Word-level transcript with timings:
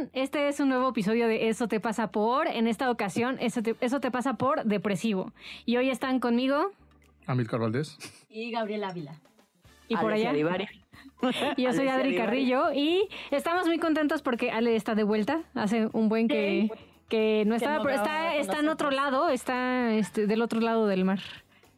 Están? 0.00 0.10
Este 0.12 0.48
es 0.48 0.60
un 0.60 0.68
nuevo 0.68 0.88
episodio 0.88 1.26
de 1.28 1.48
Eso 1.48 1.68
te 1.68 1.80
pasa 1.80 2.10
por. 2.10 2.46
En 2.48 2.66
esta 2.66 2.90
ocasión, 2.90 3.36
Eso 3.40 3.62
te, 3.62 3.76
eso 3.80 4.00
te 4.00 4.10
pasa 4.10 4.34
por 4.34 4.64
depresivo. 4.64 5.32
Y 5.66 5.76
hoy 5.76 5.90
están 5.90 6.20
conmigo 6.20 6.70
Amilcar 7.26 7.60
Valdés. 7.60 7.96
Y 8.28 8.50
Gabriel 8.50 8.84
Ávila. 8.84 9.20
y 9.88 9.96
por 9.96 10.12
allá. 10.12 10.32
Y 10.36 10.42
yo 11.62 11.72
soy 11.72 11.88
Alicia 11.88 11.94
Adri. 11.94 12.16
Carrillo 12.16 12.72
y 12.72 13.08
estamos 13.30 13.66
muy 13.66 13.78
contentos 13.78 14.22
porque 14.22 14.50
Ale 14.50 14.74
está 14.74 14.94
de 14.94 15.04
vuelta. 15.04 15.42
Hace 15.54 15.88
un 15.92 16.08
buen 16.08 16.28
que, 16.28 16.70
que 17.08 17.44
no 17.46 17.54
estaba, 17.54 17.76
no 17.76 17.82
pero 17.84 17.96
grababa 17.96 18.34
está, 18.34 18.36
está 18.36 18.60
en 18.60 18.68
otro 18.68 18.90
lado, 18.90 19.28
está 19.28 19.94
este, 19.94 20.26
del 20.26 20.42
otro 20.42 20.60
lado 20.60 20.86
del 20.86 21.04
mar. 21.04 21.20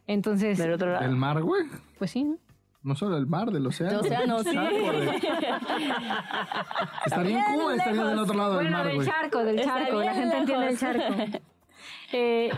Entonces, 0.07 0.57
Del 0.57 0.73
otro 0.73 0.91
lado. 0.91 1.03
Del 1.05 1.15
mar, 1.15 1.41
güey. 1.41 1.63
pues 1.97 2.11
sí. 2.11 2.23
¿no? 2.23 2.37
No 2.83 2.95
solo 2.95 3.15
del 3.15 3.27
mar, 3.27 3.49
del 3.51 3.65
océano. 3.65 4.01
Del 4.01 4.11
océano, 4.13 4.39
sí. 4.43 4.53
Charco, 4.53 4.91
de- 4.91 5.21
Estaría 7.05 7.21
en 7.21 7.25
Bien 7.25 7.43
Cuba, 7.53 7.75
estaría 7.75 8.03
del 8.05 8.19
otro 8.19 8.35
lado 8.35 8.57
del 8.57 8.67
Bueno, 8.67 8.77
mar, 8.77 8.87
del 8.87 9.05
charco, 9.05 9.43
del 9.43 9.59
Está 9.59 9.79
charco. 9.79 9.99
La 10.01 10.13
gente 10.13 10.37
entiende 10.37 10.67
el 10.69 10.77
charco. 10.77 11.15
Eh, 12.15 12.51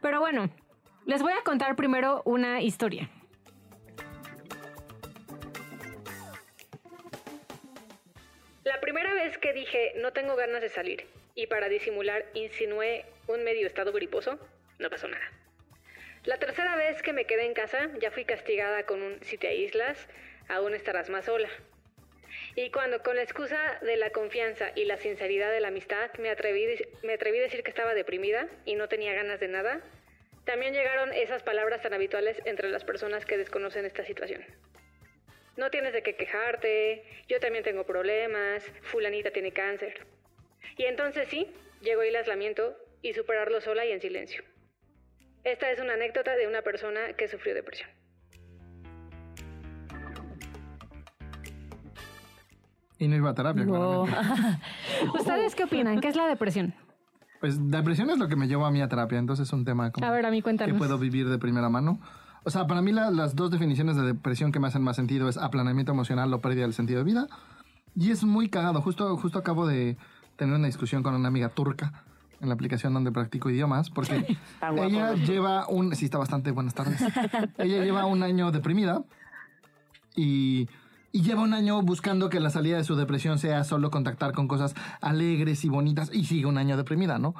pero 0.00 0.20
bueno, 0.20 0.48
les 1.06 1.20
voy 1.22 1.32
a 1.32 1.42
contar 1.42 1.74
primero 1.74 2.22
una 2.24 2.60
historia. 2.62 3.10
La 8.64 8.80
primera 8.80 9.12
vez 9.14 9.38
que 9.38 9.52
dije 9.52 9.92
no 10.00 10.12
tengo 10.12 10.36
ganas 10.36 10.60
de 10.60 10.68
salir 10.68 11.06
y 11.34 11.46
para 11.46 11.68
disimular 11.68 12.24
insinué 12.34 13.04
un 13.26 13.42
medio 13.44 13.66
estado 13.66 13.92
griposo, 13.92 14.38
no 14.78 14.90
pasó 14.90 15.08
nada. 15.08 15.24
La 16.24 16.38
tercera 16.38 16.76
vez 16.76 17.02
que 17.02 17.12
me 17.12 17.24
quedé 17.24 17.46
en 17.46 17.54
casa 17.54 17.90
ya 17.98 18.12
fui 18.12 18.24
castigada 18.24 18.84
con 18.84 19.02
un 19.02 19.20
si 19.24 19.38
te 19.38 19.48
aíslas, 19.48 20.08
aún 20.48 20.72
estarás 20.72 21.10
más 21.10 21.24
sola. 21.24 21.48
Y 22.54 22.70
cuando 22.70 23.02
con 23.02 23.16
la 23.16 23.22
excusa 23.22 23.80
de 23.82 23.96
la 23.96 24.10
confianza 24.10 24.70
y 24.76 24.84
la 24.84 24.98
sinceridad 24.98 25.50
de 25.50 25.58
la 25.58 25.68
amistad 25.68 26.12
me 26.18 26.30
atreví, 26.30 26.64
me 27.02 27.14
atreví 27.14 27.38
a 27.38 27.42
decir 27.42 27.64
que 27.64 27.70
estaba 27.70 27.94
deprimida 27.94 28.48
y 28.64 28.76
no 28.76 28.88
tenía 28.88 29.14
ganas 29.14 29.40
de 29.40 29.48
nada, 29.48 29.80
también 30.44 30.74
llegaron 30.74 31.12
esas 31.12 31.42
palabras 31.42 31.82
tan 31.82 31.92
habituales 31.92 32.40
entre 32.44 32.68
las 32.68 32.84
personas 32.84 33.26
que 33.26 33.36
desconocen 33.36 33.84
esta 33.84 34.04
situación. 34.04 34.44
No 35.56 35.70
tienes 35.70 35.92
de 35.92 36.04
qué 36.04 36.14
quejarte, 36.14 37.02
yo 37.26 37.40
también 37.40 37.64
tengo 37.64 37.84
problemas, 37.84 38.64
fulanita 38.82 39.32
tiene 39.32 39.52
cáncer. 39.52 40.06
Y 40.76 40.84
entonces 40.84 41.26
sí, 41.26 41.52
llegó 41.80 42.02
el 42.02 42.14
aislamiento 42.14 42.78
y 43.02 43.12
superarlo 43.12 43.60
sola 43.60 43.84
y 43.84 43.90
en 43.90 44.00
silencio. 44.00 44.44
Esta 45.44 45.70
es 45.70 45.80
una 45.80 45.94
anécdota 45.94 46.36
de 46.36 46.46
una 46.46 46.62
persona 46.62 47.00
que 47.16 47.28
sufrió 47.28 47.54
depresión. 47.54 47.88
Y 52.98 53.08
no 53.08 53.16
iba 53.16 53.30
a 53.30 53.34
terapia, 53.34 53.64
claramente. 53.64 54.16
¿Ustedes 55.18 55.54
qué 55.56 55.64
opinan? 55.64 56.00
¿Qué 56.00 56.08
es 56.08 56.16
la 56.16 56.26
depresión? 56.28 56.74
Pues 57.40 57.58
depresión 57.70 58.08
es 58.10 58.18
lo 58.18 58.28
que 58.28 58.36
me 58.36 58.46
llevó 58.46 58.66
a 58.66 58.70
mí 58.70 58.80
a 58.80 58.88
terapia, 58.88 59.18
entonces 59.18 59.48
es 59.48 59.52
un 59.52 59.64
tema 59.64 59.90
como 59.90 60.06
A 60.06 60.10
ver, 60.12 60.24
a 60.24 60.30
mí 60.30 60.40
cuéntanos. 60.42 60.72
que 60.74 60.78
puedo 60.78 60.96
vivir 60.98 61.28
de 61.28 61.38
primera 61.38 61.68
mano. 61.68 61.98
O 62.44 62.50
sea, 62.50 62.68
para 62.68 62.80
mí 62.82 62.92
la- 62.92 63.10
las 63.10 63.34
dos 63.34 63.50
definiciones 63.50 63.96
de 63.96 64.02
depresión 64.02 64.52
que 64.52 64.60
me 64.60 64.68
hacen 64.68 64.82
más 64.82 64.94
sentido 64.94 65.28
es 65.28 65.36
aplanamiento 65.36 65.90
emocional 65.90 66.32
o 66.32 66.40
pérdida 66.40 66.62
del 66.62 66.74
sentido 66.74 67.00
de 67.00 67.04
vida. 67.04 67.26
Y 67.96 68.12
es 68.12 68.22
muy 68.22 68.48
cagado. 68.48 68.80
Justo, 68.80 69.16
justo 69.16 69.38
acabo 69.40 69.66
de 69.66 69.96
tener 70.36 70.54
una 70.54 70.66
discusión 70.66 71.02
con 71.02 71.14
una 71.16 71.26
amiga 71.28 71.48
turca 71.48 72.04
en 72.42 72.48
la 72.48 72.54
aplicación 72.54 72.92
donde 72.92 73.12
practico 73.12 73.48
idiomas, 73.48 73.88
porque 73.88 74.36
guapo, 74.60 74.84
ella 74.84 75.12
¿no? 75.12 75.14
lleva 75.14 75.66
un... 75.68 75.94
Sí, 75.94 76.06
está 76.06 76.18
bastante. 76.18 76.50
Buenas 76.50 76.74
tardes. 76.74 77.00
ella 77.58 77.84
lleva 77.84 78.04
un 78.04 78.22
año 78.24 78.50
deprimida 78.50 79.04
y, 80.16 80.68
y 81.12 81.22
lleva 81.22 81.42
un 81.42 81.54
año 81.54 81.80
buscando 81.82 82.28
que 82.28 82.40
la 82.40 82.50
salida 82.50 82.76
de 82.76 82.84
su 82.84 82.96
depresión 82.96 83.38
sea 83.38 83.62
solo 83.62 83.90
contactar 83.90 84.32
con 84.32 84.48
cosas 84.48 84.74
alegres 85.00 85.64
y 85.64 85.68
bonitas 85.68 86.10
y 86.12 86.24
sigue 86.24 86.46
un 86.46 86.58
año 86.58 86.76
deprimida, 86.76 87.18
¿no? 87.18 87.34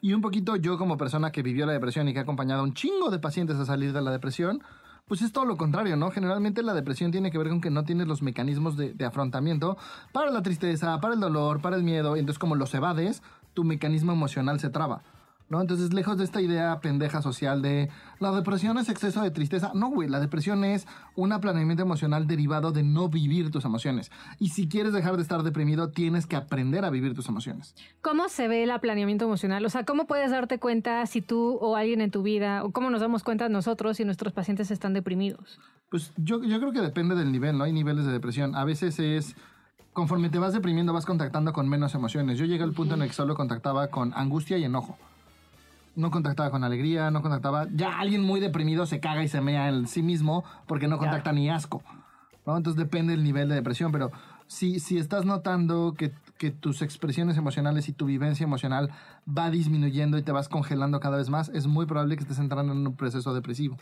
Y 0.00 0.12
un 0.12 0.20
poquito 0.20 0.56
yo 0.56 0.76
como 0.76 0.96
persona 0.98 1.30
que 1.30 1.42
vivió 1.42 1.64
la 1.64 1.72
depresión 1.72 2.08
y 2.08 2.12
que 2.12 2.18
ha 2.18 2.22
acompañado 2.22 2.60
a 2.60 2.64
un 2.64 2.74
chingo 2.74 3.10
de 3.10 3.20
pacientes 3.20 3.56
a 3.58 3.64
salir 3.64 3.92
de 3.92 4.02
la 4.02 4.10
depresión, 4.10 4.62
pues 5.06 5.22
es 5.22 5.32
todo 5.32 5.44
lo 5.44 5.56
contrario, 5.56 5.96
¿no? 5.96 6.10
Generalmente 6.10 6.62
la 6.62 6.74
depresión 6.74 7.10
tiene 7.10 7.30
que 7.30 7.38
ver 7.38 7.48
con 7.48 7.60
que 7.60 7.70
no 7.70 7.84
tienes 7.84 8.08
los 8.08 8.22
mecanismos 8.22 8.76
de, 8.76 8.92
de 8.92 9.04
afrontamiento 9.04 9.78
para 10.12 10.30
la 10.30 10.42
tristeza, 10.42 11.00
para 11.00 11.14
el 11.14 11.20
dolor, 11.20 11.62
para 11.62 11.76
el 11.76 11.82
miedo, 11.82 12.16
y 12.16 12.20
entonces 12.20 12.38
como 12.38 12.56
los 12.56 12.74
evades, 12.74 13.22
tu 13.58 13.64
mecanismo 13.64 14.12
emocional 14.12 14.60
se 14.60 14.70
traba. 14.70 15.02
¿No? 15.48 15.60
Entonces, 15.60 15.92
lejos 15.92 16.16
de 16.16 16.22
esta 16.22 16.40
idea 16.40 16.78
pendeja 16.80 17.22
social 17.22 17.60
de 17.60 17.88
la 18.20 18.30
depresión 18.30 18.78
es 18.78 18.88
exceso 18.88 19.20
de 19.20 19.32
tristeza. 19.32 19.72
No, 19.74 19.88
güey, 19.88 20.08
la 20.08 20.20
depresión 20.20 20.62
es 20.62 20.86
un 21.16 21.32
aplanamiento 21.32 21.82
emocional 21.82 22.28
derivado 22.28 22.70
de 22.70 22.84
no 22.84 23.08
vivir 23.08 23.50
tus 23.50 23.64
emociones. 23.64 24.12
Y 24.38 24.50
si 24.50 24.68
quieres 24.68 24.92
dejar 24.92 25.16
de 25.16 25.22
estar 25.22 25.42
deprimido, 25.42 25.90
tienes 25.90 26.26
que 26.26 26.36
aprender 26.36 26.84
a 26.84 26.90
vivir 26.90 27.14
tus 27.14 27.28
emociones. 27.28 27.74
¿Cómo 28.00 28.28
se 28.28 28.46
ve 28.46 28.62
el 28.62 28.70
aplaneamiento 28.70 29.24
emocional? 29.24 29.66
O 29.66 29.70
sea, 29.70 29.84
¿cómo 29.84 30.06
puedes 30.06 30.30
darte 30.30 30.60
cuenta 30.60 31.04
si 31.06 31.20
tú 31.20 31.58
o 31.60 31.74
alguien 31.74 32.00
en 32.00 32.12
tu 32.12 32.22
vida, 32.22 32.62
o 32.62 32.70
cómo 32.70 32.90
nos 32.90 33.00
damos 33.00 33.24
cuenta 33.24 33.48
nosotros 33.48 33.96
si 33.96 34.04
nuestros 34.04 34.32
pacientes 34.32 34.70
están 34.70 34.92
deprimidos? 34.92 35.58
Pues 35.90 36.12
yo, 36.16 36.44
yo 36.44 36.60
creo 36.60 36.70
que 36.70 36.80
depende 36.80 37.16
del 37.16 37.32
nivel, 37.32 37.58
¿no? 37.58 37.64
Hay 37.64 37.72
niveles 37.72 38.04
de 38.04 38.12
depresión. 38.12 38.54
A 38.54 38.64
veces 38.64 39.00
es, 39.00 39.34
conforme 39.98 40.30
te 40.30 40.38
vas 40.38 40.52
deprimiendo, 40.52 40.92
vas 40.92 41.04
contactando 41.04 41.52
con 41.52 41.68
menos 41.68 41.92
emociones. 41.92 42.38
Yo 42.38 42.44
llegué 42.44 42.62
al 42.62 42.72
punto 42.72 42.94
en 42.94 43.02
el 43.02 43.08
que 43.08 43.14
solo 43.14 43.34
contactaba 43.34 43.88
con 43.88 44.12
angustia 44.14 44.56
y 44.56 44.62
enojo. 44.62 44.96
No 45.96 46.12
contactaba 46.12 46.52
con 46.52 46.62
alegría, 46.62 47.10
no 47.10 47.20
contactaba... 47.20 47.66
Ya 47.74 47.98
alguien 47.98 48.22
muy 48.22 48.38
deprimido 48.38 48.86
se 48.86 49.00
caga 49.00 49.24
y 49.24 49.28
se 49.28 49.40
mea 49.40 49.68
en 49.68 49.88
sí 49.88 50.04
mismo 50.04 50.44
porque 50.68 50.86
no 50.86 50.98
contacta 50.98 51.32
ni 51.32 51.50
asco. 51.50 51.82
¿no? 52.46 52.56
Entonces 52.56 52.78
depende 52.78 53.10
del 53.16 53.24
nivel 53.24 53.48
de 53.48 53.56
depresión, 53.56 53.90
pero 53.90 54.12
si, 54.46 54.78
si 54.78 54.98
estás 54.98 55.24
notando 55.24 55.94
que, 55.98 56.12
que 56.38 56.52
tus 56.52 56.80
expresiones 56.80 57.36
emocionales 57.36 57.88
y 57.88 57.92
tu 57.92 58.06
vivencia 58.06 58.44
emocional 58.44 58.92
va 59.26 59.50
disminuyendo 59.50 60.16
y 60.16 60.22
te 60.22 60.30
vas 60.30 60.48
congelando 60.48 61.00
cada 61.00 61.16
vez 61.16 61.28
más, 61.28 61.48
es 61.48 61.66
muy 61.66 61.86
probable 61.86 62.14
que 62.14 62.22
estés 62.22 62.38
entrando 62.38 62.72
en 62.72 62.86
un 62.86 62.94
proceso 62.94 63.34
depresivo. 63.34 63.78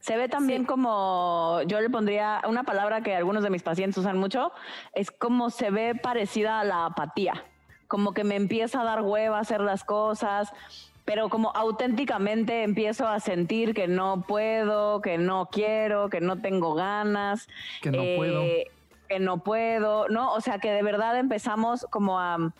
Se 0.00 0.16
ve 0.16 0.28
también 0.28 0.64
como, 0.64 1.60
yo 1.66 1.80
le 1.80 1.90
pondría 1.90 2.40
una 2.46 2.62
palabra 2.62 3.02
que 3.02 3.14
algunos 3.16 3.42
de 3.42 3.50
mis 3.50 3.62
pacientes 3.62 3.98
usan 3.98 4.18
mucho, 4.18 4.52
es 4.94 5.10
como 5.10 5.50
se 5.50 5.70
ve 5.70 5.94
parecida 5.94 6.60
a 6.60 6.64
la 6.64 6.86
apatía, 6.86 7.44
como 7.88 8.12
que 8.14 8.24
me 8.24 8.36
empieza 8.36 8.80
a 8.80 8.84
dar 8.84 9.02
hueva 9.02 9.40
hacer 9.40 9.60
las 9.60 9.84
cosas, 9.84 10.52
pero 11.04 11.28
como 11.28 11.50
auténticamente 11.54 12.62
empiezo 12.62 13.08
a 13.08 13.18
sentir 13.18 13.74
que 13.74 13.88
no 13.88 14.22
puedo, 14.26 15.00
que 15.00 15.18
no 15.18 15.48
quiero, 15.50 16.10
que 16.10 16.20
no 16.20 16.36
tengo 16.40 16.74
ganas, 16.74 17.48
Que 17.82 17.90
no 17.90 18.02
puedo. 18.16 18.42
que 19.08 19.18
no 19.18 19.38
puedo, 19.38 20.08
¿no? 20.08 20.32
O 20.34 20.40
sea 20.40 20.58
que 20.58 20.70
de 20.70 20.82
verdad 20.82 21.18
empezamos 21.18 21.86
como 21.90 22.20
a 22.20 22.52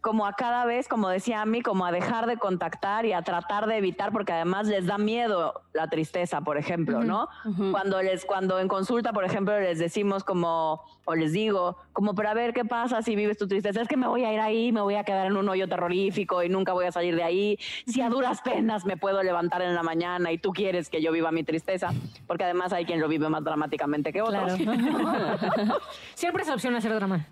como 0.00 0.26
a 0.26 0.32
cada 0.32 0.64
vez, 0.64 0.88
como 0.88 1.08
decía 1.08 1.42
Ami, 1.42 1.60
como 1.60 1.84
a 1.84 1.92
dejar 1.92 2.26
de 2.26 2.36
contactar 2.36 3.04
y 3.04 3.12
a 3.12 3.22
tratar 3.22 3.66
de 3.66 3.76
evitar, 3.76 4.12
porque 4.12 4.32
además 4.32 4.66
les 4.66 4.86
da 4.86 4.96
miedo 4.96 5.62
la 5.72 5.88
tristeza, 5.88 6.40
por 6.40 6.56
ejemplo, 6.56 7.02
¿no? 7.02 7.28
Cuando 7.72 8.00
les, 8.02 8.24
cuando 8.24 8.60
en 8.60 8.68
consulta, 8.68 9.12
por 9.12 9.24
ejemplo, 9.24 9.58
les 9.58 9.78
decimos 9.78 10.24
como, 10.24 10.82
o 11.04 11.14
les 11.14 11.32
digo, 11.32 11.76
como, 11.92 12.14
pero 12.14 12.28
a 12.30 12.34
ver 12.34 12.52
qué 12.52 12.64
pasa 12.64 13.02
si 13.02 13.16
vives 13.16 13.38
tu 13.38 13.48
tristeza, 13.48 13.82
es 13.82 13.88
que 13.88 13.96
me 13.96 14.06
voy 14.06 14.24
a 14.24 14.32
ir 14.32 14.40
ahí, 14.40 14.72
me 14.72 14.80
voy 14.80 14.94
a 14.94 15.04
quedar 15.04 15.26
en 15.26 15.36
un 15.36 15.48
hoyo 15.48 15.68
terrorífico 15.68 16.42
y 16.42 16.48
nunca 16.48 16.72
voy 16.72 16.86
a 16.86 16.92
salir 16.92 17.16
de 17.16 17.24
ahí. 17.24 17.58
Si 17.86 18.00
a 18.00 18.08
duras 18.08 18.40
penas 18.40 18.84
me 18.84 18.96
puedo 18.96 19.22
levantar 19.22 19.62
en 19.62 19.74
la 19.74 19.82
mañana 19.82 20.30
y 20.30 20.38
tú 20.38 20.52
quieres 20.52 20.90
que 20.90 21.02
yo 21.02 21.10
viva 21.12 21.32
mi 21.32 21.42
tristeza, 21.42 21.90
porque 22.26 22.44
además 22.44 22.72
hay 22.72 22.84
quien 22.84 23.00
lo 23.00 23.08
vive 23.08 23.28
más 23.28 23.42
dramáticamente 23.42 24.12
que 24.12 24.22
otros. 24.22 24.52
Siempre 26.14 26.42
es 26.44 26.50
opción 26.50 26.74
hacer 26.76 26.94
drama. 26.94 27.26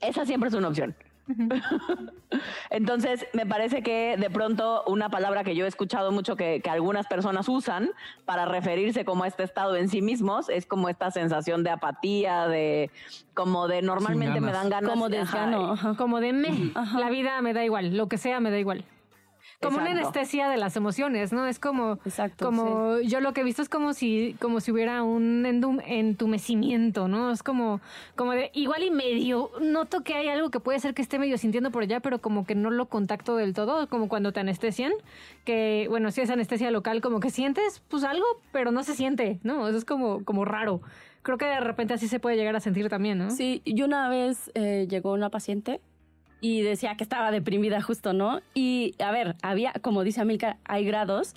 Esa 0.00 0.26
siempre 0.26 0.48
es 0.48 0.54
una 0.54 0.68
opción. 0.68 0.94
Entonces, 2.70 3.26
me 3.32 3.46
parece 3.46 3.82
que 3.82 4.16
de 4.18 4.30
pronto 4.30 4.82
una 4.86 5.08
palabra 5.08 5.44
que 5.44 5.54
yo 5.54 5.64
he 5.64 5.68
escuchado 5.68 6.12
mucho 6.12 6.36
que, 6.36 6.60
que 6.62 6.70
algunas 6.70 7.06
personas 7.06 7.48
usan 7.48 7.90
para 8.24 8.44
referirse 8.44 9.04
como 9.04 9.24
a 9.24 9.28
este 9.28 9.42
estado 9.42 9.76
en 9.76 9.88
sí 9.88 10.02
mismos 10.02 10.48
es 10.48 10.66
como 10.66 10.88
esta 10.88 11.10
sensación 11.10 11.62
de 11.64 11.70
apatía, 11.70 12.48
de 12.48 12.90
como 13.34 13.68
de 13.68 13.82
normalmente 13.82 14.40
me 14.40 14.52
ganas. 14.52 14.62
dan 14.62 14.70
ganas 14.70 14.90
Como 14.90 15.06
ajá, 15.06 15.14
desgano. 15.16 15.72
ajá. 15.72 15.94
Como 15.96 16.20
de 16.20 16.32
me, 16.32 16.72
la 16.98 17.10
vida 17.10 17.40
me 17.42 17.52
da 17.52 17.64
igual, 17.64 17.96
lo 17.96 18.08
que 18.08 18.18
sea 18.18 18.40
me 18.40 18.50
da 18.50 18.58
igual. 18.58 18.84
Como 19.64 19.78
una 19.78 19.90
Exacto. 19.90 20.08
anestesia 20.08 20.48
de 20.48 20.56
las 20.56 20.76
emociones, 20.76 21.32
¿no? 21.32 21.46
Es 21.46 21.58
como, 21.58 21.98
Exacto, 22.04 22.44
como 22.46 23.00
yo 23.00 23.20
lo 23.20 23.32
que 23.32 23.40
he 23.40 23.44
visto 23.44 23.62
es 23.62 23.68
como 23.68 23.92
si, 23.92 24.36
como 24.40 24.60
si 24.60 24.70
hubiera 24.72 25.02
un 25.02 25.44
endum- 25.44 25.82
entumecimiento, 25.84 27.08
¿no? 27.08 27.30
Es 27.30 27.42
como, 27.42 27.80
como 28.16 28.32
de 28.32 28.50
igual 28.54 28.82
y 28.82 28.90
medio, 28.90 29.50
noto 29.60 30.02
que 30.02 30.14
hay 30.14 30.28
algo 30.28 30.50
que 30.50 30.60
puede 30.60 30.78
ser 30.80 30.94
que 30.94 31.02
esté 31.02 31.18
medio 31.18 31.38
sintiendo 31.38 31.70
por 31.70 31.82
allá, 31.82 32.00
pero 32.00 32.20
como 32.20 32.46
que 32.46 32.54
no 32.54 32.70
lo 32.70 32.86
contacto 32.86 33.36
del 33.36 33.54
todo, 33.54 33.88
como 33.88 34.08
cuando 34.08 34.32
te 34.32 34.40
anestesian, 34.40 34.92
que 35.44 35.86
bueno, 35.88 36.10
si 36.10 36.20
es 36.20 36.30
anestesia 36.30 36.70
local, 36.70 37.00
como 37.00 37.20
que 37.20 37.30
sientes 37.30 37.82
pues 37.88 38.04
algo, 38.04 38.24
pero 38.52 38.70
no 38.70 38.82
se 38.82 38.94
siente, 38.94 39.38
¿no? 39.42 39.68
Eso 39.68 39.78
es 39.78 39.84
como, 39.84 40.24
como 40.24 40.44
raro. 40.44 40.80
Creo 41.22 41.38
que 41.38 41.46
de 41.46 41.60
repente 41.60 41.94
así 41.94 42.06
se 42.08 42.20
puede 42.20 42.36
llegar 42.36 42.54
a 42.54 42.60
sentir 42.60 42.88
también, 42.88 43.18
¿no? 43.18 43.30
Sí, 43.30 43.62
y 43.64 43.80
una 43.82 44.08
vez 44.08 44.50
eh, 44.54 44.86
llegó 44.90 45.12
una 45.12 45.30
paciente 45.30 45.80
y 46.40 46.62
decía 46.62 46.96
que 46.96 47.04
estaba 47.04 47.30
deprimida 47.30 47.80
justo, 47.80 48.12
¿no? 48.12 48.40
Y 48.52 48.94
a 48.98 49.10
ver, 49.10 49.36
había, 49.42 49.72
como 49.80 50.04
dice 50.04 50.20
Amilcar, 50.20 50.58
hay 50.64 50.84
grados. 50.84 51.34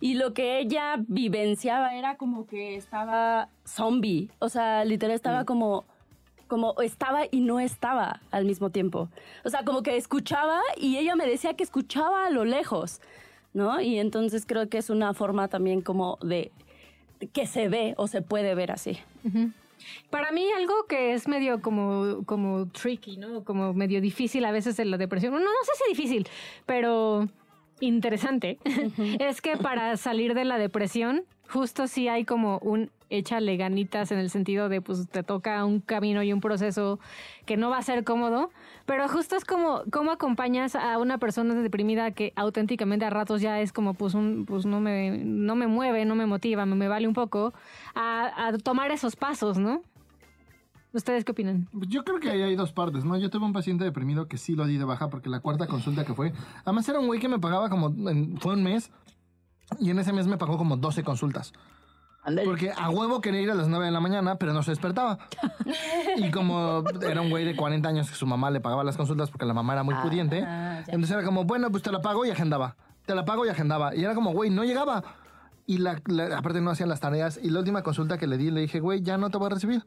Y 0.00 0.14
lo 0.14 0.34
que 0.34 0.58
ella 0.58 0.96
vivenciaba 1.06 1.94
era 1.94 2.16
como 2.16 2.46
que 2.46 2.76
estaba 2.76 3.48
zombie. 3.64 4.30
O 4.40 4.48
sea, 4.48 4.84
literal 4.84 5.14
estaba 5.14 5.44
como, 5.44 5.84
como 6.48 6.74
estaba 6.80 7.22
y 7.30 7.40
no 7.40 7.60
estaba 7.60 8.20
al 8.30 8.44
mismo 8.44 8.70
tiempo. 8.70 9.08
O 9.44 9.50
sea, 9.50 9.64
como 9.64 9.82
que 9.82 9.96
escuchaba 9.96 10.60
y 10.76 10.96
ella 10.96 11.14
me 11.14 11.26
decía 11.26 11.54
que 11.54 11.62
escuchaba 11.62 12.26
a 12.26 12.30
lo 12.30 12.44
lejos, 12.44 13.00
¿no? 13.54 13.80
Y 13.80 13.98
entonces 13.98 14.44
creo 14.44 14.68
que 14.68 14.78
es 14.78 14.90
una 14.90 15.14
forma 15.14 15.48
también 15.48 15.82
como 15.82 16.18
de 16.20 16.50
que 17.32 17.46
se 17.46 17.68
ve 17.68 17.94
o 17.96 18.06
se 18.06 18.22
puede 18.22 18.54
ver 18.54 18.72
así. 18.72 18.98
Para 20.10 20.32
mí 20.32 20.46
algo 20.56 20.86
que 20.88 21.12
es 21.12 21.28
medio 21.28 21.60
como, 21.60 22.24
como 22.24 22.68
tricky, 22.68 23.16
¿no? 23.16 23.44
Como 23.44 23.74
medio 23.74 24.00
difícil 24.00 24.44
a 24.44 24.50
veces 24.50 24.78
en 24.78 24.90
la 24.90 24.98
depresión. 24.98 25.32
No, 25.32 25.40
no 25.40 25.46
sé 25.64 25.72
si 25.74 25.90
difícil, 25.90 26.28
pero 26.66 27.28
interesante. 27.80 28.58
es 29.18 29.40
que 29.40 29.56
para 29.56 29.96
salir 29.96 30.34
de 30.34 30.44
la 30.44 30.58
depresión, 30.58 31.24
justo 31.48 31.86
sí 31.86 32.08
hay 32.08 32.24
como 32.24 32.58
un 32.58 32.90
échale 33.10 33.56
ganitas 33.56 34.10
en 34.12 34.18
el 34.18 34.30
sentido 34.30 34.68
de 34.68 34.80
pues 34.80 35.08
te 35.08 35.22
toca 35.22 35.64
un 35.64 35.80
camino 35.80 36.22
y 36.22 36.32
un 36.32 36.40
proceso 36.40 36.98
que 37.46 37.56
no 37.56 37.70
va 37.70 37.78
a 37.78 37.82
ser 37.82 38.04
cómodo, 38.04 38.50
pero 38.86 39.08
justo 39.08 39.36
es 39.36 39.44
como 39.44 39.82
cómo 39.90 40.10
acompañas 40.10 40.74
a 40.76 40.98
una 40.98 41.18
persona 41.18 41.54
deprimida 41.54 42.10
que 42.10 42.32
auténticamente 42.36 43.04
a 43.04 43.10
ratos 43.10 43.40
ya 43.40 43.60
es 43.60 43.72
como 43.72 43.94
pues 43.94 44.14
un 44.14 44.44
pues 44.46 44.66
no 44.66 44.80
me 44.80 45.18
no 45.24 45.56
me 45.56 45.66
mueve, 45.66 46.04
no 46.04 46.14
me 46.14 46.26
motiva, 46.26 46.66
me, 46.66 46.88
vale 46.88 47.08
un 47.08 47.14
poco 47.14 47.54
a, 47.94 48.48
a 48.48 48.58
tomar 48.58 48.90
esos 48.90 49.16
pasos, 49.16 49.58
¿no? 49.58 49.82
¿Ustedes 50.92 51.24
qué 51.24 51.32
opinan? 51.32 51.68
Pues 51.70 51.88
Yo 51.90 52.02
creo 52.02 52.18
que 52.18 52.30
ahí 52.30 52.40
hay 52.40 52.56
dos 52.56 52.72
partes, 52.72 53.04
¿no? 53.04 53.16
Yo 53.18 53.28
tuve 53.28 53.44
un 53.44 53.52
paciente 53.52 53.84
deprimido 53.84 54.26
que 54.26 54.38
sí 54.38 54.54
lo 54.54 54.66
di 54.66 54.78
de 54.78 54.84
baja 54.84 55.10
porque 55.10 55.28
la 55.28 55.40
cuarta 55.40 55.66
consulta 55.66 56.04
que 56.04 56.14
fue, 56.14 56.32
además 56.64 56.88
era 56.88 56.98
un 56.98 57.06
güey 57.06 57.20
que 57.20 57.28
me 57.28 57.38
pagaba 57.38 57.68
como, 57.68 57.88
en- 58.10 58.38
fue 58.38 58.54
un 58.54 58.62
mes 58.62 58.90
y 59.78 59.90
en 59.90 59.98
ese 59.98 60.14
mes 60.14 60.26
me 60.26 60.38
pagó 60.38 60.56
como 60.56 60.78
12 60.78 61.02
consultas. 61.04 61.52
Ándale. 62.28 62.46
Porque 62.46 62.72
a 62.76 62.90
huevo 62.90 63.20
quería 63.20 63.40
ir 63.40 63.50
a 63.50 63.54
las 63.54 63.68
9 63.68 63.86
de 63.86 63.90
la 63.90 64.00
mañana, 64.00 64.36
pero 64.36 64.52
no 64.52 64.62
se 64.62 64.70
despertaba. 64.70 65.18
Y 66.16 66.30
como 66.30 66.84
era 67.02 67.20
un 67.20 67.30
güey 67.30 67.44
de 67.44 67.56
40 67.56 67.88
años 67.88 68.08
que 68.10 68.16
su 68.16 68.26
mamá 68.26 68.50
le 68.50 68.60
pagaba 68.60 68.84
las 68.84 68.96
consultas 68.96 69.30
porque 69.30 69.46
la 69.46 69.54
mamá 69.54 69.72
era 69.74 69.82
muy 69.82 69.94
pudiente, 69.96 70.44
ah, 70.46 70.82
ya. 70.86 70.92
entonces 70.92 71.10
era 71.16 71.24
como, 71.24 71.44
bueno, 71.44 71.70
pues 71.70 71.82
te 71.82 71.90
la 71.92 72.00
pago 72.00 72.24
y 72.24 72.30
agendaba. 72.30 72.76
Te 73.06 73.14
la 73.14 73.24
pago 73.24 73.44
y 73.46 73.48
agendaba. 73.48 73.94
Y 73.94 74.04
era 74.04 74.14
como, 74.14 74.32
güey, 74.32 74.50
no 74.50 74.64
llegaba. 74.64 75.02
Y 75.66 75.78
la, 75.78 76.00
la- 76.06 76.38
aparte 76.38 76.60
no 76.60 76.70
hacían 76.70 76.88
las 76.88 77.00
tareas. 77.00 77.38
Y 77.42 77.50
la 77.50 77.58
última 77.60 77.82
consulta 77.82 78.16
que 78.18 78.26
le 78.26 78.36
di, 78.38 78.50
le 78.50 78.60
dije, 78.62 78.80
güey, 78.80 79.02
ya 79.02 79.18
no 79.18 79.30
te 79.30 79.38
voy 79.38 79.46
a 79.46 79.50
recibir. 79.50 79.84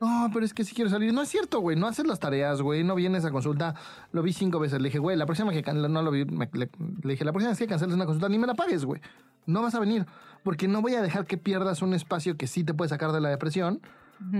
No, 0.00 0.30
pero 0.32 0.44
es 0.44 0.54
que 0.54 0.64
sí 0.64 0.74
quiero 0.74 0.90
salir. 0.90 1.12
No 1.12 1.22
es 1.22 1.28
cierto, 1.28 1.58
güey. 1.60 1.76
No 1.76 1.88
haces 1.88 2.06
las 2.06 2.20
tareas, 2.20 2.62
güey. 2.62 2.84
No 2.84 2.94
vienes 2.94 3.24
a 3.24 3.30
consulta. 3.32 3.74
Lo 4.12 4.22
vi 4.22 4.32
cinco 4.32 4.60
veces. 4.60 4.80
Le 4.80 4.88
dije, 4.88 4.98
güey, 5.00 5.16
la 5.16 5.26
próxima 5.26 5.50
que 5.52 5.62
no 5.72 6.02
lo 6.02 6.10
vi, 6.12 6.24
me- 6.24 6.48
le, 6.52 6.70
le 7.02 7.10
dije, 7.12 7.24
la 7.24 7.32
próxima 7.32 7.50
vez 7.50 7.58
que 7.58 7.66
canceles 7.66 7.94
una 7.96 8.06
consulta, 8.06 8.28
ni 8.28 8.38
me 8.38 8.46
la 8.46 8.54
pagues, 8.54 8.84
güey. 8.84 9.00
No 9.46 9.60
vas 9.62 9.74
a 9.74 9.80
venir. 9.80 10.06
Porque 10.44 10.68
no 10.68 10.82
voy 10.82 10.94
a 10.94 11.02
dejar 11.02 11.26
que 11.26 11.36
pierdas 11.36 11.82
un 11.82 11.94
espacio 11.94 12.36
que 12.36 12.46
sí 12.46 12.62
te 12.62 12.74
puede 12.74 12.90
sacar 12.90 13.10
de 13.10 13.20
la 13.20 13.28
depresión 13.28 13.80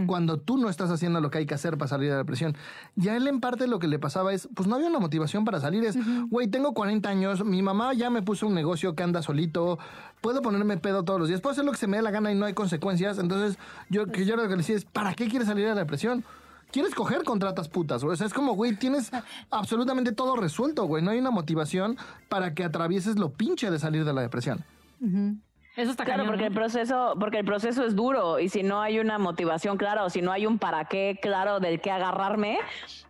cuando 0.06 0.38
tú 0.38 0.58
no 0.58 0.68
estás 0.68 0.90
haciendo 0.90 1.20
lo 1.20 1.30
que 1.30 1.38
hay 1.38 1.46
que 1.46 1.54
hacer 1.54 1.78
para 1.78 1.88
salir 1.88 2.08
de 2.08 2.12
la 2.12 2.18
depresión. 2.18 2.56
Ya 2.96 3.16
él 3.16 3.26
en 3.28 3.40
parte 3.40 3.66
lo 3.66 3.78
que 3.78 3.86
le 3.86 3.98
pasaba 3.98 4.32
es, 4.32 4.48
pues 4.54 4.68
no 4.68 4.76
había 4.76 4.88
una 4.88 4.98
motivación 4.98 5.44
para 5.44 5.60
salir. 5.60 5.84
Es, 5.84 5.96
güey, 6.28 6.48
tengo 6.48 6.74
40 6.74 7.08
años, 7.08 7.44
mi 7.44 7.62
mamá 7.62 7.94
ya 7.94 8.10
me 8.10 8.22
puso 8.22 8.46
un 8.46 8.54
negocio 8.54 8.94
que 8.94 9.02
anda 9.02 9.22
solito, 9.22 9.78
puedo 10.20 10.42
ponerme 10.42 10.76
pedo 10.78 11.04
todos 11.04 11.20
los 11.20 11.28
días, 11.28 11.40
puedo 11.40 11.52
hacer 11.52 11.64
lo 11.64 11.72
que 11.72 11.78
se 11.78 11.86
me 11.86 11.96
dé 11.96 12.02
la 12.02 12.10
gana 12.10 12.32
y 12.32 12.34
no 12.34 12.46
hay 12.46 12.54
consecuencias. 12.54 13.18
Entonces, 13.18 13.58
yo, 13.88 14.06
que 14.06 14.24
yo 14.24 14.36
lo 14.36 14.42
que 14.42 14.50
le 14.50 14.56
decía 14.58 14.76
es, 14.76 14.84
¿para 14.84 15.14
qué 15.14 15.28
quieres 15.28 15.48
salir 15.48 15.64
de 15.64 15.74
la 15.74 15.80
depresión? 15.80 16.24
¿Quieres 16.70 16.94
coger 16.94 17.24
contratas 17.24 17.68
putas? 17.68 18.04
güey? 18.04 18.14
O 18.14 18.16
sea, 18.16 18.26
es 18.26 18.34
como, 18.34 18.54
güey, 18.54 18.76
tienes 18.76 19.10
absolutamente 19.50 20.12
todo 20.12 20.36
resuelto, 20.36 20.84
güey. 20.84 21.02
No 21.02 21.10
hay 21.10 21.18
una 21.18 21.30
motivación 21.30 21.96
para 22.28 22.54
que 22.54 22.64
atravieses 22.64 23.18
lo 23.18 23.30
pinche 23.32 23.70
de 23.70 23.78
salir 23.78 24.04
de 24.04 24.12
la 24.12 24.20
depresión. 24.20 24.64
Eso 25.78 25.92
está 25.92 26.04
Claro, 26.04 26.24
cañón, 26.24 26.32
porque 26.32 26.42
¿no? 26.42 26.48
el 26.48 26.54
proceso, 26.54 27.14
porque 27.20 27.38
el 27.38 27.44
proceso 27.44 27.84
es 27.84 27.94
duro 27.94 28.38
y 28.40 28.48
si 28.48 28.62
no 28.62 28.80
hay 28.82 28.98
una 28.98 29.16
motivación 29.18 29.76
clara 29.76 30.04
o 30.04 30.10
si 30.10 30.20
no 30.22 30.32
hay 30.32 30.44
un 30.44 30.58
para 30.58 30.86
qué 30.86 31.18
claro 31.22 31.60
del 31.60 31.80
que 31.80 31.90
agarrarme, 31.92 32.58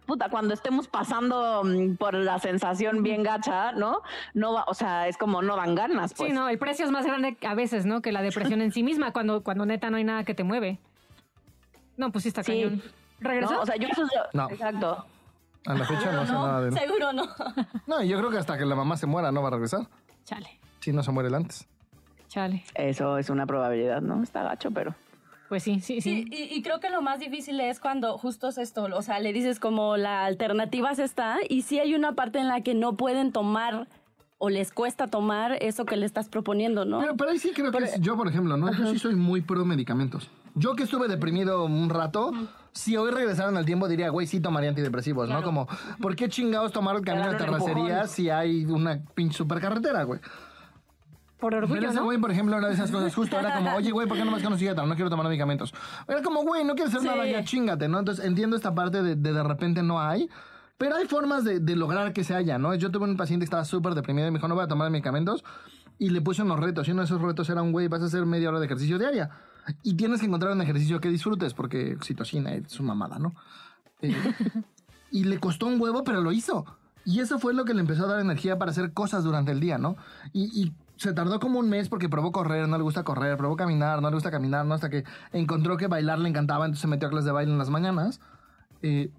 puta, 0.06 0.28
cuando 0.28 0.52
estemos 0.52 0.86
pasando 0.86 1.62
mm, 1.64 1.96
por 1.96 2.12
la 2.14 2.38
sensación 2.38 3.02
bien 3.02 3.22
gacha, 3.22 3.72
¿no? 3.72 4.02
No 4.34 4.52
va, 4.52 4.64
o 4.66 4.74
sea, 4.74 5.08
es 5.08 5.16
como 5.16 5.40
no 5.40 5.56
dan 5.56 5.74
ganas, 5.74 6.12
pues. 6.14 6.28
Sí, 6.30 6.34
no, 6.34 6.48
el 6.48 6.58
precio 6.58 6.84
es 6.84 6.90
más 6.90 7.06
grande 7.06 7.36
a 7.46 7.54
veces, 7.54 7.86
¿no? 7.86 8.02
Que 8.02 8.12
la 8.12 8.20
depresión 8.22 8.60
en 8.60 8.70
sí 8.72 8.82
misma, 8.82 9.12
cuando, 9.12 9.42
cuando 9.42 9.64
neta 9.64 9.88
no 9.90 9.96
hay 9.96 10.04
nada 10.04 10.24
que 10.24 10.34
te 10.34 10.44
mueve. 10.44 10.78
No, 11.96 12.12
pues 12.12 12.22
sí 12.24 12.28
está 12.28 12.42
Sí. 12.42 12.52
cañón. 12.52 12.82
¿Regresó? 13.20 13.52
¿No? 13.54 13.60
O 13.62 13.66
sea, 13.66 13.76
yo 13.76 13.88
eso- 13.88 14.06
No. 14.32 14.48
Exacto. 14.50 15.06
A 15.66 15.74
la 15.74 15.84
fecha 15.84 16.12
no 16.12 16.24
sé 16.26 16.32
nada 16.32 16.60
de 16.60 16.68
él. 16.68 16.74
Seguro 16.78 17.12
no. 17.12 17.24
No, 17.86 18.02
y 18.02 18.08
yo 18.08 18.18
creo 18.18 18.30
que 18.30 18.38
hasta 18.38 18.56
que 18.56 18.64
la 18.64 18.74
mamá 18.76 18.96
se 18.96 19.06
muera 19.06 19.32
no 19.32 19.42
va 19.42 19.48
a 19.48 19.50
regresar. 19.52 19.80
Chale, 20.24 20.60
Si 20.80 20.92
no 20.92 21.02
se 21.02 21.10
muere 21.10 21.28
él 21.28 21.34
antes. 21.34 21.66
Chale. 22.28 22.64
Eso 22.74 23.18
es 23.18 23.30
una 23.30 23.46
probabilidad, 23.46 24.00
¿no? 24.02 24.22
Está 24.22 24.42
gacho, 24.42 24.70
pero. 24.70 24.94
Pues 25.48 25.62
sí, 25.62 25.80
sí, 25.80 26.00
sí. 26.02 26.24
Sí, 26.24 26.26
y, 26.30 26.54
y 26.58 26.62
creo 26.62 26.78
que 26.78 26.90
lo 26.90 27.00
más 27.00 27.20
difícil 27.20 27.58
es 27.60 27.80
cuando 27.80 28.18
justo 28.18 28.48
es 28.48 28.58
esto, 28.58 28.84
o 28.94 29.02
sea, 29.02 29.18
le 29.18 29.32
dices 29.32 29.58
como 29.58 29.96
la 29.96 30.26
alternativa 30.26 30.90
es 30.90 30.98
esta 30.98 31.38
y 31.48 31.62
sí 31.62 31.78
hay 31.80 31.94
una 31.94 32.12
parte 32.12 32.38
en 32.38 32.48
la 32.48 32.60
que 32.60 32.74
no 32.74 32.96
pueden 32.98 33.32
tomar 33.32 33.88
o 34.36 34.50
les 34.50 34.70
cuesta 34.72 35.06
tomar 35.08 35.56
eso 35.62 35.86
que 35.86 35.96
le 35.96 36.04
estás 36.04 36.28
proponiendo, 36.28 36.84
¿no? 36.84 37.00
Pero, 37.00 37.16
pero 37.16 37.30
ahí 37.30 37.38
sí 37.38 37.52
creo 37.54 37.72
que 37.72 37.78
es- 37.78 38.00
yo, 38.00 38.16
por 38.16 38.28
ejemplo, 38.28 38.56
¿no? 38.58 38.70
Yo 38.72 38.90
sí 38.90 38.98
soy 38.98 39.14
muy 39.16 39.40
pro 39.40 39.64
medicamentos. 39.64 40.30
Yo 40.54 40.74
que 40.76 40.82
estuve 40.82 41.08
deprimido 41.08 41.64
un 41.64 41.88
rato, 41.88 42.32
si 42.72 42.96
hoy 42.98 43.10
regresaran 43.10 43.56
al 43.56 43.64
tiempo 43.64 43.88
diría, 43.88 44.10
güey, 44.10 44.26
sí 44.26 44.40
tomaría 44.40 44.68
antidepresivos, 44.68 45.28
¿no? 45.30 45.42
Como, 45.42 45.66
¿por 46.00 46.14
qué 46.14 46.28
chingados 46.28 46.72
tomar 46.72 46.94
el 46.96 47.02
camino 47.02 47.30
de 47.30 47.36
terracería 47.36 48.06
si 48.06 48.28
hay 48.28 48.64
una 48.66 49.00
pinche 49.14 49.38
supercarretera, 49.38 50.02
güey? 50.02 50.20
Por 51.38 51.52
Pero 51.52 51.66
orgullo, 51.66 51.88
ese 51.88 51.94
¿no? 52.00 52.04
güey, 52.04 52.18
por 52.18 52.30
ejemplo, 52.30 52.56
una 52.56 52.66
de 52.66 52.74
esas 52.74 52.90
cosas 52.90 53.14
justo 53.14 53.38
era 53.38 53.54
como, 53.54 53.72
oye, 53.76 53.92
güey, 53.92 54.08
¿por 54.08 54.16
qué 54.16 54.24
no 54.24 54.30
me 54.32 54.38
has 54.38 54.42
conocido 54.42 54.74
No 54.86 54.94
quiero 54.94 55.08
tomar 55.08 55.26
medicamentos. 55.26 55.72
Era 56.08 56.22
como, 56.22 56.42
güey, 56.42 56.64
no 56.64 56.74
quieres 56.74 56.94
hacer 56.94 57.08
nada, 57.08 57.26
ya 57.26 57.44
chingate, 57.44 57.88
¿no? 57.88 58.00
Entonces 58.00 58.24
entiendo 58.24 58.56
esta 58.56 58.74
parte 58.74 59.02
de 59.02 59.14
de, 59.14 59.32
de 59.32 59.42
repente 59.42 59.82
no 59.82 60.00
hay. 60.00 60.28
Pero 60.78 60.94
hay 60.94 61.06
formas 61.06 61.44
de, 61.44 61.58
de 61.58 61.76
lograr 61.76 62.12
que 62.12 62.22
se 62.22 62.34
haya, 62.34 62.58
¿no? 62.58 62.74
Yo 62.74 62.90
tuve 62.90 63.04
un 63.04 63.16
paciente 63.16 63.42
que 63.42 63.46
estaba 63.46 63.64
súper 63.64 63.94
deprimido 63.94 64.28
y 64.28 64.30
me 64.30 64.38
dijo, 64.38 64.46
no 64.48 64.54
voy 64.54 64.64
a 64.64 64.68
tomar 64.68 64.90
medicamentos. 64.90 65.44
Y 65.98 66.10
le 66.10 66.20
puse 66.20 66.42
unos 66.42 66.60
retos. 66.60 66.86
Y 66.86 66.92
uno 66.92 67.02
de 67.02 67.06
esos 67.06 67.20
retos 67.20 67.50
era 67.50 67.62
un, 67.62 67.72
güey, 67.72 67.88
vas 67.88 68.02
a 68.02 68.04
hacer 68.04 68.24
media 68.26 68.48
hora 68.48 68.60
de 68.60 68.66
ejercicio 68.66 68.98
diaria. 68.98 69.30
Y 69.82 69.94
tienes 69.94 70.20
que 70.20 70.26
encontrar 70.26 70.52
un 70.52 70.62
ejercicio 70.62 71.00
que 71.00 71.08
disfrutes, 71.08 71.54
porque 71.54 71.94
oxitocina 71.96 72.54
es 72.54 72.70
su 72.70 72.84
mamada, 72.84 73.18
¿no? 73.18 73.34
Eh, 74.02 74.14
y 75.10 75.24
le 75.24 75.38
costó 75.40 75.66
un 75.66 75.80
huevo, 75.80 76.04
pero 76.04 76.20
lo 76.20 76.30
hizo. 76.30 76.64
Y 77.04 77.20
eso 77.20 77.38
fue 77.40 77.54
lo 77.54 77.64
que 77.64 77.74
le 77.74 77.80
empezó 77.80 78.04
a 78.04 78.08
dar 78.08 78.20
energía 78.20 78.58
para 78.58 78.70
hacer 78.70 78.92
cosas 78.92 79.24
durante 79.24 79.50
el 79.50 79.60
día, 79.60 79.78
¿no? 79.78 79.96
Y, 80.32 80.62
y 80.62 80.72
se 80.98 81.12
tardó 81.12 81.38
como 81.40 81.60
un 81.60 81.70
mes 81.70 81.88
porque 81.88 82.08
probó 82.08 82.32
correr, 82.32 82.68
no 82.68 82.76
le 82.76 82.82
gusta 82.82 83.04
correr, 83.04 83.36
probó 83.36 83.56
caminar, 83.56 84.02
no 84.02 84.10
le 84.10 84.16
gusta 84.16 84.30
caminar, 84.30 84.66
¿no? 84.66 84.74
Hasta 84.74 84.90
que 84.90 85.04
encontró 85.32 85.76
que 85.76 85.86
bailar 85.86 86.18
le 86.18 86.28
encantaba, 86.28 86.64
entonces 86.64 86.82
se 86.82 86.88
metió 86.88 87.08
a 87.08 87.10
clases 87.10 87.26
de 87.26 87.32
baile 87.32 87.52
en 87.52 87.58
las 87.58 87.70
mañanas. 87.70 88.20
Eh, 88.82 89.10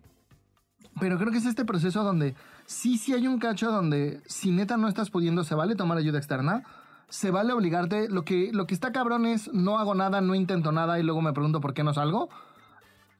pero 1.00 1.17
creo 1.17 1.31
que 1.31 1.38
es 1.38 1.45
este 1.45 1.63
proceso 1.63 2.03
donde 2.03 2.36
sí, 2.65 2.98
sí 2.98 3.13
hay 3.13 3.27
un 3.27 3.39
cacho 3.39 3.71
donde 3.71 4.21
si 4.25 4.51
neta 4.51 4.75
no 4.75 4.89
estás 4.89 5.09
pudiendo, 5.09 5.43
se 5.45 5.55
vale 5.55 5.75
tomar 5.75 5.98
ayuda 5.98 6.17
externa, 6.17 6.63
se 7.07 7.31
vale 7.31 7.53
obligarte. 7.53 8.09
Lo 8.09 8.25
que, 8.25 8.51
lo 8.51 8.67
que 8.67 8.74
está 8.74 8.91
cabrón 8.91 9.25
es 9.25 9.51
no 9.53 9.79
hago 9.79 9.95
nada, 9.95 10.19
no 10.19 10.36
intento 10.36 10.74
nada 10.74 11.00
y 11.00 11.03
luego 11.03 11.21
me 11.21 11.31
pregunto 11.31 11.62
por 11.62 11.74
qué 11.74 11.83
no 11.83 11.93
salgo. 11.93 12.29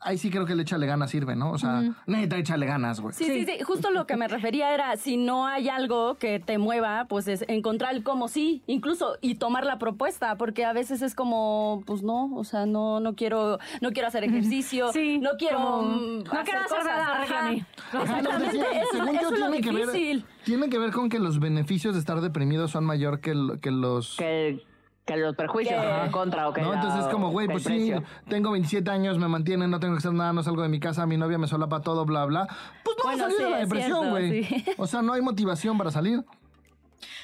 Ahí 0.02 0.18
sí 0.18 0.30
creo 0.30 0.46
que 0.46 0.54
el 0.54 0.60
échale 0.62 0.86
ganas 0.88 1.12
sirve, 1.12 1.36
¿no? 1.36 1.52
O 1.52 1.58
sea, 1.58 1.84
neta, 2.06 2.38
échale 2.38 2.66
ganas, 2.66 3.02
güey. 3.02 3.14
Sí, 3.14 3.26
sí, 3.26 3.46
sí, 3.46 3.64
justo 3.64 3.92
lo 3.92 4.08
que 4.08 4.16
me 4.16 4.30
refería 4.30 4.74
era, 4.74 4.96
si 4.96 5.18
no 5.18 5.46
hay 5.46 5.68
algo 5.68 6.16
que 6.16 6.40
te 6.40 6.58
mueva, 6.58 7.06
pues 7.10 7.28
es 7.28 7.44
encontrar 7.50 7.94
el 7.94 8.02
cómo 8.04 8.30
sí, 8.30 8.62
incluso, 8.66 9.18
y 9.20 9.36
tomar 9.36 9.66
la 9.66 9.78
propuesta, 9.78 10.38
porque 10.38 10.64
a 10.64 10.72
veces 10.72 11.02
es 11.02 11.16
como, 11.16 11.84
pues 11.86 12.02
no, 12.02 12.34
o 12.36 12.44
sea, 12.46 12.66
no, 12.66 13.02
no 13.02 13.16
quiero, 13.16 13.60
no 13.82 13.92
quiero 13.92 14.08
hacer 14.08 14.24
ejercicio, 14.24 14.94
Sí, 14.94 15.20
no 15.20 15.32
quiero, 15.38 15.58
como, 15.58 15.82
mm, 15.82 16.18
no 16.24 16.32
quiero 16.44 16.60
hacer 16.60 16.78
cosas, 16.78 16.86
nada, 16.86 17.52
Exactamente, 17.92 18.58
según 18.92 19.20
yo, 19.20 19.32
tiene 19.32 19.62
que 19.62 19.72
ver-. 19.72 20.24
Tiene 20.46 20.70
que 20.70 20.80
ver 20.80 20.92
con 20.92 21.10
que 21.10 21.20
los 21.20 21.40
beneficios 21.40 21.94
de 21.94 22.00
estar 22.00 22.22
deprimido 22.22 22.68
son 22.68 22.86
mayor 22.86 23.20
que, 23.20 23.32
el- 23.32 23.60
que 23.62 23.72
los... 23.72 24.16
Que, 24.18 24.64
que 25.10 25.18
los 25.18 25.36
perjuicios 25.36 25.84
en 26.06 26.12
contra 26.12 26.48
o 26.48 26.54
que. 26.54 26.62
¿No? 26.62 26.70
la- 26.72 26.76
Entonces 26.76 27.02
es 27.06 27.08
como, 27.12 27.30
güey, 27.32 27.48
pues 27.48 27.64
sí, 27.64 27.92
tengo 28.28 28.52
27 28.52 28.90
años, 28.92 29.18
me 29.18 29.28
mantienen, 29.28 29.72
no 29.72 29.80
tengo 29.80 29.96
que 29.96 30.00
hacer 30.00 30.14
nada, 30.14 30.34
no 30.34 30.44
salgo 30.44 30.62
de 30.62 30.70
mi 30.70 30.80
casa, 30.80 31.06
mi 31.08 31.18
novia 31.18 31.38
me 31.40 31.48
solapa 31.48 31.82
todo, 31.82 32.06
bla, 32.06 32.26
bla. 32.26 32.48
Pues 32.84 32.96
no 32.98 33.04
Bueno, 33.04 33.24
vas 33.24 33.34
a 33.34 33.36
salir 33.36 33.38
sí, 33.38 33.44
de 33.44 33.50
la 33.50 33.62
es 33.62 33.70
depresión, 33.70 34.10
güey. 34.12 34.44
sí. 34.44 34.66
O 34.78 34.86
sea, 34.88 35.02
no 35.02 35.14
hay 35.14 35.22
motivación 35.22 35.78
para 35.78 35.90
salir. 35.92 36.24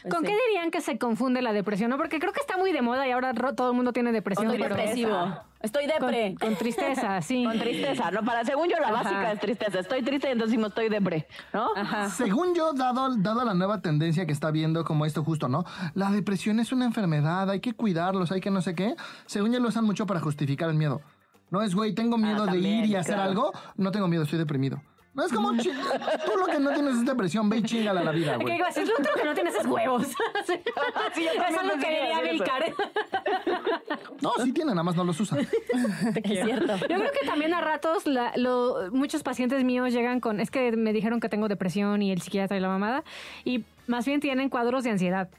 ¿Con 0.09 0.21
sí. 0.21 0.27
qué 0.27 0.37
dirían 0.49 0.71
que 0.71 0.81
se 0.81 0.97
confunde 0.97 1.41
la 1.41 1.53
depresión? 1.53 1.89
¿no? 1.89 1.97
Porque 1.97 2.19
creo 2.19 2.31
que 2.33 2.39
está 2.39 2.57
muy 2.57 2.71
de 2.71 2.81
moda 2.81 3.07
y 3.07 3.11
ahora 3.11 3.33
todo 3.33 3.69
el 3.71 3.75
mundo 3.75 3.91
tiene 3.93 4.11
depresión. 4.11 4.47
Estoy 4.47 4.61
pero- 4.61 4.75
depresivo. 4.75 5.39
Estoy 5.61 5.87
depre. 5.87 6.35
Con, 6.39 6.49
con 6.49 6.57
tristeza, 6.57 7.21
sí. 7.23 7.43
Con 7.43 7.57
tristeza, 7.59 8.11
¿no? 8.11 8.23
Para, 8.23 8.43
según 8.45 8.69
yo, 8.69 8.77
la 8.79 8.89
Ajá. 8.89 9.03
básica 9.03 9.31
es 9.31 9.39
tristeza. 9.39 9.79
Estoy 9.79 10.03
triste 10.03 10.27
y 10.27 10.31
entonces 10.33 10.51
decimos 10.51 10.69
estoy 10.69 10.89
depre, 10.89 11.27
¿no? 11.53 11.69
Ajá. 11.75 12.09
Según 12.09 12.53
yo, 12.53 12.73
dado, 12.73 13.15
dado 13.17 13.43
la 13.43 13.55
nueva 13.55 13.81
tendencia 13.81 14.27
que 14.27 14.31
está 14.31 14.51
viendo 14.51 14.83
como 14.85 15.07
esto 15.07 15.23
justo, 15.23 15.47
¿no? 15.47 15.65
La 15.95 16.11
depresión 16.11 16.59
es 16.59 16.71
una 16.71 16.85
enfermedad, 16.85 17.49
hay 17.49 17.61
que 17.61 17.73
cuidarlos, 17.73 18.31
hay 18.31 18.41
que 18.41 18.51
no 18.51 18.61
sé 18.61 18.75
qué. 18.75 18.95
Según 19.25 19.53
yo 19.53 19.59
lo 19.59 19.69
usan 19.69 19.85
mucho 19.85 20.05
para 20.05 20.19
justificar 20.19 20.69
el 20.69 20.75
miedo. 20.75 21.01
No 21.49 21.61
es, 21.63 21.73
güey, 21.73 21.93
tengo 21.95 22.17
miedo 22.17 22.45
de 22.45 22.51
también, 22.51 22.79
ir 22.83 22.85
y 22.85 22.95
hacer 22.95 23.15
claro. 23.15 23.29
algo. 23.29 23.51
No 23.75 23.91
tengo 23.91 24.07
miedo, 24.07 24.23
estoy 24.23 24.37
deprimido. 24.37 24.81
No 25.15 25.25
es 25.25 25.31
como, 25.31 25.51
tú 25.53 25.69
lo 26.37 26.45
que 26.45 26.59
no 26.59 26.71
tienes 26.73 26.95
es 26.95 27.05
depresión, 27.05 27.49
ve 27.49 27.57
y 27.57 27.63
chingala 27.63 28.03
la 28.03 28.11
vida, 28.11 28.37
¿Qué 28.37 28.43
güey. 28.43 28.57
decir? 28.57 28.85
Lo 28.87 28.93
otro 28.99 29.13
que 29.15 29.23
no 29.23 29.33
tienes 29.33 29.55
es 29.55 29.65
huevos. 29.65 30.07
Sí. 30.45 30.53
Yo 31.23 31.31
Eso 31.31 31.61
es 31.61 31.67
lo 31.67 31.73
que 31.79 31.89
diría. 31.89 32.75
No, 34.21 34.31
sí 34.43 34.51
tiene, 34.53 34.71
nada 34.71 34.83
más 34.83 34.95
no 34.95 35.03
los 35.03 35.19
usa. 35.19 35.37
Es 36.23 36.43
cierto. 36.43 36.75
Yo 36.77 36.85
creo 36.97 37.11
que 37.19 37.25
también 37.25 37.53
a 37.53 37.61
ratos 37.61 38.05
la- 38.07 38.33
lo- 38.35 38.89
muchos 38.91 39.23
pacientes 39.23 39.63
míos 39.63 39.91
llegan 39.93 40.19
con, 40.19 40.39
es 40.39 40.51
que 40.51 40.71
me 40.73 40.93
dijeron 40.93 41.19
que 41.19 41.29
tengo 41.29 41.47
depresión 41.47 42.01
y 42.01 42.11
el 42.11 42.21
psiquiatra 42.21 42.57
y 42.57 42.59
la 42.59 42.67
mamada, 42.67 43.03
y 43.43 43.63
más 43.87 44.05
bien 44.05 44.19
tienen 44.19 44.49
cuadros 44.49 44.83
de 44.83 44.91
ansiedad. 44.91 45.29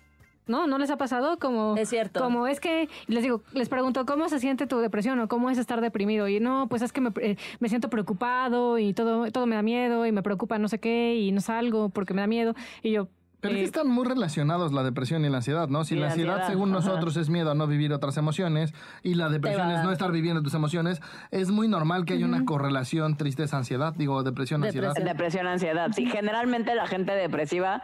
¿No? 0.47 0.67
¿No 0.67 0.79
les 0.79 0.91
ha 0.91 0.97
pasado? 0.97 1.39
Como, 1.39 1.77
Es 1.77 1.89
cierto. 1.89 2.21
Como 2.21 2.47
es 2.47 2.61
que, 2.61 2.89
les 3.09 3.23
digo, 3.23 3.43
les 3.53 3.69
pregunto, 3.69 4.07
¿cómo 4.07 4.29
se 4.29 4.39
siente 4.39 4.67
tu 4.67 4.79
depresión 4.79 5.19
o 5.21 5.29
cómo 5.29 5.51
es 5.51 5.59
estar 5.59 5.81
deprimido? 5.81 6.29
Y 6.29 6.39
no, 6.39 6.69
pues 6.69 6.83
es 6.83 6.93
que 6.93 7.01
me, 7.01 7.11
eh, 7.21 7.37
me 7.59 7.69
siento 7.69 7.91
preocupado 7.91 8.79
y 8.79 8.95
todo, 8.95 9.31
todo 9.33 9.47
me 9.47 9.57
da 9.57 9.63
miedo 9.63 10.07
y 10.07 10.13
me 10.13 10.23
preocupa 10.23 10.59
no 10.59 10.69
sé 10.69 10.79
qué 10.79 11.17
y 11.17 11.33
no 11.33 11.41
salgo 11.41 11.89
porque 11.89 12.15
me 12.15 12.21
da 12.21 12.29
miedo. 12.29 12.55
Y 12.83 12.93
yo, 12.93 13.09
Pero 13.41 13.55
es 13.55 13.59
eh, 13.59 13.63
que 13.63 13.67
están 13.67 13.89
muy 13.89 14.07
relacionados 14.07 14.73
la 14.73 14.85
depresión 14.85 15.25
y 15.25 15.29
la 15.29 15.39
ansiedad, 15.39 15.69
¿no? 15.69 15.83
Si 15.85 15.97
la 15.97 16.07
ansiedad, 16.07 16.35
ansiedad, 16.35 16.53
según 16.53 16.71
ajá. 16.71 16.87
nosotros, 16.87 17.17
es 17.17 17.29
miedo 17.29 17.51
a 17.51 17.55
no 17.55 17.67
vivir 17.67 17.93
otras 17.93 18.17
emociones 18.17 18.73
y 19.03 19.15
la 19.15 19.29
depresión 19.29 19.69
es 19.73 19.83
no 19.83 19.91
estar 19.91 20.13
viviendo 20.13 20.43
tus 20.43 20.55
emociones, 20.55 21.01
es 21.33 21.51
muy 21.51 21.67
normal 21.67 22.05
que 22.05 22.15
haya 22.15 22.25
una 22.25 22.45
correlación 22.45 23.17
tristeza-ansiedad, 23.17 23.95
digo, 23.97 24.23
depresión-ansiedad. 24.23 24.91
Depresión. 24.91 25.17
Depresión, 25.17 25.47
ansiedad. 25.49 25.91
Sí, 25.93 26.07
generalmente 26.07 26.75
la 26.77 26.87
gente 26.87 27.13
depresiva 27.13 27.83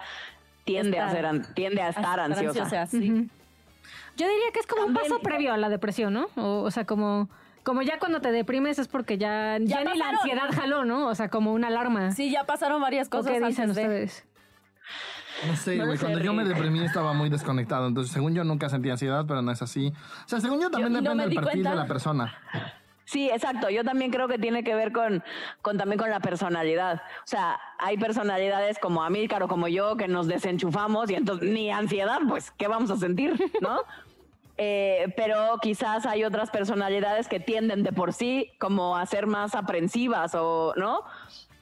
tiende 0.64 0.98
a 0.98 1.06
Estar- 1.08 1.12
ser 1.16 1.26
an- 1.26 1.54
tiende 1.54 1.82
a 1.82 1.88
estar 1.90 2.20
ansiosa. 2.20 2.86
sí. 2.86 3.10
Ujú. 3.10 3.28
Yo 4.16 4.28
diría 4.28 4.50
que 4.52 4.60
es 4.60 4.66
como 4.66 4.84
un 4.86 4.92
paso 4.94 5.20
previo 5.20 5.52
a 5.54 5.56
la 5.56 5.68
depresión, 5.70 6.12
¿no? 6.12 6.26
O, 6.36 6.62
o 6.62 6.70
sea, 6.70 6.84
como, 6.84 7.30
como 7.62 7.80
ya 7.82 7.98
cuando 7.98 8.20
te 8.20 8.30
deprimes 8.30 8.78
es 8.78 8.86
porque 8.86 9.16
ya, 9.16 9.56
ya, 9.60 9.82
ni 9.84 9.96
la 9.98 10.10
ansiedad 10.10 10.50
jaló, 10.52 10.84
¿no? 10.84 11.08
O 11.08 11.14
sea, 11.14 11.28
como 11.28 11.52
una 11.54 11.68
alarma. 11.68 12.10
Sí, 12.12 12.30
ya 12.30 12.44
pasaron 12.44 12.80
varias 12.82 13.06
¿O 13.08 13.10
cosas 13.10 13.32
qué 13.32 13.40
dicen 13.46 13.70
antes 13.70 13.76
de- 13.76 13.82
ustedes? 13.82 14.24
No 15.48 15.56
sé, 15.56 15.78
güey, 15.82 15.98
cuando 15.98 16.18
yo 16.20 16.32
me 16.34 16.44
deprimí 16.44 16.84
estaba 16.84 17.14
muy 17.14 17.30
desconectado, 17.30 17.88
entonces 17.88 18.12
según 18.12 18.34
yo 18.34 18.44
nunca 18.44 18.68
sentí 18.68 18.90
ansiedad, 18.90 19.24
pero 19.26 19.40
no 19.42 19.50
es 19.50 19.62
así. 19.62 19.92
O 20.26 20.28
sea, 20.28 20.40
según 20.40 20.60
yo 20.60 20.70
también 20.70 20.92
Yo- 20.92 20.98
y 21.00 21.02
no 21.02 21.10
depende 21.10 21.34
del 21.34 21.44
perfil 21.44 21.64
de 21.64 21.74
la 21.74 21.86
persona. 21.86 22.34
Sí, 23.04 23.28
exacto. 23.30 23.68
Yo 23.68 23.84
también 23.84 24.10
creo 24.10 24.28
que 24.28 24.38
tiene 24.38 24.62
que 24.64 24.74
ver 24.74 24.92
con, 24.92 25.22
con 25.60 25.76
también 25.76 25.98
con 25.98 26.08
la 26.10 26.20
personalidad. 26.20 27.02
O 27.18 27.26
sea, 27.26 27.60
hay 27.78 27.96
personalidades 27.98 28.78
como 28.78 29.02
Amílcar 29.02 29.42
o 29.42 29.48
como 29.48 29.68
yo 29.68 29.96
que 29.96 30.08
nos 30.08 30.26
desenchufamos 30.28 31.10
y 31.10 31.14
entonces 31.14 31.50
ni 31.50 31.70
ansiedad, 31.70 32.20
pues, 32.28 32.50
¿qué 32.52 32.68
vamos 32.68 32.90
a 32.90 32.96
sentir? 32.96 33.34
¿No? 33.60 33.80
Eh, 34.58 35.12
pero 35.16 35.58
quizás 35.60 36.06
hay 36.06 36.24
otras 36.24 36.50
personalidades 36.50 37.26
que 37.26 37.40
tienden 37.40 37.82
de 37.82 37.92
por 37.92 38.12
sí 38.12 38.50
como 38.58 38.96
a 38.96 39.04
ser 39.06 39.26
más 39.26 39.54
aprensivas 39.54 40.34
o, 40.34 40.72
¿no? 40.76 41.02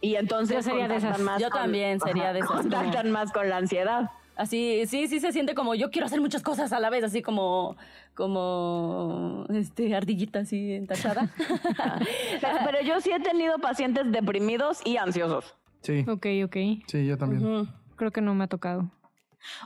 Y 0.02 0.16
entonces 0.16 0.56
Yo 0.56 0.62
sería 0.72 0.88
de 0.88 0.94
contactan 0.94 1.12
esas. 1.14 1.24
más 1.24 1.40
Yo 1.42 1.50
con- 1.50 1.60
también 1.62 2.00
sería 2.00 2.32
de 2.32 2.40
esas, 2.40 2.48
como- 2.50 2.62
Contactan 2.62 3.10
más 3.10 3.32
con 3.32 3.48
la 3.48 3.56
ansiedad. 3.58 4.10
Así, 4.40 4.86
sí, 4.86 5.06
sí 5.06 5.20
se 5.20 5.32
siente 5.32 5.54
como 5.54 5.74
yo 5.74 5.90
quiero 5.90 6.06
hacer 6.06 6.18
muchas 6.20 6.42
cosas 6.42 6.72
a 6.72 6.80
la 6.80 6.88
vez, 6.88 7.04
así 7.04 7.20
como, 7.20 7.76
como, 8.14 9.44
este, 9.50 9.94
ardillita 9.94 10.40
así 10.40 10.72
entachada. 10.72 11.28
Pero, 12.40 12.56
pero 12.64 12.80
yo 12.82 13.00
sí 13.00 13.10
he 13.12 13.20
tenido 13.20 13.58
pacientes 13.58 14.10
deprimidos 14.10 14.80
y 14.86 14.96
ansiosos. 14.96 15.54
Sí, 15.82 16.04
Ok, 16.08 16.26
ok. 16.44 16.56
sí, 16.86 17.06
yo 17.06 17.18
también. 17.18 17.68
Creo 17.96 18.10
que 18.12 18.20
no 18.22 18.34
me 18.34 18.44
ha 18.44 18.46
tocado. 18.46 18.90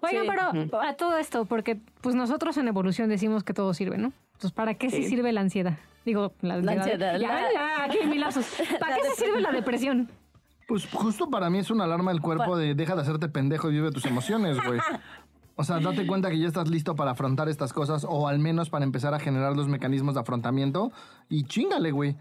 Oigan, 0.02 0.24
Sí. 0.24 0.68
pero 0.70 0.80
a 0.82 0.94
todo 0.94 1.16
esto, 1.18 1.44
porque 1.44 1.78
pues 2.00 2.14
nosotros 2.14 2.56
en 2.58 2.66
evolución 2.68 3.08
decimos 3.08 3.42
que 3.44 3.52
todo 3.54 3.74
sirve, 3.74 3.98
¿no? 3.98 4.12
Entonces, 4.34 4.52
¿para 4.52 4.74
qué 4.74 4.90
sí, 4.90 5.02
Sí. 5.04 5.08
sirve 5.10 5.32
la 5.32 5.40
ansiedad? 5.40 5.78
Digo, 6.04 6.32
la 6.42 6.54
ansiedad. 6.54 6.78
ansiedad, 6.82 7.18
Ya, 7.20 7.28
la- 7.28 7.52
ya, 7.52 7.84
aquí 7.84 7.98
mi 8.06 8.18
lapsus. 8.18 8.46
¿Para 8.80 8.96
qué 8.96 9.02
sí 9.16 9.24
sirve 9.24 9.40
la 9.40 9.50
depresión? 9.52 10.08
Pues 10.66 10.86
justo 10.90 11.28
para 11.30 11.50
mí 11.50 11.58
es 11.58 11.70
una 11.70 11.84
alarma 11.84 12.10
del 12.12 12.20
cuerpo 12.20 12.56
de 12.56 12.74
deja 12.74 12.94
de 12.94 13.02
hacerte 13.02 13.28
pendejo 13.28 13.68
y 13.70 13.72
vive 13.74 13.90
tus 13.90 14.04
emociones, 14.06 14.56
güey. 14.64 14.80
O 15.56 15.64
sea, 15.64 15.78
date 15.78 16.06
cuenta 16.06 16.30
que 16.30 16.38
ya 16.38 16.46
estás 16.48 16.68
listo 16.68 16.94
para 16.96 17.10
afrontar 17.12 17.48
estas 17.48 17.72
cosas 17.72 18.06
o 18.08 18.28
al 18.28 18.38
menos 18.38 18.70
para 18.70 18.84
empezar 18.84 19.14
a 19.14 19.18
generar 19.18 19.56
los 19.56 19.68
mecanismos 19.68 20.14
de 20.14 20.20
afrontamiento 20.20 20.92
y 21.28 21.44
chingale, 21.44 21.90
güey. 21.90 22.16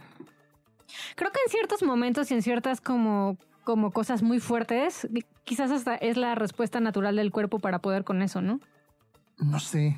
Creo 1.15 1.31
que 1.31 1.39
en 1.45 1.51
ciertos 1.51 1.83
momentos 1.83 2.29
y 2.31 2.33
en 2.33 2.41
ciertas 2.41 2.81
como, 2.81 3.37
como 3.63 3.91
cosas 3.91 4.21
muy 4.21 4.39
fuertes, 4.39 5.07
quizás 5.45 5.71
hasta 5.71 5.95
es 5.95 6.17
la 6.17 6.35
respuesta 6.35 6.79
natural 6.79 7.15
del 7.15 7.31
cuerpo 7.31 7.59
para 7.59 7.79
poder 7.79 8.03
con 8.03 8.21
eso, 8.21 8.41
¿no? 8.41 8.59
No 9.37 9.59
sé. 9.59 9.97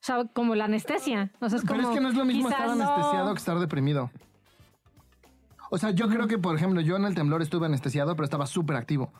O 0.00 0.06
sea, 0.06 0.24
como 0.32 0.54
la 0.54 0.64
anestesia. 0.64 1.30
O 1.40 1.48
sea, 1.48 1.58
es 1.58 1.64
Pero 1.66 1.80
es 1.80 1.86
que 1.88 2.00
no 2.00 2.08
es 2.08 2.14
lo 2.14 2.24
mismo 2.24 2.48
estar 2.48 2.66
no- 2.66 2.72
anestesiado 2.72 3.32
que 3.34 3.38
estar 3.38 3.58
deprimido. 3.58 4.10
O 5.70 5.78
sea, 5.78 5.90
yo 5.90 6.08
creo 6.08 6.26
que, 6.28 6.38
por 6.38 6.54
ejemplo, 6.56 6.80
yo 6.80 6.96
en 6.96 7.04
el 7.04 7.14
temblor 7.14 7.42
estuve 7.42 7.66
anestesiado, 7.66 8.14
pero 8.16 8.24
estaba 8.24 8.46
súper 8.46 8.76
activo. 8.76 9.12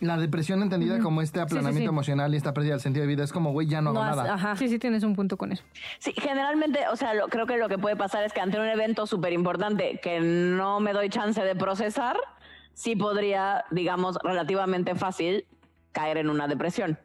La 0.00 0.18
depresión 0.18 0.60
entendida 0.62 0.98
como 0.98 1.22
este 1.22 1.40
aplanamiento 1.40 1.88
sí. 1.88 1.94
emocional 1.94 2.34
y 2.34 2.36
esta 2.36 2.52
pérdida 2.52 2.72
del 2.72 2.80
sentido 2.82 3.02
de 3.02 3.08
vida 3.08 3.24
es 3.24 3.32
como, 3.32 3.52
güey, 3.52 3.66
ya 3.66 3.80
no 3.80 3.90
hago 3.90 4.00
No 4.00 4.04
has- 4.10 4.16
nada. 4.16 4.34
ajá. 4.34 4.56
Sí, 4.56 4.68
sí, 4.68 4.78
tienes 4.78 5.02
un 5.04 5.16
punto 5.16 5.38
con 5.38 5.52
eso. 5.52 5.64
Sí, 5.98 6.12
generalmente, 6.20 6.80
o 6.92 6.96
sea, 6.96 7.14
lo- 7.14 7.28
creo 7.28 7.46
que 7.46 7.56
lo 7.56 7.68
que 7.70 7.78
puede 7.78 7.96
pasar 7.96 8.22
es 8.24 8.34
que 8.34 8.40
ante 8.42 8.60
un 8.60 8.66
evento 8.66 9.06
súper 9.06 9.32
importante 9.32 9.98
que 10.02 10.20
no 10.20 10.80
me 10.80 10.92
doy 10.92 11.08
chance 11.08 11.40
de 11.42 11.54
procesar, 11.56 12.18
sí 12.74 12.94
podría, 12.94 13.64
digamos, 13.70 14.18
relativamente 14.22 14.94
fácil 14.96 15.46
caer 15.92 16.18
en 16.18 16.28
una 16.28 16.46
depresión. 16.46 16.98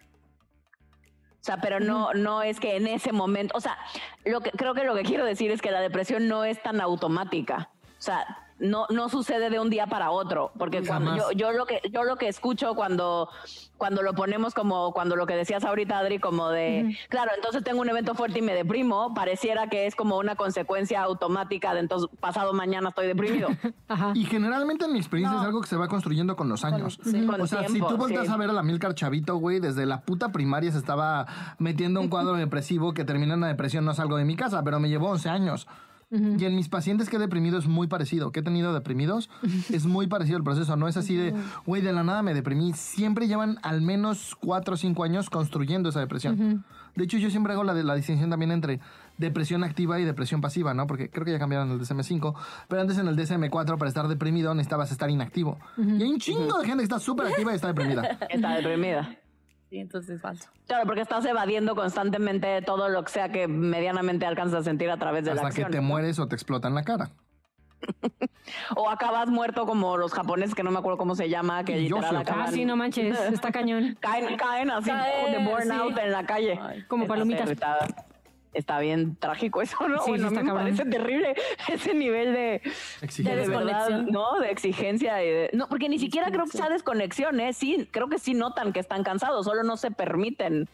O 1.39 1.43
sea, 1.43 1.61
pero 1.61 1.79
no, 1.79 2.13
no 2.13 2.43
es 2.43 2.59
que 2.59 2.75
en 2.75 2.87
ese 2.87 3.13
momento, 3.13 3.55
o 3.57 3.61
sea, 3.61 3.77
lo 4.25 4.41
que 4.41 4.51
creo 4.51 4.73
que 4.73 4.83
lo 4.83 4.93
que 4.95 5.03
quiero 5.03 5.23
decir 5.25 5.49
es 5.49 5.61
que 5.61 5.71
la 5.71 5.79
depresión 5.79 6.27
no 6.27 6.43
es 6.43 6.61
tan 6.61 6.81
automática. 6.81 7.69
O 8.01 8.03
sea, 8.03 8.25
no, 8.57 8.87
no 8.89 9.09
sucede 9.09 9.51
de 9.51 9.59
un 9.59 9.69
día 9.69 9.85
para 9.85 10.09
otro, 10.09 10.51
porque 10.57 10.81
cuando 10.83 11.15
yo, 11.15 11.31
yo 11.33 11.51
lo 11.51 11.67
que 11.67 11.81
yo 11.91 12.03
lo 12.03 12.15
que 12.15 12.27
escucho 12.27 12.73
cuando 12.73 13.29
cuando 13.77 14.01
lo 14.01 14.13
ponemos 14.13 14.55
como 14.55 14.91
cuando 14.91 15.15
lo 15.15 15.27
que 15.27 15.35
decías 15.35 15.63
ahorita 15.63 15.99
Adri 15.99 16.17
como 16.17 16.49
de 16.49 16.97
claro 17.09 17.31
entonces 17.35 17.63
tengo 17.63 17.81
un 17.81 17.89
evento 17.89 18.15
fuerte 18.15 18.39
y 18.39 18.41
me 18.41 18.53
deprimo 18.53 19.13
pareciera 19.13 19.67
que 19.67 19.87
es 19.87 19.95
como 19.95 20.17
una 20.17 20.35
consecuencia 20.35 21.01
automática 21.01 21.73
de 21.73 21.81
entonces 21.81 22.09
pasado 22.19 22.53
mañana 22.53 22.89
estoy 22.89 23.07
deprimido 23.07 23.49
Ajá. 23.87 24.11
Y 24.13 24.25
generalmente 24.25 24.85
en 24.85 24.93
mi 24.93 24.99
experiencia 24.99 25.39
es 25.39 25.45
algo 25.45 25.61
que 25.61 25.67
se 25.67 25.75
va 25.75 25.87
construyendo 25.87 26.35
con 26.35 26.47
los 26.47 26.63
años. 26.63 26.99
con 27.03 27.41
o 27.41 27.47
sea, 27.47 27.67
si 27.67 27.79
tú 27.79 27.97
volteas 27.97 28.27
sí. 28.27 28.31
a 28.31 28.37
ver 28.37 28.49
a 28.49 28.53
la 28.53 28.63
Milcar 28.63 28.95
Chavito, 28.95 29.35
güey, 29.37 29.59
desde 29.59 29.85
la 29.85 30.01
puta 30.01 30.31
primaria 30.31 30.71
se 30.71 30.77
estaba 30.77 31.27
metiendo 31.59 31.99
un 31.99 32.07
cuadro 32.07 32.33
depresivo 32.37 32.93
que 32.93 33.03
termina 33.03 33.33
en 33.33 33.39
una 33.39 33.47
depresión, 33.47 33.85
no 33.85 33.93
salgo 33.93 34.17
de 34.17 34.25
mi 34.25 34.35
casa, 34.35 34.63
pero 34.63 34.79
me 34.79 34.89
llevó 34.89 35.09
11 35.09 35.29
años. 35.29 35.67
Y 36.11 36.43
en 36.45 36.55
mis 36.57 36.67
pacientes 36.67 37.09
que 37.09 37.15
he 37.15 37.19
deprimido 37.19 37.57
es 37.57 37.67
muy 37.67 37.87
parecido. 37.87 38.31
Que 38.33 38.41
he 38.41 38.43
tenido 38.43 38.73
deprimidos 38.73 39.29
es 39.71 39.85
muy 39.85 40.07
parecido 40.07 40.37
el 40.37 40.43
proceso. 40.43 40.75
No 40.75 40.87
es 40.89 40.97
así 40.97 41.15
de, 41.15 41.33
güey, 41.65 41.81
de 41.81 41.93
la 41.93 42.03
nada 42.03 42.21
me 42.21 42.33
deprimí. 42.33 42.73
Siempre 42.73 43.27
llevan 43.27 43.59
al 43.63 43.81
menos 43.81 44.35
4 44.41 44.73
o 44.73 44.77
5 44.77 45.03
años 45.05 45.29
construyendo 45.29 45.89
esa 45.89 46.01
depresión. 46.01 46.65
De 46.95 47.05
hecho, 47.05 47.17
yo 47.17 47.29
siempre 47.29 47.53
hago 47.53 47.63
la, 47.63 47.73
de- 47.73 47.85
la 47.85 47.95
distinción 47.95 48.29
también 48.29 48.51
entre 48.51 48.81
depresión 49.17 49.63
activa 49.63 49.99
y 49.99 50.03
depresión 50.03 50.41
pasiva, 50.41 50.73
¿no? 50.73 50.87
Porque 50.87 51.09
creo 51.09 51.23
que 51.23 51.31
ya 51.31 51.39
cambiaron 51.39 51.71
el 51.71 51.79
DSM-5. 51.79 52.33
Pero 52.67 52.81
antes 52.81 52.97
en 52.97 53.07
el 53.07 53.15
DSM-4 53.15 53.77
para 53.77 53.87
estar 53.87 54.07
deprimido 54.09 54.53
necesitabas 54.53 54.91
estar 54.91 55.09
inactivo. 55.09 55.57
Y 55.77 56.03
hay 56.03 56.11
un 56.11 56.19
chingo 56.19 56.59
de 56.59 56.65
gente 56.65 56.77
que 56.79 56.83
está 56.83 56.99
súper 56.99 57.27
activa 57.27 57.53
y 57.53 57.55
está 57.55 57.67
deprimida. 57.67 58.19
está 58.29 58.55
deprimida 58.55 59.15
Sí, 59.71 59.79
entonces 59.79 60.15
es 60.17 60.21
falso. 60.21 60.49
claro 60.67 60.85
porque 60.85 60.99
estás 60.99 61.23
evadiendo 61.23 61.75
constantemente 61.75 62.61
todo 62.61 62.89
lo 62.89 63.05
que 63.05 63.09
sea 63.13 63.29
que 63.29 63.47
medianamente 63.47 64.25
alcanzas 64.25 64.59
a 64.59 64.63
sentir 64.65 64.91
a 64.91 64.97
través 64.97 65.23
de 65.23 65.29
la 65.33 65.35
Hasta 65.43 65.43
que 65.55 65.61
acción 65.63 65.71
te 65.71 65.79
mueres 65.79 66.19
o 66.19 66.27
te 66.27 66.35
explota 66.35 66.67
en 66.67 66.75
la 66.75 66.83
cara. 66.83 67.11
o 68.75 68.89
acabas 68.89 69.29
muerto 69.29 69.65
como 69.65 69.95
los 69.95 70.11
japoneses 70.11 70.55
que 70.55 70.61
no 70.63 70.71
me 70.71 70.79
acuerdo 70.79 70.97
cómo 70.97 71.15
se 71.15 71.29
llama 71.29 71.63
que 71.63 71.87
yo 71.87 71.95
literal 71.95 72.17
acaban 72.17 72.47
Ah, 72.49 72.51
sí, 72.51 72.65
no 72.65 72.75
manches, 72.75 73.17
está 73.31 73.49
cañón. 73.53 73.95
caen 74.01 74.35
caen 74.35 74.71
así 74.71 74.89
Caen, 74.89 75.31
de 75.31 75.49
burnout 75.49 75.93
sí. 75.95 75.99
en 76.03 76.11
la 76.11 76.25
calle 76.25 76.59
Ay, 76.61 76.83
Como 76.89 77.03
Está 77.03 77.13
palomitas. 77.13 77.45
irritada. 77.45 77.87
Está 78.53 78.79
bien 78.79 79.15
trágico 79.15 79.61
eso, 79.61 79.77
¿no? 79.87 79.99
Sí, 80.03 80.11
bueno, 80.11 80.29
sí 80.29 80.35
a 80.35 80.41
mí 80.41 80.49
está 80.49 80.53
me 80.53 80.59
parece 80.59 80.85
terrible 80.85 81.35
ese 81.69 81.93
nivel 81.93 82.33
de, 82.33 82.61
Exigencia. 83.01 83.35
de, 83.35 83.41
desconexión. 83.47 84.05
¿no? 84.11 84.39
De 84.39 84.51
exigencia 84.51 85.23
y 85.23 85.27
de- 85.29 85.49
no, 85.53 85.67
porque 85.69 85.87
ni 85.89 85.99
siquiera 85.99 86.27
creo 86.31 86.45
que 86.45 86.57
sea 86.57 86.69
desconexión, 86.69 87.39
¿eh? 87.39 87.53
Sí, 87.53 87.87
creo 87.91 88.09
que 88.09 88.19
sí 88.19 88.33
notan 88.33 88.73
que 88.73 88.79
están 88.79 89.03
cansados, 89.03 89.45
solo 89.45 89.63
no 89.63 89.77
se 89.77 89.91
permiten. 89.91 90.67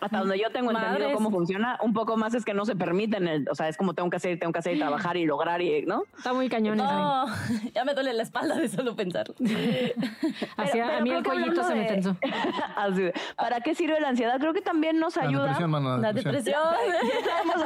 Hasta 0.00 0.18
donde 0.18 0.38
yo 0.38 0.50
tengo 0.50 0.70
entendido 0.70 1.12
cómo 1.12 1.30
funciona, 1.30 1.78
un 1.82 1.92
poco 1.92 2.16
más 2.16 2.34
es 2.34 2.44
que 2.44 2.54
no 2.54 2.64
se 2.64 2.76
permiten, 2.76 3.26
el- 3.26 3.48
o 3.50 3.54
sea, 3.54 3.68
es 3.68 3.76
como 3.76 3.94
tengo 3.94 4.08
que 4.10 4.16
hacer, 4.16 4.38
tengo 4.38 4.52
que 4.52 4.60
hacer 4.60 4.76
y 4.76 4.78
trabajar 4.78 5.16
y 5.16 5.24
lograr 5.26 5.60
y, 5.60 5.82
¿no? 5.86 6.04
está 6.16 6.32
muy 6.32 6.48
cañón. 6.48 6.76
No, 6.78 7.26
ya 7.74 7.84
me 7.84 7.94
duele 7.94 8.12
la 8.12 8.22
espalda 8.22 8.54
de 8.56 8.68
solo 8.68 8.94
pensarlo. 8.94 9.34
Así, 10.56 10.72
Pero- 10.72 10.84
a 10.96 11.00
mí 11.00 11.10
el 11.10 11.22
cuellito 11.24 11.62
se 11.64 11.74
me 11.74 11.84
tensó. 11.86 12.16
Así 12.76 13.10
¿Para 13.36 13.60
qué 13.60 13.74
sirve 13.74 14.00
la 14.00 14.08
ansiedad? 14.10 14.38
Creo 14.38 14.52
que 14.52 14.60
también 14.62 14.98
nos 14.98 15.16
La 15.16 15.22
ayuda. 15.24 15.42
depresión, 15.42 15.70
mano, 15.70 15.96
la 15.96 15.98
La 15.98 16.12
depresión. 16.12 16.62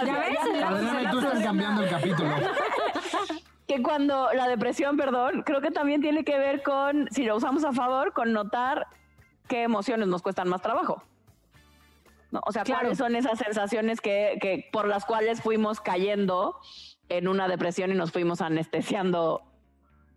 ¿Ya 0.04 0.18
ves? 0.18 0.62
Adriana 0.64 1.10
tú 1.10 1.18
están 1.20 1.42
cambiando 1.42 1.82
el 1.82 1.90
capítulo. 1.90 2.30
que 3.66 3.82
cuando 3.82 4.28
la 4.34 4.48
depresión, 4.48 4.96
perdón, 4.96 5.42
creo 5.44 5.60
que 5.60 5.70
también 5.70 6.00
tiene 6.00 6.24
que 6.24 6.38
ver 6.38 6.62
con, 6.62 7.08
si 7.10 7.24
lo 7.24 7.36
usamos 7.36 7.64
a 7.64 7.72
favor, 7.72 8.12
con 8.12 8.32
notar 8.32 8.86
qué 9.48 9.62
emociones 9.62 10.08
nos 10.08 10.22
cuestan 10.22 10.48
más 10.48 10.62
trabajo. 10.62 11.02
¿No? 12.30 12.40
O 12.46 12.52
sea, 12.52 12.64
Claro. 12.64 12.80
cuáles 12.82 12.98
son 12.98 13.14
esas 13.14 13.38
sensaciones 13.38 14.00
que, 14.00 14.38
que 14.40 14.68
por 14.72 14.88
las 14.88 15.04
cuales 15.04 15.42
fuimos 15.42 15.80
cayendo 15.80 16.56
en 17.08 17.28
una 17.28 17.46
depresión 17.48 17.90
y 17.90 17.94
nos 17.94 18.10
fuimos 18.10 18.40
anestesiando. 18.40 19.42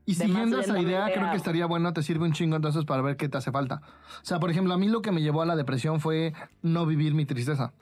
Y 0.05 0.13
siguiendo 0.15 0.59
esa 0.59 0.79
idea, 0.79 1.11
creo 1.13 1.31
que 1.31 1.37
estaría 1.37 1.65
bueno, 1.65 1.91
te 1.91 2.03
sirve 2.03 2.25
un 2.25 2.31
chingo 2.31 2.55
entonces 2.55 2.85
para 2.85 3.01
ver 3.01 3.17
qué 3.17 3.27
te 3.27 3.37
hace 3.37 3.51
falta. 3.51 3.81
O 4.21 4.25
sea, 4.25 4.39
por 4.39 4.51
ejemplo, 4.51 4.73
a 4.73 4.77
mí 4.77 4.87
lo 4.87 5.01
que 5.01 5.11
me 5.11 5.21
llevó 5.21 5.41
a 5.41 5.45
la 5.45 5.55
depresión 5.55 5.99
fue 5.99 6.33
no 6.61 6.85
vivir 6.85 7.13
mi 7.15 7.25
tristeza. 7.25 7.73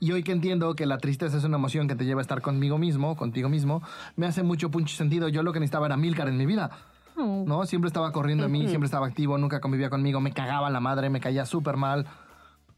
Y 0.00 0.12
hoy 0.12 0.22
que 0.22 0.32
entiendo 0.32 0.74
que 0.74 0.86
la 0.86 0.98
tristeza 0.98 1.36
es 1.36 1.44
una 1.44 1.56
emoción 1.56 1.88
que 1.88 1.94
te 1.94 2.04
lleva 2.04 2.20
a 2.20 2.22
estar 2.22 2.42
conmigo 2.42 2.78
mismo, 2.78 3.16
contigo 3.16 3.48
mismo, 3.48 3.82
me 4.16 4.26
hace 4.26 4.42
mucho 4.42 4.70
punch 4.70 4.96
sentido. 4.96 5.28
Yo 5.28 5.42
lo 5.42 5.52
que 5.52 5.60
necesitaba 5.60 5.86
era 5.86 5.96
Milcar 5.96 6.28
en 6.28 6.36
mi 6.36 6.46
vida. 6.46 6.70
Oh. 7.16 7.44
¿no? 7.46 7.64
Siempre 7.66 7.88
estaba 7.88 8.10
corriendo 8.12 8.46
en 8.46 8.52
mí, 8.52 8.66
siempre 8.68 8.86
estaba 8.86 9.06
activo, 9.06 9.38
nunca 9.38 9.60
convivía 9.60 9.88
conmigo, 9.88 10.20
me 10.20 10.32
cagaba 10.32 10.68
la 10.70 10.80
madre, 10.80 11.10
me 11.10 11.20
caía 11.20 11.46
súper 11.46 11.76
mal. 11.76 12.06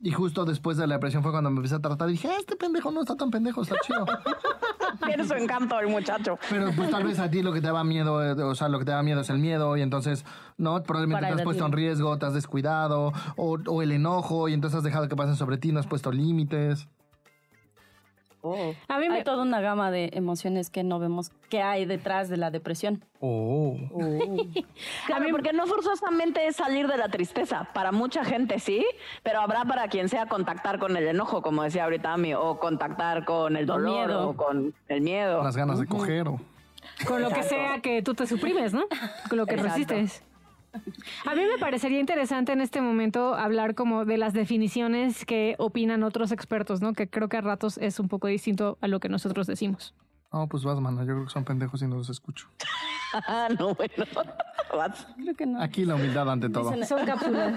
Y 0.03 0.13
justo 0.13 0.45
después 0.45 0.77
de 0.77 0.87
la 0.87 0.97
depresión 0.97 1.23
fue 1.23 1.33
cuando 1.33 1.51
me 1.51 1.57
empecé 1.57 1.77
a 1.77 1.79
tratar 1.79 2.11
y 2.11 2.13
dije, 2.13 2.29
"Ah, 2.29 2.37
este 2.39 2.55
pendejo 2.55 2.91
no 2.91 3.01
está 3.01 3.17
tan 3.17 3.31
pendejo, 3.31 3.63
está 3.63 3.77
chido. 3.83 4.05
Tiene 5.07 5.25
su 5.27 5.35
encanto 5.35 5.79
el 5.81 5.89
muchacho. 5.89 6.39
Pero 6.51 6.71
pues 6.77 6.91
tal 6.91 7.05
vez 7.05 7.19
a 7.19 7.31
ti 7.31 7.43
lo 7.43 7.53
que 7.53 7.61
te 7.61 7.69
daba 7.69 7.83
miedo, 7.83 8.15
o 8.15 8.55
sea, 8.55 8.69
lo 8.69 8.79
que 8.79 8.85
te 8.85 8.91
da 8.91 9.03
miedo 9.03 9.23
es 9.23 9.31
el 9.31 9.39
miedo 9.39 9.77
y 9.77 9.83
entonces, 9.83 10.25
¿no? 10.59 10.83
Probablemente 10.83 11.23
Para 11.23 11.35
te 11.35 11.41
has 11.41 11.45
puesto 11.45 11.65
en 11.65 11.73
riesgo, 11.73 12.19
te 12.19 12.27
has 12.27 12.35
descuidado 12.35 13.13
o, 13.37 13.59
o 13.67 13.83
el 13.83 13.93
enojo 13.93 14.49
y 14.49 14.55
entonces 14.55 14.79
has 14.79 14.85
dejado 14.85 15.09
que 15.09 15.17
pasen 15.17 15.37
sobre 15.37 15.57
ti, 15.57 15.73
no 15.73 15.81
has 15.81 15.87
puesto 15.87 16.13
límites. 16.13 16.89
A 18.89 18.99
mí 18.99 19.09
me, 19.09 19.17
Hay 19.17 19.25
toda 19.25 19.43
una 19.43 19.61
gama 19.61 19.91
de 19.91 20.11
emociones 20.13 20.71
que 20.71 20.83
no 20.85 20.99
vemos 20.99 21.31
que 21.49 21.63
hay 21.63 21.85
detrás 21.85 22.29
de 22.29 22.37
la 22.37 22.51
depresión. 22.51 23.05
Oh. 23.21 23.77
Claro, 25.07 25.27
porque 25.31 25.53
no 25.53 25.67
forzosamente 25.67 26.47
es 26.47 26.57
salir 26.57 26.87
de 26.89 26.97
la 26.97 27.09
tristeza. 27.09 27.69
Para 27.73 27.93
mucha 27.93 28.25
gente 28.25 28.59
sí, 28.59 28.85
pero 29.23 29.41
habrá 29.41 29.65
para 29.65 29.89
quien 29.89 30.09
sea 30.09 30.27
contactar 30.27 30.79
con 30.79 30.97
el 30.97 31.07
enojo, 31.07 31.43
como 31.43 31.63
decía 31.63 31.85
ahorita 31.85 32.13
Ami, 32.13 32.35
o 32.35 32.59
contactar 32.59 33.25
con 33.25 33.57
el 33.57 33.67
dolor 33.67 34.07
miedo. 34.07 34.29
o 34.31 34.37
con 34.37 34.75
el 34.89 35.01
miedo. 35.01 35.43
Las 35.43 35.57
ganas 35.57 35.79
de 35.79 35.87
coger 35.87 36.29
o... 36.29 36.41
con 37.07 37.23
lo 37.23 37.31
que 37.31 37.43
sea 37.43 37.81
que 37.81 38.03
tú 38.03 38.15
te 38.15 38.27
suprimes, 38.27 38.73
¿no? 38.75 38.85
Con 39.29 39.39
lo 39.39 39.47
que 39.47 39.55
Exacto. 39.55 39.95
resistes. 39.95 40.23
A 41.27 41.35
mí 41.35 41.43
me 41.45 41.59
parecería 41.59 41.99
interesante 42.01 42.53
en 42.53 42.61
este 42.61 42.81
momento 42.81 43.35
hablar 43.35 43.75
como 43.75 44.05
de 44.05 44.19
las 44.19 44.33
definiciones 44.33 45.25
que 45.25 45.55
opinan 45.59 46.03
otros 46.03 46.33
expertos, 46.33 46.81
¿no? 46.81 46.93
Que 46.93 47.09
creo 47.09 47.29
que 47.29 47.37
a 47.37 47.41
ratos 47.41 47.79
es 47.79 47.99
un 48.01 48.09
poco 48.09 48.27
distinto 48.29 48.79
a 48.81 48.89
lo 48.89 49.01
que 49.01 49.09
nosotros 49.09 49.47
decimos. 49.47 49.95
No, 50.33 50.49
pues 50.49 50.65
vas, 50.65 50.79
mano, 50.81 51.01
yo 51.03 51.15
creo 51.15 51.25
que 51.25 51.31
son 51.31 51.45
pendejos 51.45 51.81
y 51.83 51.87
no 51.87 51.97
los 51.97 52.11
escucho. 52.11 52.49
Ah, 53.13 53.49
no, 53.59 53.75
bueno. 53.75 53.93
Vas. 54.77 55.07
Creo 55.17 55.35
que 55.35 55.47
no. 55.47 55.63
Aquí 55.63 55.85
la 55.85 55.95
humildad 55.95 56.29
ante 56.31 56.49
todo. 56.51 56.71
Dicen- 56.73 56.85
Son 56.87 57.07
cápsulas. 57.07 57.55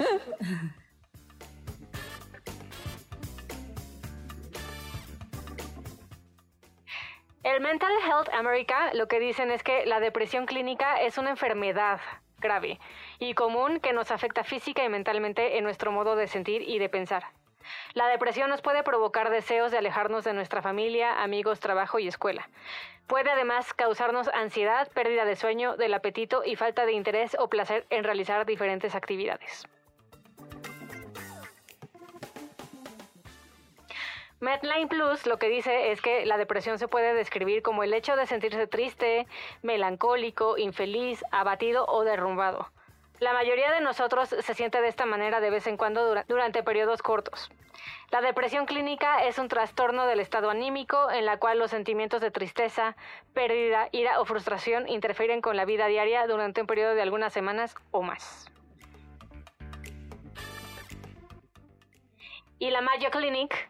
El 7.44 7.62
Mental 7.62 7.92
Health 8.06 8.30
America 8.34 8.94
lo 8.94 9.08
que 9.08 9.20
dicen 9.20 9.50
es 9.52 9.64
que 9.64 9.86
la 9.86 10.00
depresión 10.00 10.46
clínica 10.46 11.02
es 11.02 11.18
una 11.18 11.30
enfermedad 11.30 12.00
grave 12.40 12.80
y 13.20 13.34
común 13.34 13.80
que 13.80 13.94
nos 13.94 14.12
afecta 14.12 14.44
física 14.44 14.84
y 14.84 14.90
mentalmente 14.90 15.58
en 15.58 15.64
nuestro 15.64 15.92
modo 15.92 16.16
de 16.16 16.28
sentir 16.28 16.62
y 16.62 16.80
de 16.80 16.90
pensar. 16.90 17.26
La 17.94 18.08
depresión 18.08 18.50
nos 18.50 18.62
puede 18.62 18.84
provocar 18.84 19.30
deseos 19.30 19.72
de 19.72 19.78
alejarnos 19.78 20.24
de 20.24 20.34
nuestra 20.34 20.62
familia, 20.62 21.22
amigos, 21.22 21.60
trabajo 21.60 22.00
y 22.00 22.08
escuela. 22.08 22.50
Puede 23.08 23.30
además 23.30 23.74
causarnos 23.74 24.28
ansiedad, 24.30 24.90
pérdida 24.94 25.26
de 25.26 25.36
sueño, 25.36 25.76
del 25.76 25.94
apetito 25.94 26.44
y 26.46 26.56
falta 26.56 26.86
de 26.86 26.94
interés 26.94 27.36
o 27.40 27.50
placer 27.50 27.86
en 27.90 28.04
realizar 28.04 28.46
diferentes 28.46 28.96
actividades. 28.96 29.68
Medline 34.40 34.88
Plus 34.88 35.26
lo 35.26 35.38
que 35.38 35.50
dice 35.50 35.92
es 35.92 36.02
que 36.02 36.26
la 36.26 36.38
depresión 36.38 36.80
se 36.80 36.88
puede 36.88 37.14
describir 37.14 37.62
como 37.62 37.84
el 37.84 37.94
hecho 37.94 38.16
de 38.16 38.26
sentirse 38.26 38.68
triste, 38.68 39.28
melancólico, 39.64 40.58
infeliz, 40.58 41.26
abatido 41.32 41.86
o 41.88 42.06
derrumbado. 42.06 42.70
La 43.20 43.34
mayoría 43.34 43.72
de 43.72 43.82
nosotros 43.82 44.30
se 44.30 44.54
siente 44.54 44.82
de 44.82 44.88
esta 44.88 45.06
manera 45.06 45.42
de 45.42 45.50
vez 45.50 45.68
en 45.68 45.76
cuando 45.76 46.06
dura- 46.08 46.26
durante 46.28 46.64
periodos 46.64 47.02
cortos. 47.02 47.52
La 48.12 48.22
depresión 48.22 48.66
clínica 48.66 49.26
es 49.26 49.38
un 49.38 49.50
trastorno 49.50 50.06
del 50.08 50.20
estado 50.20 50.50
anímico 50.50 51.12
en 51.12 51.26
la 51.26 51.38
cual 51.38 51.60
los 51.60 51.72
sentimientos 51.72 52.22
de 52.22 52.32
tristeza, 52.32 52.96
pérdida, 53.34 53.90
ira 53.92 54.20
o 54.22 54.26
frustración 54.26 54.88
interfieren 54.88 55.42
con 55.42 55.58
la 55.58 55.66
vida 55.66 55.88
diaria 55.88 56.26
durante 56.28 56.62
un 56.62 56.68
periodo 56.68 56.96
de 56.96 57.02
algunas 57.02 57.34
semanas 57.34 57.76
o 57.92 58.02
más. 58.02 58.50
Y 62.58 62.72
la 62.72 62.82
Mayo 62.82 63.10
Clinic 63.12 63.70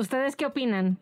¿Ustedes 0.00 0.34
qué 0.36 0.46
opinan? 0.46 0.96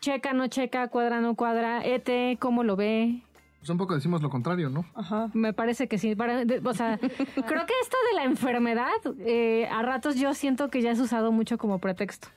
¿Checa, 0.00 0.32
no 0.32 0.46
checa, 0.46 0.88
cuadra, 0.88 1.20
no 1.20 1.34
cuadra? 1.34 1.84
¿ET, 1.84 2.38
cómo 2.38 2.64
lo 2.64 2.74
ve? 2.76 3.22
Pues 3.58 3.68
un 3.70 3.78
poco 3.78 3.94
decimos 3.94 4.22
lo 4.22 4.30
contrario, 4.30 4.70
¿no? 4.70 4.84
Ajá. 4.94 5.28
Me 5.34 5.52
parece 5.52 5.86
que 5.88 5.98
sí. 5.98 6.14
Para- 6.16 6.44
de- 6.44 6.60
o 6.64 6.74
sea, 6.74 6.98
creo 6.98 7.66
que 7.66 7.74
esto 7.82 7.96
de 8.10 8.16
la 8.16 8.24
enfermedad, 8.24 8.88
eh, 9.20 9.68
a 9.70 9.82
ratos 9.82 10.16
yo 10.16 10.32
siento 10.34 10.68
que 10.70 10.80
ya 10.82 10.90
es 10.92 11.00
usado 11.00 11.30
mucho 11.32 11.58
como 11.58 11.78
pretexto. 11.78 12.28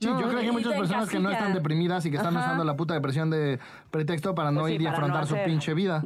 Sí, 0.00 0.06
No, 0.06 0.20
yo 0.20 0.28
creo 0.28 0.40
que 0.40 0.46
hay 0.46 0.52
muchas 0.52 0.74
personas 0.74 1.08
que 1.08 1.18
no 1.18 1.30
están 1.30 1.54
deprimidas 1.54 2.04
y 2.06 2.10
que 2.10 2.16
están 2.18 2.36
Ajá. 2.36 2.46
usando 2.46 2.64
la 2.64 2.76
puta 2.76 2.94
depresión 2.94 3.30
de 3.30 3.58
pretexto 3.90 4.34
para 4.34 4.50
no 4.50 4.60
Pues 4.60 4.70
sí, 4.70 4.74
ir 4.76 4.80
y 4.82 4.84
no 4.84 4.90
afrontar 4.90 5.26
su 5.26 5.36
pinche 5.44 5.74
vida. 5.74 6.04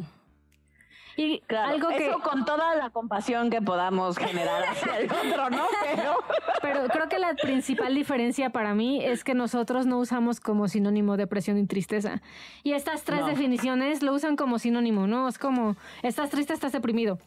Y 1.16 1.40
Claro, 1.46 1.72
algo 1.74 1.88
que... 1.88 2.08
eso 2.08 2.20
con 2.20 2.44
toda 2.44 2.74
la 2.74 2.90
compasión 2.90 3.50
que 3.50 3.60
podamos 3.60 4.16
generar 4.16 4.62
hacia 4.64 4.98
el 4.98 5.10
otro, 5.12 5.50
¿no? 5.50 5.64
Pero 5.82 6.14
Pero 6.62 6.88
creo 6.88 7.08
que 7.08 7.18
la 7.18 7.34
principal 7.34 7.94
diferencia 7.94 8.50
para 8.50 8.74
mí 8.74 9.04
es 9.04 9.24
que 9.24 9.34
nosotros 9.34 9.84
no 9.86 9.98
usamos 9.98 10.40
como 10.40 10.68
sinónimo 10.68 11.16
depresión 11.16 11.58
y 11.58 11.66
tristeza. 11.66 12.22
Y 12.62 12.72
estas 12.72 13.02
tres 13.04 13.20
No. 13.20 13.26
definiciones 13.26 14.02
lo 14.02 14.12
usan 14.14 14.36
como 14.36 14.58
sinónimo, 14.58 15.06
¿no? 15.06 15.28
Es 15.28 15.38
como, 15.38 15.76
estás 16.02 16.30
triste, 16.30 16.52
estás 16.54 16.72
deprimido. 16.72 17.18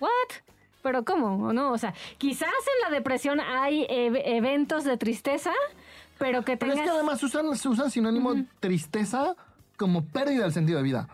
¿What? 0.00 0.10
¿Pero 0.82 1.04
cómo? 1.04 1.48
¿O 1.48 1.52
no? 1.52 1.72
O 1.72 1.78
sea, 1.78 1.94
quizás 2.18 2.48
en 2.48 2.90
la 2.90 2.96
depresión 2.96 3.40
hay 3.40 3.86
ev- 3.86 4.20
eventos 4.24 4.84
de 4.84 4.96
tristeza, 4.98 5.50
pero 6.18 6.44
que 6.44 6.56
Pero 6.56 6.72
tengas... 6.72 6.86
es 6.86 6.92
que 6.92 6.96
además 6.98 7.22
usan, 7.22 7.56
se 7.56 7.68
usan 7.68 7.90
sinónimo 7.90 8.34
tristeza 8.60 9.34
como 9.78 10.04
pérdida 10.04 10.42
del 10.44 10.52
sentido 10.52 10.76
de 10.78 10.84
vida. 10.84 11.08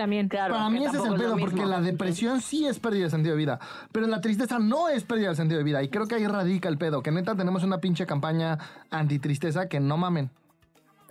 También. 0.00 0.28
claro, 0.28 0.54
Para 0.54 0.70
mí 0.70 0.84
ese 0.84 0.96
es 0.96 1.04
el 1.04 1.14
pedo, 1.14 1.36
porque 1.36 1.66
la 1.66 1.80
depresión 1.80 2.40
sí 2.40 2.66
es 2.66 2.78
pérdida 2.78 3.04
de 3.04 3.10
sentido 3.10 3.34
de 3.34 3.38
vida, 3.38 3.60
pero 3.92 4.06
la 4.06 4.20
tristeza 4.22 4.58
no 4.58 4.88
es 4.88 5.04
pérdida 5.04 5.28
de 5.28 5.36
sentido 5.36 5.58
de 5.58 5.64
vida. 5.64 5.82
Y 5.82 5.88
creo 5.88 6.06
que 6.06 6.14
ahí 6.14 6.26
radica 6.26 6.68
el 6.70 6.78
pedo, 6.78 7.02
que 7.02 7.10
neta 7.10 7.34
tenemos 7.34 7.62
una 7.64 7.78
pinche 7.78 8.06
campaña 8.06 8.58
antitristeza 8.90 9.68
que 9.68 9.78
no 9.78 9.98
mamen. 9.98 10.30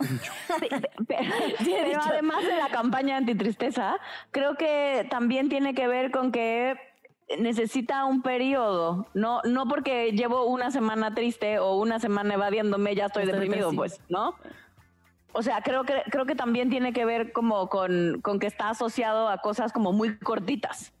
Pero, 1.08 1.22
pero 1.58 2.00
además 2.02 2.42
de 2.42 2.56
la 2.56 2.68
campaña 2.68 3.16
antitristeza, 3.16 3.96
creo 4.30 4.56
que 4.56 5.06
también 5.10 5.48
tiene 5.48 5.74
que 5.74 5.86
ver 5.86 6.10
con 6.10 6.32
que 6.32 6.74
necesita 7.38 8.04
un 8.06 8.22
periodo. 8.22 9.06
No, 9.14 9.40
no 9.44 9.66
porque 9.66 10.12
llevo 10.12 10.46
una 10.46 10.70
semana 10.70 11.14
triste 11.14 11.58
o 11.58 11.76
una 11.76 11.98
semana 12.00 12.34
evadiéndome, 12.34 12.94
ya 12.94 13.06
estoy, 13.06 13.24
Estoy 13.24 13.40
deprimido, 13.40 13.70
depresivo. 13.70 13.82
pues, 13.82 14.00
¿no? 14.08 14.34
O 15.32 15.42
sea, 15.42 15.60
creo 15.62 15.84
que, 15.84 16.02
creo 16.10 16.26
que 16.26 16.34
también 16.34 16.70
tiene 16.70 16.92
que 16.92 17.04
ver 17.04 17.32
como 17.32 17.68
con, 17.68 18.20
con 18.20 18.38
que 18.38 18.46
está 18.46 18.70
asociado 18.70 19.28
a 19.28 19.38
cosas 19.38 19.72
como 19.72 19.92
muy 19.92 20.16
cortitas. 20.18 20.92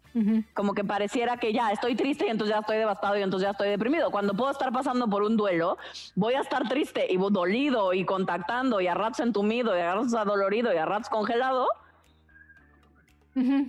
Como 0.54 0.74
que 0.74 0.82
pareciera 0.82 1.36
que 1.36 1.52
ya 1.52 1.70
estoy 1.70 1.94
triste 1.94 2.26
y 2.26 2.30
entonces 2.30 2.52
ya 2.52 2.60
estoy 2.60 2.78
devastado 2.78 3.16
y 3.16 3.22
entonces 3.22 3.46
ya 3.46 3.52
estoy 3.52 3.68
deprimido. 3.68 4.10
Cuando 4.10 4.34
puedo 4.34 4.50
estar 4.50 4.72
pasando 4.72 5.08
por 5.08 5.22
un 5.22 5.36
duelo, 5.36 5.78
voy 6.16 6.34
a 6.34 6.40
estar 6.40 6.68
triste 6.68 7.06
y 7.08 7.16
dolido 7.16 7.92
y 7.92 8.04
contactando 8.04 8.80
y 8.80 8.88
a 8.88 8.94
ratos 8.94 9.20
entumido 9.20 9.76
y 9.76 9.80
a 9.80 9.94
ratos 9.94 10.14
adolorido 10.14 10.74
y 10.74 10.78
a 10.78 10.84
ratos 10.84 11.08
congelado, 11.08 11.68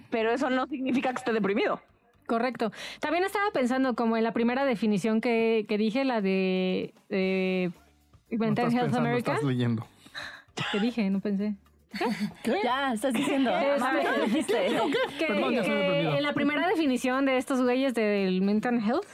pero 0.10 0.32
eso 0.32 0.50
no 0.50 0.66
significa 0.66 1.12
que 1.12 1.18
esté 1.18 1.32
deprimido. 1.32 1.80
Correcto. 2.26 2.72
También 3.00 3.24
estaba 3.24 3.52
pensando 3.54 3.94
como 3.96 4.18
en 4.18 4.24
la 4.24 4.32
primera 4.32 4.66
definición 4.66 5.22
que, 5.22 5.66
que 5.70 5.78
dije, 5.78 6.06
la 6.06 6.22
de, 6.22 6.94
de 7.10 7.72
No 8.32 8.38
Mental 8.40 8.66
estás 8.66 8.74
Health 8.74 8.86
pensando, 8.86 9.10
America. 9.10 9.34
estás 9.34 9.48
leyendo. 9.48 9.86
Que 10.72 10.80
dije, 10.80 11.10
no 11.10 11.20
pensé. 11.20 11.56
Ya, 12.64 12.94
estás 12.94 13.14
diciendo. 13.14 13.52
Este, 13.56 14.32
que, 14.32 14.40
estoy 14.40 14.92
que 15.20 15.34
deprimido. 15.34 15.64
en 16.18 16.24
la 16.24 16.34
primera 16.34 16.68
definición 16.68 17.26
de 17.26 17.38
estos 17.38 17.62
güeyes 17.62 17.94
del 17.94 18.42
mental 18.42 18.80
health, 18.86 19.06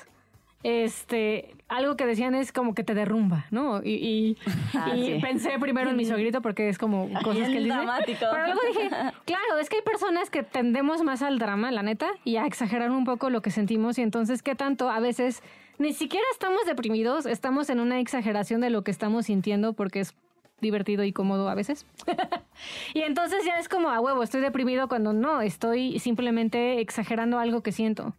este, 0.63 1.55
algo 1.69 1.95
que 1.95 2.05
decían 2.05 2.35
es 2.35 2.51
como 2.51 2.73
que 2.73 2.83
te 2.83 2.93
derrumba, 2.93 3.45
¿no? 3.51 3.81
Y, 3.83 3.89
y- 3.93 4.37
Ah, 4.73 4.95
y 4.95 5.05
sí. 5.05 5.19
pensé 5.21 5.57
primero 5.59 5.89
en 5.89 5.95
mi 5.95 6.05
sogrito 6.05 6.41
porque 6.41 6.69
es 6.69 6.77
como 6.77 7.09
cosas 7.23 7.35
Bien 7.35 7.51
que 7.51 7.57
él 7.57 7.63
dice. 7.65 7.75
dramático. 7.75 8.25
Pero 8.31 8.45
luego 8.45 8.61
dije, 8.67 8.89
claro, 9.25 9.57
es 9.59 9.69
que 9.69 9.77
hay 9.77 9.81
personas 9.83 10.29
que 10.29 10.43
tendemos 10.43 11.03
más 11.03 11.21
al 11.21 11.39
drama, 11.39 11.71
la 11.71 11.83
neta, 11.83 12.07
y 12.25 12.35
a 12.37 12.45
exagerar 12.45 12.91
un 12.91 13.05
poco 13.05 13.29
lo 13.29 13.41
que 13.41 13.51
sentimos 13.51 13.97
y 13.97 14.01
entonces 14.01 14.41
qué 14.43 14.55
tanto 14.55 14.89
a 14.89 14.99
veces 14.99 15.41
ni 15.79 15.93
siquiera 15.93 16.25
estamos 16.31 16.61
deprimidos, 16.65 17.25
estamos 17.25 17.69
en 17.69 17.79
una 17.79 17.99
exageración 17.99 18.61
de 18.61 18.69
lo 18.71 18.83
que 18.83 18.91
estamos 18.91 19.27
sintiendo 19.27 19.73
porque 19.73 19.99
es 20.01 20.15
divertido 20.61 21.03
y 21.03 21.13
cómodo 21.13 21.49
a 21.49 21.55
veces. 21.55 21.85
y 22.93 23.01
entonces 23.01 23.45
ya 23.45 23.59
es 23.59 23.69
como 23.69 23.89
a 23.89 23.99
huevo, 23.99 24.23
estoy 24.23 24.41
deprimido 24.41 24.87
cuando 24.87 25.13
no, 25.13 25.41
estoy 25.41 25.99
simplemente 25.99 26.79
exagerando 26.79 27.39
algo 27.39 27.61
que 27.61 27.71
siento. 27.71 28.13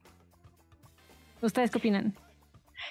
¿Ustedes 1.40 1.70
qué 1.70 1.78
opinan? 1.78 2.14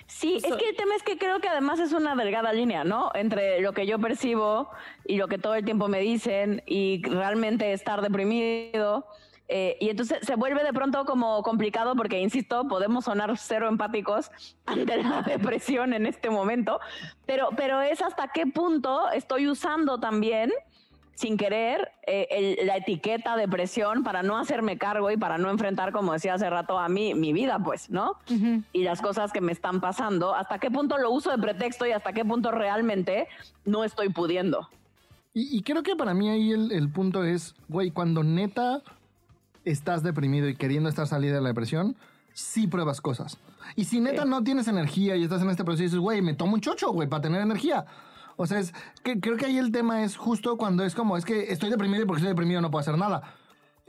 Sí, 0.05 0.37
es 0.37 0.55
que 0.55 0.69
el 0.69 0.75
tema 0.75 0.95
es 0.95 1.03
que 1.03 1.17
creo 1.17 1.39
que 1.39 1.47
además 1.47 1.79
es 1.79 1.91
una 1.93 2.15
delgada 2.15 2.53
línea, 2.53 2.83
¿no? 2.83 3.11
Entre 3.13 3.61
lo 3.61 3.73
que 3.73 3.85
yo 3.85 3.99
percibo 3.99 4.69
y 5.05 5.17
lo 5.17 5.27
que 5.27 5.37
todo 5.37 5.55
el 5.55 5.65
tiempo 5.65 5.87
me 5.87 5.99
dicen 5.99 6.61
y 6.65 7.01
realmente 7.03 7.73
estar 7.73 8.01
deprimido. 8.01 9.07
Eh, 9.49 9.77
y 9.79 9.89
entonces 9.89 10.19
se 10.23 10.35
vuelve 10.35 10.63
de 10.63 10.73
pronto 10.73 11.05
como 11.05 11.41
complicado 11.41 11.95
porque, 11.95 12.19
insisto, 12.19 12.67
podemos 12.67 13.05
sonar 13.05 13.37
cero 13.37 13.69
empáticos 13.69 14.29
ante 14.65 15.01
la 15.01 15.21
depresión 15.21 15.93
en 15.93 16.05
este 16.05 16.29
momento, 16.29 16.79
pero, 17.25 17.49
pero 17.55 17.81
es 17.81 18.01
hasta 18.01 18.27
qué 18.29 18.45
punto 18.47 19.09
estoy 19.11 19.47
usando 19.47 19.99
también, 19.99 20.51
sin 21.15 21.37
querer, 21.37 21.89
eh, 22.05 22.27
el- 22.29 22.67
la 22.67 22.77
etiqueta 22.77 23.35
depresión 23.37 24.03
para 24.03 24.21
no 24.21 24.37
hacerme 24.37 24.77
cargo 24.77 25.09
y 25.11 25.17
para 25.17 25.37
no 25.37 25.49
enfrentar, 25.49 25.91
como 25.93 26.11
decía 26.13 26.33
hace 26.35 26.49
rato, 26.49 26.77
a 26.77 26.89
mí, 26.89 27.15
mi 27.15 27.31
vida, 27.33 27.57
pues, 27.57 27.89
¿no? 27.89 28.11
Ujú. 28.29 28.61
y 28.73 28.83
las 28.83 29.01
cosas 29.01 29.31
que 29.31 29.41
me 29.41 29.51
están 29.53 29.79
pasando, 29.81 30.35
hasta 30.35 30.59
qué 30.59 30.69
punto 30.69 30.97
lo 30.97 31.09
uso 31.09 31.31
de 31.31 31.37
pretexto 31.37 31.85
y 31.87 31.91
hasta 31.91 32.11
qué 32.13 32.23
punto 32.25 32.51
realmente 32.51 33.27
no 33.65 33.83
estoy 33.85 34.09
pudiendo. 34.09 34.69
Y, 35.33 35.57
y 35.57 35.61
creo 35.63 35.83
que 35.83 35.95
para 35.95 36.13
mí 36.13 36.29
ahí 36.29 36.51
el, 36.51 36.71
el 36.71 36.89
punto 36.91 37.23
es, 37.23 37.55
güey, 37.67 37.91
cuando 37.91 38.23
neta 38.23 38.81
estás 39.71 40.03
deprimido 40.03 40.47
y 40.47 40.55
queriendo 40.55 40.89
estar 40.89 41.07
salir 41.07 41.33
de 41.33 41.41
la 41.41 41.49
depresión, 41.49 41.95
sí 42.33 42.67
pruebas 42.67 43.01
cosas. 43.01 43.37
Y 43.75 43.85
si 43.85 43.99
neta 43.99 44.25
no 44.25 44.43
tienes 44.43 44.67
energía 44.67 45.15
y 45.15 45.23
estás 45.23 45.41
en 45.41 45.49
este 45.49 45.63
proceso 45.63 45.83
y 45.83 45.85
dices, 45.87 45.99
güey, 45.99 46.21
me 46.21 46.33
tomo 46.33 46.53
un 46.53 46.61
chocho, 46.61 46.91
güey, 46.91 47.07
para 47.07 47.21
tener 47.21 47.41
energía. 47.41 47.85
O 48.37 48.45
sea, 48.45 48.59
es 48.59 48.73
que 49.03 49.19
creo 49.19 49.35
que 49.35 49.45
ahí 49.45 49.57
el 49.57 49.71
tema 49.71 50.03
es 50.03 50.15
justo 50.15 50.57
cuando 50.57 50.83
es 50.83 50.95
como, 50.95 51.17
es 51.17 51.25
que 51.25 51.51
estoy 51.51 51.69
deprimido 51.69 52.03
y 52.03 52.05
porque 52.05 52.19
estoy 52.19 52.29
deprimido 52.29 52.61
no 52.61 52.71
puedo 52.71 52.81
hacer 52.81 52.97
nada. 52.97 53.33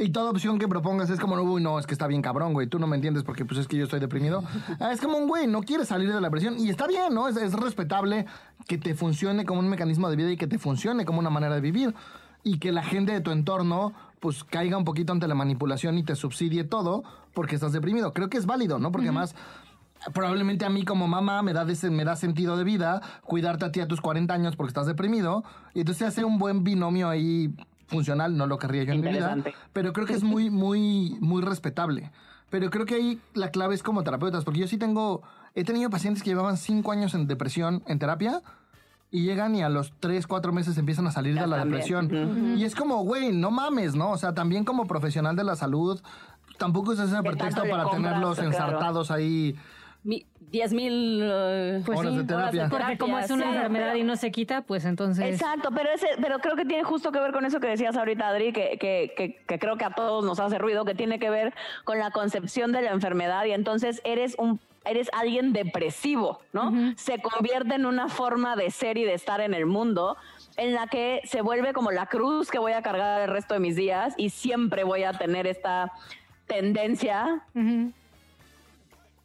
Y 0.01 0.11
toda 0.11 0.31
opción 0.31 0.59
que 0.59 0.69
propongas 0.69 1.11
es 1.11 1.19
como, 1.19 1.35
uy, 1.37 1.61
no, 1.61 1.79
es 1.79 1.87
que 1.87 1.93
está 1.93 2.07
bien 2.07 2.23
cabrón, 2.23 2.55
güey, 2.55 2.69
tú 2.69 2.79
no 2.79 2.87
me 2.87 2.97
entiendes 2.97 3.25
porque 3.25 3.45
pues 3.45 3.61
es 3.61 3.69
que 3.69 3.77
yo 3.77 3.85
estoy 3.85 4.01
deprimido. 4.01 4.43
Ah, 4.81 4.93
es 4.93 5.01
como 5.01 5.19
un 5.19 5.29
güey, 5.29 5.47
no 5.47 5.63
quiere 5.63 5.85
salir 5.85 6.09
de 6.09 6.15
la 6.15 6.29
depresión 6.29 6.59
y 6.59 6.71
está 6.71 6.87
bien, 6.87 7.13
¿no? 7.13 7.29
Es, 7.29 7.37
es 7.37 7.53
respetable 7.53 8.27
que 8.67 8.79
te 8.79 8.95
funcione 8.95 9.45
como 9.45 9.61
un 9.61 9.69
mecanismo 9.69 10.09
de 10.09 10.17
vida 10.17 10.31
y 10.31 10.37
que 10.37 10.47
te 10.47 10.59
funcione 10.59 11.05
como 11.05 11.19
una 11.19 11.31
manera 11.31 11.55
de 11.55 11.61
vivir. 11.61 11.95
Y 12.45 12.59
que 12.59 12.71
la 12.71 12.85
gente 12.85 13.13
de 13.13 13.21
tu 13.21 13.33
entorno 13.33 13.93
pues 14.21 14.45
caiga 14.45 14.77
un 14.77 14.85
poquito 14.85 15.13
ante 15.13 15.29
la 15.29 15.35
manipulación 15.35 15.99
y 15.99 16.03
te 16.03 16.17
subsidie 16.17 16.65
todo 16.65 17.05
porque 17.35 17.55
estás 17.55 17.73
deprimido. 17.73 18.13
Creo 18.13 18.29
que 18.29 18.37
es 18.39 18.47
válido, 18.47 18.79
¿no? 18.79 18.91
Porque 18.93 19.09
además 19.09 19.35
probablemente 20.13 20.65
a 20.65 20.71
mí 20.71 20.85
como 20.85 21.09
mamá 21.09 21.43
me 21.43 21.53
da, 21.53 21.65
des- 21.65 21.91
me 21.91 22.05
da 22.05 22.17
sentido 22.17 22.57
de 22.57 22.65
vida 22.65 23.01
cuidarte 23.23 23.65
a 23.65 23.73
ti 23.73 23.81
a 23.81 23.89
tus 23.89 24.01
40 24.01 24.33
años 24.33 24.57
porque 24.57 24.69
estás 24.71 24.87
deprimido. 24.87 25.45
Y 25.75 25.81
entonces 25.81 26.07
hace 26.09 26.25
un 26.25 26.39
buen 26.39 26.65
binomio 26.65 27.09
ahí 27.09 27.53
funcional, 27.87 28.37
no 28.37 28.47
lo 28.47 28.59
querría 28.59 28.85
yo 28.85 28.93
en 28.93 29.01
mi 29.01 29.09
vida. 29.09 29.35
Pero 29.73 29.93
creo 29.93 30.07
que 30.07 30.13
es 30.15 30.23
muy, 30.23 30.51
muy, 30.51 31.17
muy 31.21 31.43
respetable. 31.43 32.11
Pero 32.51 32.71
creo 32.71 32.87
que 32.87 32.95
ahí 32.95 33.21
la 33.35 33.51
clave 33.51 33.75
es 33.75 33.83
como 33.83 34.03
terapeutas, 34.05 34.45
porque 34.45 34.61
yo 34.61 34.69
sí 34.69 34.79
tengo, 34.79 35.23
he 35.55 35.65
tenido 35.65 35.91
pacientes 35.91 36.23
que 36.23 36.31
llevaban 36.31 36.57
5 36.57 36.93
años 36.93 37.15
en 37.15 37.27
depresión 37.27 37.83
en 37.87 37.99
terapia 37.99 38.43
y 39.11 39.23
llegan 39.25 39.55
y 39.55 39.63
a 39.63 39.69
los 39.69 39.93
3, 40.01 40.27
4 40.27 40.53
meses 40.53 40.77
empiezan 40.79 41.07
a 41.07 41.11
salir 41.13 41.35
Ya 41.35 41.43
de 41.43 41.47
la 41.47 41.65
depresión. 41.65 42.57
Y 42.59 42.65
es 42.65 42.75
como, 42.75 43.03
güey, 43.05 43.33
no 43.33 43.51
mames, 43.51 43.95
¿no? 43.95 44.11
O 44.11 44.19
sea, 44.19 44.35
también 44.35 44.65
como 44.65 44.87
profesional 44.87 45.35
de 45.37 45.45
la 45.45 45.57
salud, 45.57 46.01
tampoco 46.59 46.93
es 46.93 46.99
ese 46.99 47.23
pretexto 47.23 47.63
para 47.63 47.85
compras? 47.85 47.91
tenerlos 48.03 48.35
Claro. 48.37 48.51
ensartados 48.51 49.11
ahí. 49.11 49.57
Mi- 50.05 50.27
10 50.51 50.73
mil 50.73 51.21
eh, 51.23 51.83
Pues 51.85 51.99
Horas 51.99 52.13
sí, 52.13 52.19
de 52.19 52.25
terapia. 52.25 52.69
Porque 52.71 52.97
como 52.97 53.19
es 53.19 53.31
una 53.31 53.45
sí. 53.45 53.49
enfermedad 53.51 53.95
y 53.97 54.03
no 54.03 54.17
se 54.17 54.31
quita, 54.31 54.63
pues 54.63 54.85
entonces... 54.87 55.27
Exacto, 55.27 55.71
pero 55.75 55.91
ese, 55.91 56.07
pero 56.23 56.39
creo 56.39 56.57
que 56.57 56.65
tiene 56.65 56.85
justo 56.85 57.13
que 57.13 57.21
ver 57.21 57.33
con 57.33 57.45
eso 57.45 57.61
que 57.61 57.67
decías 57.67 57.97
ahorita, 57.97 58.29
Adri, 58.29 58.53
que, 58.55 58.79
que, 58.81 59.13
que, 59.17 59.37
que 59.47 59.59
creo 59.59 59.77
que 59.77 59.85
a 59.85 59.91
todos 59.91 60.25
nos 60.25 60.41
hace 60.41 60.57
ruido, 60.57 60.87
que 60.87 60.95
tiene 60.95 61.19
que 61.19 61.29
ver 61.29 61.53
con 61.85 61.99
la 61.99 62.11
concepción 62.13 62.73
de 62.73 62.81
la 62.83 62.93
enfermedad 62.93 63.45
y 63.45 63.51
entonces 63.53 64.01
eres 64.05 64.37
un 64.39 64.59
eres 64.89 65.09
alguien 65.13 65.53
depresivo, 65.53 66.41
¿no? 66.53 66.73
Se 66.97 67.21
convierte 67.21 67.75
en 67.75 67.87
una 67.87 68.09
forma 68.09 68.57
de 68.57 68.71
ser 68.71 68.99
y 68.99 69.05
de 69.05 69.15
estar 69.15 69.41
en 69.41 69.55
el 69.55 69.67
mundo 69.67 70.17
en 70.57 70.75
la 70.75 70.87
que 70.87 71.21
se 71.25 71.41
vuelve 71.43 71.73
como 71.73 71.91
la 71.91 72.07
cruz 72.07 72.51
que 72.51 72.59
voy 72.59 72.73
a 72.73 72.83
cargar 72.83 73.23
el 73.23 73.31
resto 73.31 73.55
de 73.55 73.61
mis 73.61 73.77
días 73.77 74.15
y 74.17 74.31
siempre 74.31 74.85
voy 74.85 75.05
a 75.05 75.13
tener 75.13 75.47
esta 75.47 75.93
tendencia 76.47 77.45
Ujú. 77.55 77.93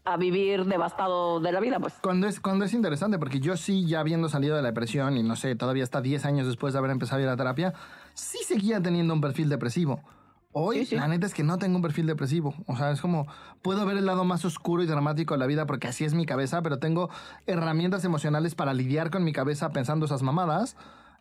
a 0.05 0.17
vivir 0.17 0.65
devastado 0.65 1.39
de 1.39 1.51
la 1.51 1.59
vida, 1.59 1.79
pues. 1.79 1.93
Cuando 2.01 2.27
es, 2.27 2.39
cuando 2.39 2.65
es 2.65 2.73
interesante, 2.73 3.17
porque 3.17 3.39
yo 3.39 3.57
sí, 3.57 3.87
ya 3.87 4.01
habiendo 4.01 4.29
salido 4.29 4.55
de 4.55 4.61
la 4.61 4.67
depresión 4.69 5.17
y 5.17 5.23
no 5.23 5.35
sé, 5.35 5.55
todavía 5.55 5.83
hasta 5.83 6.01
10 6.01 6.25
años 6.25 6.45
después 6.45 6.73
de 6.73 6.79
haber 6.79 6.91
empezado 6.91 7.19
a 7.19 7.23
ir 7.23 7.29
a 7.29 7.37
terapia, 7.37 7.73
sí 8.13 8.39
seguía 8.45 8.81
teniendo 8.81 9.13
un 9.13 9.21
perfil 9.21 9.49
depresivo. 9.49 10.01
Hoy, 10.53 10.79
Sí, 10.79 10.85
sí. 10.85 10.95
la 10.95 11.07
neta 11.07 11.25
es 11.25 11.33
que 11.33 11.43
no 11.43 11.57
tengo 11.57 11.75
un 11.77 11.81
perfil 11.81 12.05
depresivo. 12.05 12.53
O 12.67 12.77
sea, 12.77 12.91
es 12.91 13.01
como, 13.01 13.27
puedo 13.61 13.85
ver 13.85 13.97
el 13.97 14.05
lado 14.05 14.23
más 14.23 14.45
oscuro 14.45 14.83
y 14.83 14.85
dramático 14.85 15.33
de 15.33 15.39
la 15.39 15.47
vida 15.47 15.65
porque 15.65 15.87
así 15.87 16.05
es 16.05 16.13
mi 16.13 16.25
cabeza, 16.25 16.61
pero 16.61 16.77
tengo 16.79 17.09
herramientas 17.47 18.05
emocionales 18.05 18.55
para 18.55 18.73
lidiar 18.73 19.09
con 19.11 19.23
mi 19.23 19.33
cabeza 19.33 19.71
pensando 19.71 20.05
esas 20.05 20.21
mamadas 20.23 20.75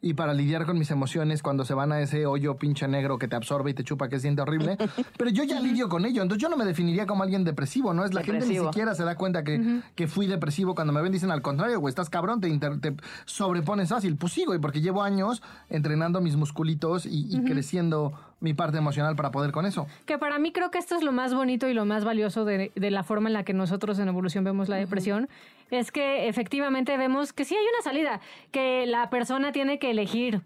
y 0.05 0.14
para 0.14 0.35
lidiar 0.35 0.66
con 0.66 0.77
mis 0.79 0.90
emociones 0.90 1.45
cuando 1.45 1.64
se 1.64 1.75
van 1.75 1.92
a 1.92 2.01
ese 2.01 2.27
hoyo 2.27 2.57
pinche 2.57 2.88
negro 2.88 3.18
que 3.18 3.29
te 3.29 3.37
absorbe 3.37 3.71
y 3.71 3.75
te 3.75 3.85
chupa 3.85 4.09
que 4.09 4.18
siente 4.18 4.42
horrible. 4.42 4.77
Pero 5.16 5.31
yo 5.31 5.45
ya 5.45 5.61
lidio 5.61 5.88
con 5.88 6.05
ello, 6.05 6.23
entonces 6.23 6.42
yo 6.42 6.49
no 6.49 6.57
me 6.57 6.64
definiría 6.64 7.07
como 7.07 7.23
alguien 7.23 7.45
depresivo, 7.45 7.95
¿no? 7.95 8.05
Es 8.05 8.12
la 8.12 8.25
gente 8.25 8.45
ni 8.47 8.59
siquiera 8.59 8.97
se 8.97 9.05
da 9.05 9.14
cuenta 9.14 9.45
que, 9.45 9.81
que 9.95 10.09
fui 10.09 10.27
depresivo 10.27 10.75
cuando 10.75 10.92
me 10.92 11.01
ven, 11.03 11.12
dicen 11.12 11.31
al 11.31 11.40
contrario, 11.40 11.79
güey, 11.79 11.90
estás 11.90 12.11
cabrón, 12.11 12.40
te, 12.40 12.49
inter- 12.49 12.81
te 12.81 12.97
sobrepones 13.27 13.90
fácil. 13.90 14.16
Pues 14.16 14.33
sí, 14.33 14.45
güey, 14.45 14.59
porque 14.59 14.81
llevo 14.81 15.05
años 15.05 15.40
entrenando 15.71 16.21
mis 16.21 16.35
musculitos 16.35 17.07
y, 17.07 17.29
y 17.35 17.45
creciendo 17.45 18.12
mi 18.43 18.53
parte 18.55 18.77
emocional 18.77 19.17
para 19.17 19.31
poder 19.31 19.53
con 19.53 19.65
eso. 19.65 19.87
Que 20.05 20.19
para 20.19 20.39
mí 20.39 20.53
creo 20.53 20.71
que 20.71 20.79
esto 20.79 20.97
es 20.97 21.03
lo 21.03 21.13
más 21.13 21.33
bonito 21.33 21.69
y 21.69 21.75
lo 21.75 21.85
más 21.87 22.05
valioso 22.05 22.45
de, 22.45 22.73
de 22.75 22.91
la 22.91 23.03
forma 23.05 23.29
en 23.29 23.33
la 23.33 23.45
que 23.45 23.55
nosotros 23.55 23.99
en 23.99 24.09
Evolución 24.09 24.45
vemos 24.45 24.69
la 24.69 24.77
depresión, 24.77 25.29
es 25.71 25.91
que 25.93 26.29
efectivamente 26.29 26.97
vemos 26.99 27.33
que 27.33 27.45
sí 27.45 27.55
hay 27.55 27.65
una 27.75 27.83
salida, 27.83 28.21
que 28.51 28.85
la 28.87 29.09
persona 29.09 29.53
tiene 29.53 29.79
que 29.79 29.91
elegir. 29.91 30.43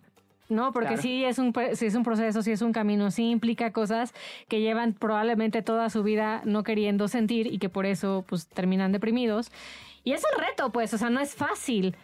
¿no? 0.49 0.73
Porque 0.73 0.91
Claro. 0.91 1.03
sí 1.03 1.25
es 1.25 1.41
un 1.41 1.53
sí 1.73 1.87
es 1.87 1.97
un 1.97 2.05
proceso, 2.05 2.41
sí 2.41 2.53
es 2.53 2.63
un 2.63 2.73
camino, 2.73 3.11
sí 3.11 3.31
implica 3.31 3.73
cosas 3.73 4.15
que 4.47 4.61
llevan 4.61 4.93
probablemente 4.93 5.61
toda 5.61 5.91
su 5.91 6.05
vida 6.05 6.41
no 6.45 6.63
queriendo 6.63 7.09
sentir 7.09 7.49
y 7.49 7.59
que 7.59 7.69
por 7.69 7.85
eso 7.85 8.25
pues 8.29 8.47
terminan 8.47 8.93
deprimidos. 8.93 9.51
Y 10.05 10.13
es 10.13 10.23
un 10.23 10.41
reto, 10.41 10.71
pues, 10.71 10.95
o 10.95 10.99
sea, 10.99 11.11
no 11.11 11.19
es 11.19 11.35
fácil, 11.35 11.97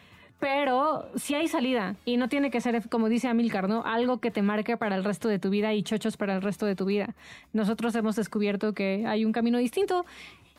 pero 0.42 1.06
sí 1.14 1.36
hay 1.36 1.46
salida 1.46 1.94
y 2.04 2.16
no 2.16 2.28
tiene 2.28 2.50
que 2.50 2.60
ser 2.60 2.88
como 2.88 3.08
dice 3.08 3.28
Amilcar, 3.28 3.68
¿no? 3.68 3.84
Algo 3.86 4.18
que 4.18 4.32
te 4.32 4.42
marque 4.42 4.76
para 4.76 4.96
el 4.96 5.04
resto 5.04 5.28
de 5.28 5.38
tu 5.38 5.50
vida 5.50 5.72
y 5.72 5.84
chochos 5.84 6.16
para 6.16 6.34
el 6.34 6.42
resto 6.42 6.66
de 6.66 6.74
tu 6.74 6.84
vida. 6.84 7.14
Nosotros 7.52 7.94
hemos 7.94 8.16
descubierto 8.16 8.74
que 8.74 9.04
hay 9.06 9.24
un 9.24 9.30
camino 9.30 9.58
distinto 9.58 10.04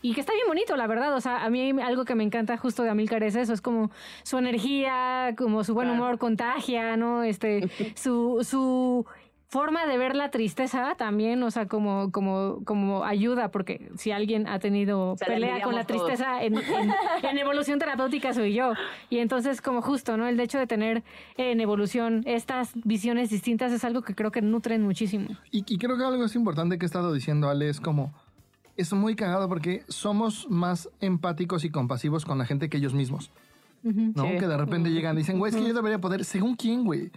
y 0.02 0.14
que 0.14 0.22
está 0.22 0.32
bien 0.32 0.48
bonito, 0.48 0.78
la 0.78 0.88
verdad. 0.88 1.14
O 1.14 1.20
sea, 1.20 1.44
a 1.44 1.50
mí 1.50 1.72
algo 1.82 2.06
que 2.06 2.16
me 2.16 2.24
encanta 2.24 2.56
justo 2.56 2.84
de 2.84 2.92
Amilcar 2.92 3.24
es 3.24 3.36
eso, 3.36 3.52
es 3.52 3.60
como 3.60 3.92
su 4.24 4.38
energía, 4.38 5.34
como 5.38 5.66
su 5.66 5.74
buen 5.74 5.90
humor 5.90 6.18
contagia, 6.18 6.96
¿no? 6.96 7.24
Este, 7.24 7.70
su, 7.96 8.40
su, 8.50 9.06
forma 9.54 9.86
de 9.86 9.98
ver 10.00 10.16
la 10.16 10.32
tristeza 10.32 10.96
también, 10.98 11.44
o 11.44 11.52
sea, 11.52 11.68
como, 11.68 12.12
como, 12.12 12.60
como 12.66 13.06
ayuda, 13.06 13.52
porque 13.52 13.92
si 13.96 14.10
alguien 14.12 14.48
ha 14.48 14.58
tenido 14.58 15.16
Se 15.18 15.26
la 15.26 15.34
pelea 15.36 15.62
con 15.62 15.76
la 15.76 15.84
tristeza 15.86 16.44
en, 16.44 16.56
en- 16.58 16.64
en 17.30 17.38
evolución 17.38 17.78
terapéutica 17.78 18.34
soy 18.34 18.56
yo. 18.56 18.74
Y 19.12 19.20
entonces, 19.20 19.62
como 19.62 19.84
justo, 19.84 20.18
¿no? 20.18 20.28
El 20.28 20.40
hecho 20.40 20.58
de 20.58 20.66
tener 20.66 21.04
en 21.38 21.62
evolución 21.62 22.24
estas 22.26 22.72
visiones 22.84 23.30
distintas 23.30 23.72
es 23.72 23.84
algo 23.84 24.02
que 24.02 24.16
creo 24.16 24.32
que 24.32 24.42
nutren 24.42 24.82
muchísimo. 24.82 25.28
Y, 25.52 25.60
y 25.72 25.78
creo 25.78 25.96
que 25.98 26.04
algo 26.04 26.26
es 26.26 26.36
importante 26.36 26.80
que 26.80 26.86
he 26.86 26.88
estado 26.88 27.14
diciendo, 27.14 27.48
Ale, 27.50 27.70
es 27.70 27.80
como... 27.80 28.12
Es 28.76 28.92
muy 28.92 29.16
cagado 29.16 29.48
porque 29.48 29.84
somos 29.88 30.48
más 30.50 30.90
empáticos 31.00 31.64
y 31.64 31.70
compasivos 31.70 32.26
con 32.26 32.40
la 32.40 32.46
gente 32.48 32.70
que 32.70 32.78
ellos 32.78 32.96
mismos. 32.96 33.30
¿No? 33.84 34.24
Sí. 34.24 34.38
Que 34.40 34.48
de 34.48 34.58
repente 34.58 34.90
llegan 34.90 35.14
y 35.16 35.20
dicen, 35.20 35.38
güey, 35.38 35.52
es 35.52 35.56
que 35.56 35.64
yo 35.68 35.74
debería 35.76 36.00
poder... 36.02 36.26
¿Según 36.26 36.56
quién, 36.56 36.84
güey? 36.84 37.12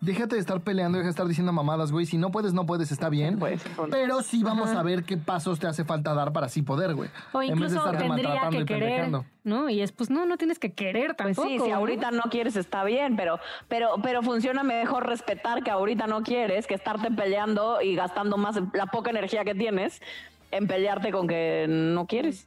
Déjate 0.00 0.36
de 0.36 0.40
estar 0.40 0.62
peleando, 0.62 0.96
deja 0.96 1.08
de 1.08 1.10
estar 1.10 1.26
diciendo 1.26 1.52
mamadas, 1.52 1.92
güey. 1.92 2.06
Si 2.06 2.16
no 2.16 2.30
puedes, 2.30 2.54
no 2.54 2.64
puedes, 2.64 2.90
está 2.90 3.10
bien. 3.10 3.38
Pues, 3.38 3.62
Pero 3.90 4.22
sí 4.22 4.42
vamos 4.42 4.70
a 4.70 4.82
ver 4.82 5.04
qué 5.04 5.18
pasos 5.18 5.58
te 5.58 5.66
hace 5.66 5.84
falta 5.84 6.14
dar 6.14 6.32
para 6.32 6.48
sí 6.48 6.62
poder, 6.62 6.94
güey. 6.94 7.10
O 7.32 7.42
En 7.42 7.48
vez 7.60 7.72
de 7.72 7.76
incluso 7.76 7.76
estarte 7.76 8.08
tendría 8.08 8.48
que 8.48 8.60
y 8.60 8.64
querer. 8.64 9.10
¿no? 9.44 9.68
Y 9.68 9.82
es, 9.82 9.92
pues 9.92 10.08
no, 10.08 10.24
no 10.24 10.38
tienes 10.38 10.58
que 10.58 10.72
querer 10.72 11.14
Pues 11.16 11.36
tampoco. 11.36 11.48
sí, 11.48 11.58
si 11.58 11.68
¿no? 11.68 11.76
ahorita 11.76 12.12
no 12.12 12.22
quieres 12.30 12.56
está 12.56 12.82
bien, 12.82 13.14
pero, 13.16 13.40
pero, 13.68 13.90
pero 14.02 14.22
funciona 14.22 14.62
mejor 14.62 15.06
respetar 15.06 15.62
que 15.62 15.70
ahorita 15.70 16.06
no 16.06 16.22
quieres 16.22 16.66
que 16.66 16.74
estarte 16.74 17.10
peleando 17.10 17.82
y 17.82 17.94
gastando 17.94 18.38
más 18.38 18.58
la 18.72 18.86
poca 18.86 19.10
energía 19.10 19.44
que 19.44 19.54
tienes 19.54 20.00
en 20.50 20.66
pelearte 20.66 21.12
con 21.12 21.28
que 21.28 21.66
no 21.68 22.06
quieres. 22.06 22.46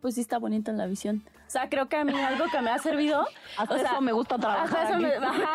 Pues 0.00 0.14
sí 0.14 0.20
está 0.20 0.38
bonita 0.38 0.70
la 0.70 0.86
visión. 0.86 1.24
O 1.48 1.50
sea, 1.50 1.68
creo 1.70 1.88
que 1.88 1.96
a 1.96 2.04
mí 2.04 2.12
algo 2.12 2.44
que 2.52 2.60
me 2.60 2.70
ha 2.70 2.78
servido... 2.78 3.26
Hasta 3.56 3.74
o 3.74 3.78
sea, 3.78 3.92
eso 3.92 4.00
me 4.02 4.12
gusta 4.12 4.38
trabajar. 4.38 4.66
Ajá, 4.86 4.90
eso 4.90 4.98
me- 5.00 5.14
ajá. 5.14 5.50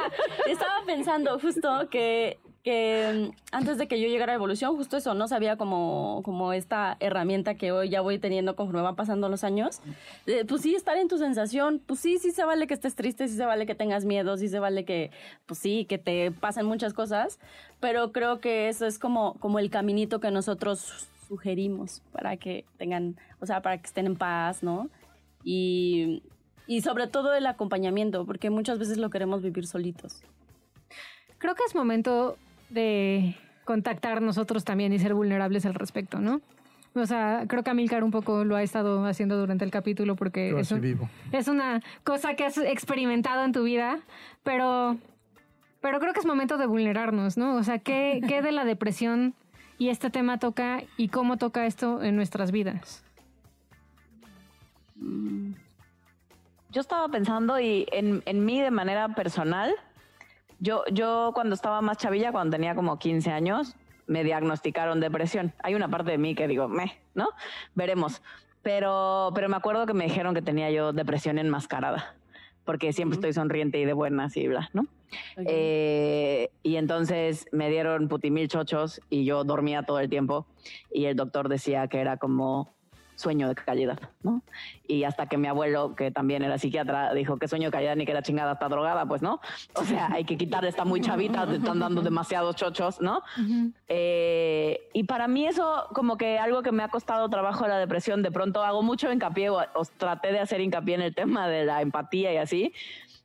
Estaba 0.48 0.84
pensando 0.88 1.40
justo 1.40 1.88
que, 1.92 2.40
que 2.64 3.30
mm, 3.32 3.36
antes 3.52 3.78
de 3.78 3.88
que 3.88 4.02
yo 4.02 4.08
llegara 4.08 4.32
a 4.32 4.36
Evolución, 4.36 4.76
justo 4.76 4.98
eso, 4.98 5.14
no 5.14 5.28
sabía 5.28 5.56
como, 5.56 6.22
como 6.26 6.52
esta 6.52 6.98
herramienta 7.00 7.54
que 7.56 7.72
hoy 7.72 7.90
ya 7.90 8.02
voy 8.02 8.18
teniendo 8.18 8.56
conforme 8.56 8.82
van 8.82 8.96
pasando 8.96 9.30
los 9.30 9.44
años. 9.44 9.82
de, 10.26 10.46
pues 10.46 10.64
sí, 10.64 10.74
estar 10.74 10.98
en 10.98 11.08
tu 11.08 11.20
sensación. 11.20 11.80
Pues 11.86 12.00
sí, 12.00 12.18
sí 12.18 12.32
se 12.32 12.44
vale 12.44 12.66
que 12.66 12.74
estés 12.74 12.96
triste, 12.96 13.28
sí 13.28 13.38
se 13.38 13.46
vale 13.46 13.68
que 13.68 13.76
tengas 13.76 14.04
miedo, 14.04 14.36
sí 14.38 14.48
se 14.50 14.58
vale 14.60 14.86
que, 14.86 15.12
pues 15.46 15.60
sí, 15.60 15.86
que 15.86 16.00
te 16.00 16.32
pasen 16.32 16.66
muchas 16.66 16.96
cosas. 16.96 17.38
Pero 17.80 18.12
creo 18.12 18.40
que 18.40 18.68
eso 18.68 18.88
es 18.88 18.98
como, 18.98 19.36
como 19.36 19.60
el 19.60 19.70
caminito 19.70 20.20
que 20.20 20.32
nosotros 20.32 21.08
sugerimos 21.28 22.02
para 22.12 22.36
que 22.38 22.66
tengan, 22.78 23.16
o 23.40 23.46
sea, 23.46 23.62
para 23.62 23.78
que 23.78 23.86
estén 23.86 24.08
en 24.08 24.16
paz, 24.16 24.64
¿no? 24.64 24.90
Y, 25.44 26.24
y 26.68 26.82
sobre 26.82 27.08
todo 27.08 27.34
el 27.34 27.46
acompañamiento, 27.46 28.26
porque 28.26 28.50
muchas 28.50 28.80
veces 28.80 28.98
lo 28.98 29.10
queremos 29.10 29.42
vivir 29.42 29.68
solitos. 29.68 30.22
Creo 31.38 31.56
que 31.56 31.64
es 31.68 31.76
momento 31.76 32.38
de 32.70 33.36
contactar 33.66 34.22
nosotros 34.22 34.64
también 34.64 34.94
y 34.94 35.00
ser 35.00 35.14
vulnerables 35.14 35.66
al 35.66 35.74
respecto, 35.74 36.20
¿no? 36.20 36.42
O 36.96 37.06
sea, 37.08 37.46
creo 37.48 37.64
que 37.64 37.72
Amilcar 37.72 38.04
un 38.04 38.12
poco 38.12 38.46
lo 38.46 38.56
ha 38.56 38.62
estado 38.62 39.04
haciendo 39.06 39.38
durante 39.38 39.66
el 39.66 39.72
capítulo 39.72 40.16
porque 40.16 40.52
Yo 40.52 40.60
es, 40.60 40.68
así 40.68 40.76
un- 40.76 40.82
vivo. 40.82 41.10
es 41.32 41.48
una 41.48 41.82
cosa 42.04 42.36
que 42.36 42.46
has 42.46 42.58
experimentado 42.58 43.44
en 43.44 43.52
tu 43.52 43.64
vida, 43.64 44.00
pero, 44.44 44.98
pero 45.82 46.00
creo 46.00 46.14
que 46.14 46.20
es 46.20 46.26
momento 46.26 46.58
de 46.58 46.68
vulnerarnos, 46.68 47.36
¿no? 47.36 47.56
O 47.56 47.64
sea, 47.64 47.80
¿qué, 47.80 48.22
qué 48.28 48.42
de 48.44 48.52
la 48.52 48.64
depresión 48.64 49.34
y 49.80 49.90
este 49.90 50.12
tema 50.12 50.38
toca 50.38 50.84
y 50.98 51.08
cómo 51.08 51.38
toca 51.38 51.66
esto 51.66 52.04
en 52.04 52.16
nuestras 52.16 52.52
vidas? 52.52 53.04
Yo 56.70 56.82
estaba 56.82 57.08
pensando 57.10 57.60
y 57.60 57.86
en, 57.92 58.24
en 58.26 58.46
mí 58.46 58.60
de 58.60 58.72
manera 58.72 59.10
personal, 59.10 59.74
yo, 60.60 60.84
yo 60.92 61.32
cuando 61.34 61.56
estaba 61.56 61.82
más 61.82 61.98
chavilla, 61.98 62.32
cuando 62.32 62.56
tenía 62.56 62.74
como 62.74 62.98
15 62.98 63.32
años, 63.32 63.76
me 64.08 64.24
diagnosticaron 64.24 65.00
depresión. 65.00 65.54
Hay 65.62 65.76
una 65.76 65.88
parte 65.88 66.12
de 66.12 66.18
mí 66.18 66.36
que 66.36 66.48
digo, 66.48 66.68
meh, 66.68 67.00
¿no? 67.14 67.30
Veremos. 67.76 68.22
Pero, 68.62 69.32
pero 69.36 69.50
me 69.50 69.58
acuerdo 69.58 69.86
que 69.86 69.94
me 69.94 70.06
dijeron 70.06 70.34
que 70.34 70.42
tenía 70.42 70.72
yo 70.72 70.94
depresión 70.94 71.38
enmascarada, 71.38 72.16
porque 72.64 72.94
siempre 72.94 73.16
estoy 73.16 73.34
sonriente 73.34 73.78
y 73.78 73.86
de 73.86 73.94
buenas 73.94 74.38
y 74.38 74.48
bla, 74.48 74.70
¿no? 74.74 74.88
Eh, 75.36 76.50
y 76.64 76.78
entonces 76.78 77.46
me 77.52 77.70
dieron 77.70 78.08
putimil 78.08 78.48
chochos 78.48 79.02
y 79.10 79.26
yo 79.26 79.44
dormía 79.44 79.84
todo 79.84 80.00
el 80.00 80.10
tiempo 80.10 80.48
y 80.92 81.06
el 81.06 81.16
doctor 81.16 81.50
decía 81.50 81.88
que 81.88 82.00
era 82.00 82.18
como 82.18 82.73
sueño 83.24 83.48
de 83.48 83.56
calidad, 83.56 84.00
¿no? 84.22 84.44
Y 84.86 85.06
hasta 85.06 85.28
que 85.28 85.38
mi 85.38 85.48
abuelo, 85.48 85.96
que 85.96 86.12
también 86.12 86.44
era 86.44 86.58
psiquiatra, 86.58 87.14
dijo 87.14 87.38
que 87.38 87.48
sueño 87.48 87.70
de 87.70 87.72
calidad 87.72 87.96
ni 87.96 88.06
que 88.06 88.12
era 88.12 88.22
chingada, 88.22 88.54
está 88.54 88.68
drogada, 88.68 89.06
pues 89.06 89.22
no. 89.22 89.40
O 89.76 89.84
sea, 89.86 90.10
hay 90.12 90.26
que 90.26 90.38
quitarle, 90.38 90.70
está 90.70 90.84
muy 90.84 91.00
chavita, 91.00 91.48
te 91.48 91.56
están 91.56 91.80
dando 91.80 92.02
demasiados 92.02 92.56
chochos, 92.56 93.00
¿no? 93.00 93.22
Eh, 93.88 94.90
y 94.94 95.06
para 95.06 95.28
mí 95.28 95.48
eso, 95.48 95.88
como 95.94 96.18
que 96.18 96.38
algo 96.38 96.62
que 96.62 96.74
me 96.74 96.84
ha 96.84 96.90
costado 96.90 97.30
trabajo 97.30 97.66
la 97.68 97.80
depresión, 97.80 98.22
de 98.22 98.32
pronto 98.32 98.62
hago 98.64 98.84
mucho 98.84 99.12
hincapié, 99.12 99.50
o, 99.50 99.64
os 99.74 99.90
traté 99.92 100.34
de 100.34 100.40
hacer 100.40 100.60
hincapié 100.60 100.96
en 100.96 101.02
el 101.02 101.16
tema 101.16 101.48
de 101.48 101.64
la 101.64 101.82
empatía 101.82 102.34
y 102.34 102.38
así, 102.38 102.74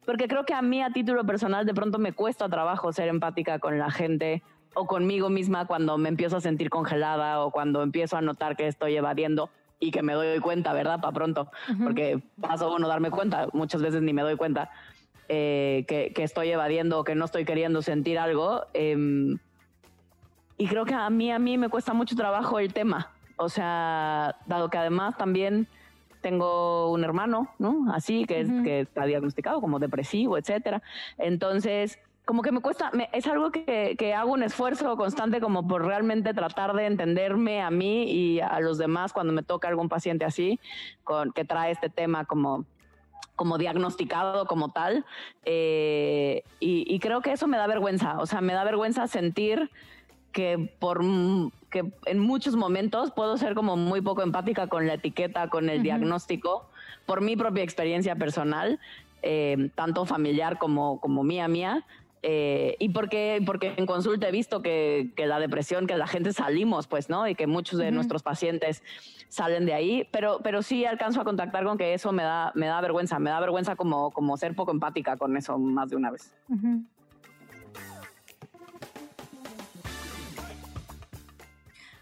porque 0.07 0.29
creo 0.29 0.45
que 0.45 0.55
a 0.55 0.63
mí 0.63 0.81
a 0.81 0.91
título 0.91 1.27
personal 1.27 1.67
de 1.67 1.75
pronto 1.75 1.99
me 1.99 2.13
cuesta 2.13 2.49
trabajo 2.49 2.93
ser 2.93 3.09
empática 3.09 3.59
con 3.59 3.79
la 3.79 3.91
gente 3.91 4.43
o 4.75 4.87
conmigo 4.87 5.29
misma 5.29 5.67
cuando 5.67 5.99
me 5.99 6.09
empiezo 6.09 6.37
a 6.37 6.41
sentir 6.41 6.71
congelada 6.71 7.41
o 7.45 7.51
cuando 7.51 7.83
empiezo 7.83 8.17
a 8.17 8.23
notar 8.23 8.57
que 8.57 8.69
estoy 8.69 8.97
evadiendo 8.97 9.51
y 9.81 9.91
que 9.91 10.03
me 10.03 10.15
doy 10.15 10.41
cuenta, 10.41 10.73
¿verdad? 10.73 11.01
Para 11.01 11.13
pronto, 11.13 11.51
porque 11.83 12.21
paso 12.41 12.75
a 12.75 12.79
no 12.79 12.89
darme 12.89 13.11
cuenta, 13.11 13.49
muchas 13.53 13.81
veces 13.83 14.03
ni 14.03 14.13
me 14.13 14.23
doy 14.23 14.37
cuenta 14.37 14.71
eh, 15.29 15.85
que, 15.87 16.13
que 16.15 16.25
estoy 16.25 16.51
evadiendo 16.51 17.01
o 17.01 17.05
que 17.05 17.15
no 17.15 17.25
estoy 17.25 17.45
queriendo 17.45 17.83
sentir 17.83 18.19
algo. 18.19 18.65
em, 18.75 19.39
y 20.57 20.67
creo 20.67 20.85
que 20.85 20.95
a 20.95 21.09
mí, 21.09 21.31
a 21.31 21.39
mí 21.39 21.57
me 21.57 21.69
cuesta 21.69 21.93
mucho 21.93 22.17
trabajo 22.17 22.59
el 22.59 22.73
tema. 22.73 23.13
O 23.37 23.49
sea, 23.49 24.37
dado 24.47 24.69
que 24.71 24.79
además 24.79 25.17
también 25.17 25.69
tengo 26.21 26.91
un 26.91 27.05
hermano, 27.05 27.55
¿no? 27.59 27.93
Así, 27.93 28.25
que, 28.25 28.41
es, 28.41 28.49
que 28.65 28.81
está 28.81 29.05
diagnosticado 29.05 29.61
como 29.61 29.79
depresivo, 29.79 30.37
etcétera. 30.37 30.83
Entonces, 31.17 32.01
como 32.29 32.43
que 32.43 32.53
me 32.53 32.61
cuesta, 32.61 32.91
me- 32.93 33.09
es 33.15 33.27
algo 33.27 33.51
que, 33.51 33.97
que 33.99 34.13
hago 34.13 34.33
un 34.33 34.43
esfuerzo 34.43 34.95
constante 34.99 35.41
como 35.41 35.67
por 35.67 35.87
realmente 35.87 36.35
tratar 36.35 36.75
de 36.75 36.85
entenderme 36.85 37.63
a 37.63 37.71
mí 37.71 38.03
y 38.05 38.41
a 38.41 38.61
los 38.61 38.77
demás 38.77 39.15
cuando 39.15 39.33
me 39.33 39.43
toca 39.43 39.67
algún 39.67 39.89
paciente 39.89 40.27
así, 40.27 40.61
con, 41.05 41.33
que 41.33 41.47
trae 41.47 41.71
este 41.73 41.89
tema 41.89 42.27
como 42.27 42.67
como 43.35 43.57
diagnosticado 43.57 44.45
como 44.45 44.69
tal. 44.73 45.07
eh, 45.47 46.43
y, 46.61 46.85
y 46.93 46.99
creo 46.99 47.23
que 47.23 47.33
eso 47.33 47.47
me 47.47 47.57
da 47.57 47.67
vergüenza. 47.67 48.19
O 48.19 48.27
sea, 48.27 48.43
me 48.43 48.53
da 48.53 48.63
vergüenza 48.63 49.07
sentir 49.07 49.71
que 50.33 50.71
por 50.79 51.01
que 51.71 51.91
en 52.05 52.19
muchos 52.19 52.57
momentos 52.57 53.11
puedo 53.13 53.39
ser 53.39 53.55
como 53.55 53.77
muy 53.77 54.03
poco 54.03 54.21
empática 54.23 54.67
con 54.67 54.87
la 54.87 54.95
etiqueta, 54.95 55.49
con 55.49 55.71
el 55.71 55.83
diagnóstico, 55.83 56.69
por 57.07 57.23
mi 57.23 57.37
propia 57.37 57.63
experiencia 57.63 58.17
personal, 58.17 58.79
eh, 59.23 59.71
tanto 59.75 60.05
familiar 60.05 60.59
como, 60.59 61.01
como 61.01 61.23
mía 61.23 61.49
mía. 61.49 61.87
Eh, 62.23 62.77
y 62.79 62.89
porque, 62.91 63.43
porque 63.45 63.75
en 63.77 63.87
consulta 63.87 64.29
he 64.29 64.33
visto 64.33 64.63
que, 64.63 65.13
que 65.17 65.27
la 65.27 65.39
depresión, 65.39 65.87
que 65.87 65.97
la 65.97 66.07
gente 66.07 66.33
salimos, 66.33 66.87
pues, 66.87 67.09
¿no? 67.09 67.29
Y 67.29 67.35
que 67.35 67.47
muchos 67.47 67.79
de 67.79 67.91
nuestros 67.91 68.23
pacientes 68.23 68.83
salen 69.29 69.67
de 69.67 69.75
ahí, 69.75 70.09
pero, 70.11 70.41
pero 70.43 70.63
sí 70.63 70.85
alcanzo 70.85 71.21
a 71.21 71.25
contactar 71.25 71.65
con 71.65 71.79
que 71.79 71.95
eso 71.95 72.13
me 72.13 72.23
da, 72.23 72.53
me 72.55 72.67
da 72.67 72.81
vergüenza, 72.81 73.19
me 73.19 73.31
da 73.31 73.41
vergüenza 73.41 73.77
como, 73.77 74.11
como 74.11 74.37
ser 74.37 74.55
poco 74.55 74.73
empática 74.73 75.17
con 75.17 75.37
eso 75.37 75.59
más 75.59 75.91
de 75.91 75.97
una 75.97 76.11
vez. 76.11 76.35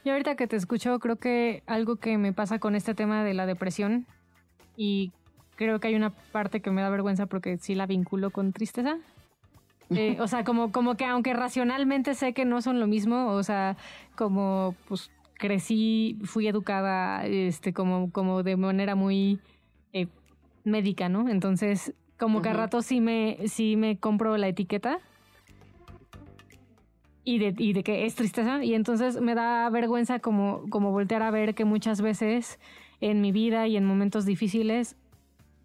Yo 0.05 0.13
ahorita 0.13 0.37
que 0.37 0.47
te 0.47 0.55
escucho, 0.55 1.01
creo 1.01 1.17
que 1.17 1.65
algo 1.67 1.97
que 1.97 2.17
me 2.17 2.33
pasa 2.33 2.61
con 2.61 2.77
este 2.77 2.95
tema 2.95 3.25
de 3.25 3.35
la 3.35 3.45
depresión 3.45 4.07
y 4.77 5.13
creo 5.57 5.81
que 5.81 5.89
hay 5.89 5.97
una 5.97 6.11
parte 6.11 6.61
que 6.61 6.71
me 6.71 6.81
da 6.81 6.91
vergüenza 6.91 7.27
porque 7.27 7.59
sí 7.59 7.75
la 7.75 7.87
vinculo 7.87 8.31
con 8.31 8.53
tristeza. 8.53 8.99
Eh, 9.97 10.17
o 10.21 10.27
sea, 10.27 10.43
como, 10.43 10.73
como 10.73 10.97
que 10.97 11.05
aunque 11.05 11.33
racionalmente 11.33 12.15
sé 12.15 12.33
que 12.33 12.45
no 12.45 12.61
son 12.61 12.81
lo 12.81 12.89
mismo, 12.89 13.29
o 13.29 13.43
sea, 13.45 13.77
como 14.17 14.75
pues 14.89 15.13
crecí, 15.35 16.19
fui 16.25 16.49
educada 16.49 17.25
este, 17.25 17.73
como, 17.73 18.11
como 18.11 18.43
de 18.43 18.57
manera 18.57 18.97
muy 18.97 19.39
eh, 19.93 20.09
médica, 20.65 21.09
¿no? 21.09 21.29
Entonces, 21.29 21.95
como 22.19 22.43
que 22.43 22.49
a 22.49 22.53
rato 22.53 22.83
sí 22.83 23.01
me, 23.01 23.39
sí 23.47 23.77
me 23.77 23.99
compro 23.99 24.37
la 24.37 24.49
etiqueta 24.49 24.99
y 27.25 27.39
de, 27.39 27.55
y 27.59 27.73
de 27.73 27.83
que 27.83 28.07
es 28.07 28.15
tristeza. 28.15 28.65
Y 28.65 28.75
entonces 28.75 29.21
me 29.21 29.35
da 29.35 29.69
vergüenza 29.69 30.19
como, 30.21 30.63
como 30.71 30.93
voltear 30.93 31.23
a 31.23 31.31
ver 31.31 31.55
que 31.55 31.65
muchas 31.65 32.01
veces 32.01 32.59
en 33.01 33.21
mi 33.21 33.33
vida 33.33 33.67
y 33.67 33.77
en 33.77 33.85
momentos 33.85 34.25
difíciles, 34.25 34.97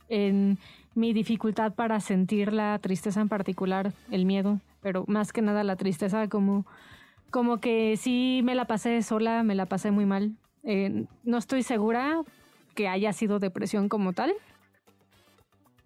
en 0.10 0.57
mi 0.95 1.13
dificultad 1.13 1.73
para 1.73 1.99
sentir 1.99 2.51
la 2.54 2.77
tristeza 2.80 3.21
en 3.21 3.30
particular, 3.30 3.93
el 4.10 4.25
miedo, 4.25 4.60
pero 4.82 5.06
más 5.08 5.32
que 5.32 5.41
nada 5.41 5.63
la 5.63 5.75
tristeza 5.75 6.27
como, 6.27 6.65
como 7.30 7.60
que 7.60 7.95
sí 7.97 8.41
me 8.43 8.56
la 8.56 8.65
pasé 8.65 9.01
sola, 9.01 9.43
me 9.43 9.56
la 9.56 9.65
pasé 9.65 9.91
muy 9.91 10.06
mal. 10.06 10.34
Eh, 10.63 11.06
no 11.23 11.38
estoy 11.38 11.63
segura 11.63 12.21
que 12.75 12.88
haya 12.88 13.13
sido 13.13 13.39
depresión 13.39 13.89
como 13.89 14.13
tal, 14.13 14.34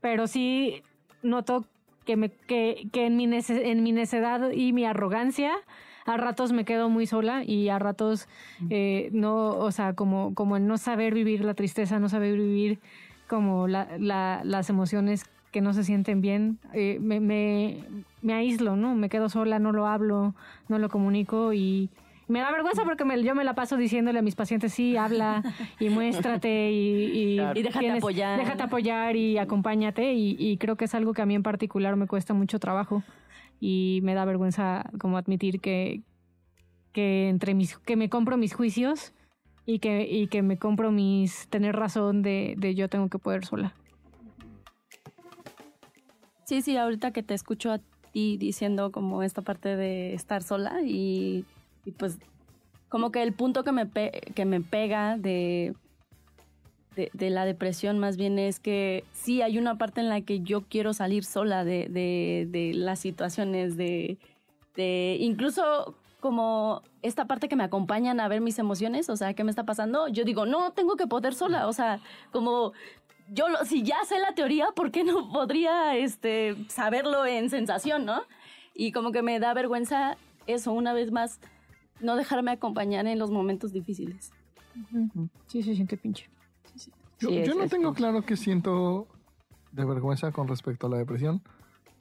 pero 0.01 0.27
sí 0.27 0.81
noto 1.23 1.65
que, 2.05 2.15
me, 2.17 2.29
que, 2.29 2.87
que 2.91 3.05
en, 3.07 3.17
mi 3.17 3.27
nece- 3.27 3.63
en 3.65 3.83
mi 3.83 3.91
necedad 3.91 4.51
y 4.51 4.73
mi 4.73 4.85
arrogancia, 4.85 5.53
a 6.05 6.17
ratos 6.17 6.51
me 6.51 6.65
quedo 6.65 6.89
muy 6.89 7.07
sola 7.07 7.43
y 7.43 7.69
a 7.69 7.79
ratos 7.79 8.27
eh, 8.69 9.09
no, 9.11 9.49
o 9.57 9.71
sea, 9.71 9.93
como, 9.93 10.35
como 10.35 10.55
el 10.57 10.67
no 10.67 10.77
saber 10.77 11.15
vivir 11.15 11.43
la 11.43 11.55
tristeza, 11.55 11.99
no 11.99 12.09
saber 12.09 12.37
vivir 12.37 12.79
como 13.27 13.67
la, 13.67 13.87
la- 13.99 14.41
las 14.43 14.69
emociones 14.69 15.25
que 15.51 15.61
no 15.61 15.73
se 15.73 15.83
sienten 15.83 16.19
bien, 16.21 16.59
eh, 16.73 16.97
me, 17.01 17.19
me, 17.19 17.83
me 18.21 18.33
aíslo, 18.33 18.75
¿no? 18.75 18.93
Me 18.95 19.07
quedo 19.09 19.29
sola, 19.29 19.57
no 19.59 19.71
lo 19.71 19.87
hablo, 19.87 20.35
no 20.67 20.79
lo 20.79 20.89
comunico 20.89 21.53
y 21.53 21.89
me 22.27 22.39
da 22.39 22.51
vergüenza 22.51 22.83
porque 22.83 23.05
me- 23.05 23.21
yo 23.23 23.35
me 23.35 23.43
la 23.45 23.53
paso 23.55 23.77
diciéndole 23.77 24.19
a 24.19 24.21
mis 24.21 24.35
pacientes, 24.35 24.73
sí, 24.73 24.97
habla 24.97 25.43
y 25.79 25.89
muéstrate 25.89 26.71
y, 26.71 27.05
y, 27.05 27.39
Y 27.55 27.63
déjate 27.63 27.79
tienes- 27.79 27.97
apoyar. 28.03 28.37
Déjate 28.39 28.63
apoyar 28.63 29.15
y 29.15 29.37
acompáñate 29.37 30.13
y, 30.13 30.35
y 30.37 30.57
creo 30.57 30.75
que 30.75 30.85
es 30.85 30.95
algo 30.95 31.13
que 31.13 31.21
a 31.21 31.25
mí 31.25 31.35
en 31.35 31.43
particular 31.43 31.95
me 31.95 32.07
cuesta 32.07 32.33
mucho 32.33 32.59
trabajo 32.59 33.03
y 33.61 34.01
me 34.03 34.13
da 34.13 34.25
vergüenza 34.25 34.89
como 34.99 35.17
admitir 35.17 35.61
que, 35.61 36.01
que 36.91 37.29
entre 37.29 37.53
mis 37.53 37.77
que 37.77 37.95
me 37.95 38.09
compro 38.09 38.35
mis 38.37 38.53
juicios 38.53 39.13
y 39.65 39.79
que, 39.79 40.07
y 40.09 40.27
que 40.27 40.41
me 40.41 40.57
compro 40.57 40.91
mis 40.91 41.47
tener 41.47 41.75
razón 41.75 42.21
de, 42.21 42.55
de 42.57 42.75
yo 42.75 42.87
tengo 42.89 43.09
que 43.09 43.17
poder 43.17 43.45
sola. 43.45 43.73
Sí, 46.45 46.61
sí, 46.61 46.77
ahorita 46.77 47.11
que 47.11 47.23
te 47.23 47.33
escucho 47.33 47.71
a 47.71 47.79
ti 48.11 48.37
diciendo 48.37 48.91
como 48.91 49.23
esta 49.23 49.41
parte 49.41 49.75
de 49.75 50.13
estar 50.13 50.43
sola 50.43 50.81
y, 50.83 51.43
pues 51.97 52.19
como 52.87 53.11
que 53.11 53.23
el 53.23 53.33
punto 53.33 53.63
que 53.63 53.71
me, 53.71 53.87
pe- 53.87 54.21
que 54.35 54.45
me 54.45 54.61
pega 54.61 55.17
de, 55.17 55.73
de, 56.95 57.29
la 57.31 57.45
depresión 57.45 57.97
más 57.97 58.15
bien 58.15 58.37
es 58.37 58.59
que 58.59 59.03
sí 59.11 59.41
hay 59.41 59.57
una 59.57 59.77
parte 59.77 60.01
en 60.01 60.09
la 60.09 60.21
que 60.21 60.41
yo 60.41 60.61
quiero 60.61 60.93
salir 60.93 61.25
sola 61.25 61.65
de, 61.65 61.87
de, 61.89 62.71
las 62.75 62.99
situaciones, 62.99 63.75
de 63.75 64.17
incluso 65.19 65.95
como 66.25 66.81
esta 67.03 67.25
parte 67.27 67.47
que 67.47 67.55
me 67.55 67.63
acompañan 67.63 68.19
a 68.19 68.27
ver 68.27 68.41
mis 68.41 68.57
emociones, 68.57 69.11
o 69.11 69.15
sea, 69.15 69.35
¿qué 69.35 69.43
me 69.43 69.51
está 69.51 69.63
pasando? 69.63 70.07
Yo 70.07 70.23
digo, 70.23 70.47
no, 70.47 70.71
tengo 70.71 70.95
que 70.95 71.05
poder 71.05 71.35
sola, 71.35 71.67
o 71.67 71.73
sea, 71.73 71.99
como 72.31 72.73
yo 73.29 73.47
lo- 73.47 73.63
si 73.63 73.83
ya 73.83 73.97
sé 74.07 74.17
la 74.19 74.33
teoría, 74.33 74.69
¿por 74.75 74.89
qué 74.89 75.03
no 75.03 75.29
podría 75.31 75.95
este, 75.95 76.55
saberlo 76.67 77.27
en 77.27 77.51
sensación, 77.51 78.05
no? 78.05 78.23
Y 78.73 78.91
como 78.91 79.11
que 79.11 79.21
me 79.21 79.39
da 79.39 79.53
vergüenza 79.53 80.17
eso, 80.47 80.73
una 80.73 80.93
vez 80.93 81.11
más, 81.11 81.39
no 81.99 82.15
dejarme 82.15 82.49
acompañar 82.49 83.05
en 83.05 83.19
los 83.19 83.29
momentos 83.29 83.71
difíciles. 83.71 84.31
Sí, 85.45 85.61
se 85.61 85.75
siente 85.75 85.95
pinche. 85.95 86.27
Yo, 87.19 87.29
Sí, 87.29 87.35
yo 87.35 87.51
es 87.51 87.55
no 87.55 87.67
tengo 87.67 87.93
claro 87.93 88.23
qué 88.23 88.35
siento 88.35 89.05
de 89.73 89.85
vergüenza 89.85 90.31
con 90.31 90.47
respecto 90.47 90.87
a 90.87 90.89
la 90.89 90.97
depresión. 90.97 91.43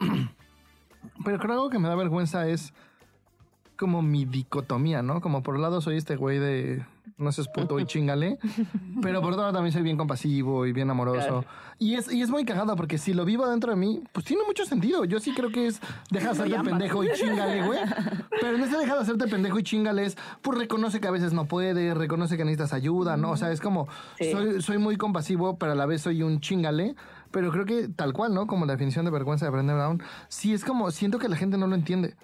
Pero 1.26 1.38
creo 1.38 1.68
que 1.68 1.78
me 1.78 1.88
da 1.88 1.94
vergüenza 1.94 2.48
es 2.48 2.72
como 3.76 4.02
mi 4.02 4.24
dicotomía, 4.24 5.02
¿no? 5.02 5.20
Como 5.20 5.42
por 5.42 5.54
un 5.56 5.62
lado 5.62 5.80
soy 5.80 5.96
este 5.96 6.16
güey 6.16 6.38
de 6.38 6.84
no 7.16 7.30
seas 7.30 7.48
puto 7.48 7.78
y 7.78 7.86
chingale, 7.86 8.38
pero 9.02 9.20
por 9.20 9.30
otro 9.32 9.42
lado 9.42 9.52
también 9.52 9.72
soy 9.72 9.82
bien 9.82 9.96
compasivo 9.96 10.66
y 10.66 10.72
bien 10.72 10.90
amoroso. 10.90 11.44
Y 11.78 11.94
es, 11.94 12.12
y 12.12 12.22
es 12.22 12.30
muy 12.30 12.44
cagado 12.44 12.74
porque 12.76 12.98
si 12.98 13.12
lo 13.14 13.24
vivo 13.24 13.48
dentro 13.48 13.70
de 13.70 13.76
mí, 13.76 14.02
pues 14.12 14.24
tiene 14.24 14.42
mucho 14.46 14.64
sentido. 14.64 15.04
Yo 15.04 15.20
sí 15.20 15.32
creo 15.34 15.50
que 15.50 15.66
es 15.66 15.80
deja 16.10 16.32
de 16.32 16.42
hacerte 16.42 16.60
pendejo 16.70 17.04
y 17.04 17.08
chingale, 17.12 17.66
güey. 17.66 17.78
Pero 18.40 18.56
en 18.56 18.62
ese 18.62 18.76
deja 18.78 18.94
de 18.94 19.00
hacerte 19.02 19.28
pendejo 19.28 19.58
y 19.58 19.62
chingale 19.62 20.04
es, 20.06 20.16
pues 20.42 20.58
reconoce 20.58 21.00
que 21.00 21.08
a 21.08 21.12
veces 21.12 21.32
no 21.32 21.46
puede, 21.46 21.94
reconoce 21.94 22.36
que 22.36 22.44
necesitas 22.44 22.72
ayuda, 22.72 23.16
¿no? 23.16 23.32
O 23.32 23.36
sea, 23.36 23.52
es 23.52 23.60
como, 23.60 23.86
Sí. 24.18 24.32
soy, 24.32 24.62
soy 24.62 24.78
muy 24.78 24.96
compasivo, 24.96 25.56
pero 25.58 25.72
a 25.72 25.74
la 25.74 25.86
vez 25.86 26.02
soy 26.02 26.22
un 26.22 26.40
chingale. 26.40 26.94
Pero 27.30 27.50
creo 27.50 27.64
que 27.64 27.88
tal 27.88 28.12
cual, 28.12 28.32
¿no? 28.32 28.46
Como 28.46 28.64
la 28.64 28.72
definición 28.74 29.04
de 29.04 29.10
vergüenza 29.10 29.44
de 29.44 29.50
Brené 29.50 29.74
Brown, 29.74 30.00
sí 30.28 30.54
es 30.54 30.64
como, 30.64 30.90
siento 30.92 31.18
que 31.18 31.28
la 31.28 31.36
gente 31.36 31.58
no 31.58 31.66
lo 31.66 31.74
entiende. 31.74 32.14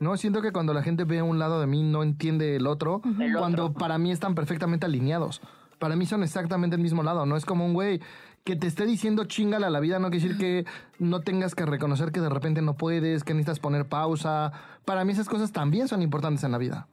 No, 0.00 0.16
siento 0.16 0.42
que 0.42 0.52
cuando 0.52 0.74
la 0.74 0.82
gente 0.82 1.04
ve 1.04 1.22
un 1.22 1.38
lado 1.38 1.60
de 1.60 1.66
mí 1.66 1.82
no 1.82 2.02
entiende 2.02 2.56
el 2.56 2.66
otro, 2.66 3.02
cuando 3.36 3.72
para 3.72 3.98
mí 3.98 4.12
están 4.12 4.34
perfectamente 4.34 4.86
alineados. 4.86 5.40
Para 5.78 5.96
mí 5.96 6.06
son 6.06 6.22
exactamente 6.22 6.76
el 6.76 6.82
mismo 6.82 7.02
lado, 7.02 7.26
no 7.26 7.36
es 7.36 7.44
como 7.44 7.64
un 7.64 7.72
güey 7.72 8.00
que 8.44 8.56
te 8.56 8.66
esté 8.66 8.86
diciendo 8.86 9.24
chingale 9.24 9.66
a 9.66 9.70
la 9.70 9.80
vida, 9.80 9.98
no 9.98 10.10
quiere 10.10 10.28
decir 10.28 10.38
que 10.38 10.64
no 10.98 11.20
tengas 11.20 11.54
que 11.54 11.66
reconocer 11.66 12.12
que 12.12 12.20
de 12.20 12.28
repente 12.28 12.62
no 12.62 12.76
puedes, 12.76 13.22
que 13.22 13.34
necesitas 13.34 13.60
poner 13.60 13.86
pausa. 13.86 14.52
Para 14.84 15.04
mí 15.04 15.12
esas 15.12 15.28
cosas 15.28 15.52
también 15.52 15.86
son 15.86 16.00
importantes 16.00 16.44
en 16.44 16.52
la 16.52 16.58
vida. 16.58 16.86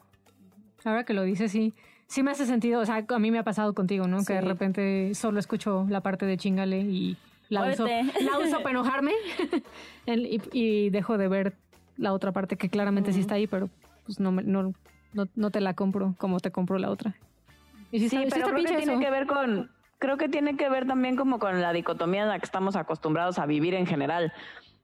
Ahora 0.84 1.06
que 1.06 1.14
lo 1.14 1.24
dices, 1.24 1.52
sí. 1.52 1.74
Sí 2.08 2.24
me 2.24 2.32
hace 2.32 2.46
sentido. 2.46 2.82
O 2.82 2.86
sea, 2.86 3.06
a 3.08 3.20
mí 3.20 3.32
me 3.32 3.40
ha 3.40 3.44
pasado 3.44 3.74
contigo, 3.74 4.08
¿no? 4.08 4.24
Que 4.26 4.34
de 4.34 4.42
repente 4.42 5.16
solo 5.16 5.40
escucho 5.40 5.88
la 5.90 6.02
parte 6.02 6.26
de 6.26 6.38
chingale 6.38 6.82
y 6.82 7.18
la 7.50 7.72
uso, 7.72 7.86
la 7.86 8.40
uso 8.40 8.58
para 8.58 8.72
enojarme 8.72 9.14
y, 10.06 10.42
y 10.52 10.90
dejo 10.90 11.18
de 11.18 11.28
ver 11.28 11.56
la 11.98 12.14
otra 12.14 12.32
parte 12.32 12.58
que 12.58 12.70
claramente 12.70 13.14
sí 13.14 13.22
está 13.22 13.36
ahí, 13.36 13.48
pero 13.48 13.70
pues 14.06 14.20
no, 14.20 14.32
me- 14.32 14.44
no, 14.44 14.74
no, 15.14 15.28
no 15.36 15.52
te 15.52 15.62
la 15.62 15.74
compro 15.74 16.16
como 16.18 16.40
te 16.40 16.52
compro 16.52 16.78
la 16.78 16.90
otra. 16.90 17.16
Y 17.92 18.00
sí, 18.00 18.10
Sí, 18.10 18.18
está, 18.18 18.36
pero 18.36 18.46
está 18.48 18.52
creo 18.52 18.56
que 18.56 18.56
pinche 18.64 18.76
tiene 18.78 18.94
eso. 18.94 19.02
que 19.02 19.12
ver 19.12 19.28
con, 19.28 19.72
creo 20.00 20.18
que 20.18 20.30
tiene 20.30 20.58
que 20.58 20.70
ver 20.70 20.86
también 20.88 21.16
como 21.16 21.40
con 21.40 21.62
la 21.62 21.72
dicotomía 21.74 22.24
en 22.24 22.30
la 22.30 22.40
que 22.40 22.46
estamos 22.46 22.76
acostumbrados 22.76 23.40
a 23.40 23.46
vivir 23.46 23.74
en 23.74 23.86
general. 23.86 24.34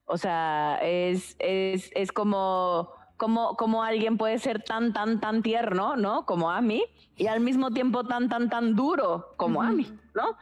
O 0.05 0.17
sea, 0.17 0.79
es, 0.81 1.35
es, 1.39 1.91
es 1.95 2.11
como, 2.11 2.89
como, 3.17 3.55
como 3.55 3.83
alguien 3.83 4.17
puede 4.17 4.39
ser 4.39 4.61
tan, 4.63 4.93
tan, 4.93 5.19
tan 5.19 5.41
tierno, 5.41 5.95
¿no? 5.95 6.25
Como 6.25 6.51
Ami, 6.51 6.83
y 7.17 7.27
al 7.27 7.39
mismo 7.39 7.71
tiempo 7.71 8.03
tan, 8.03 8.27
tan, 8.29 8.49
tan 8.49 8.75
duro 8.75 9.33
como 9.37 9.61
Ami, 9.61 9.87
¿no? 10.15 10.37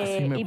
Así 0.00 0.28
me 0.28 0.40
y 0.40 0.44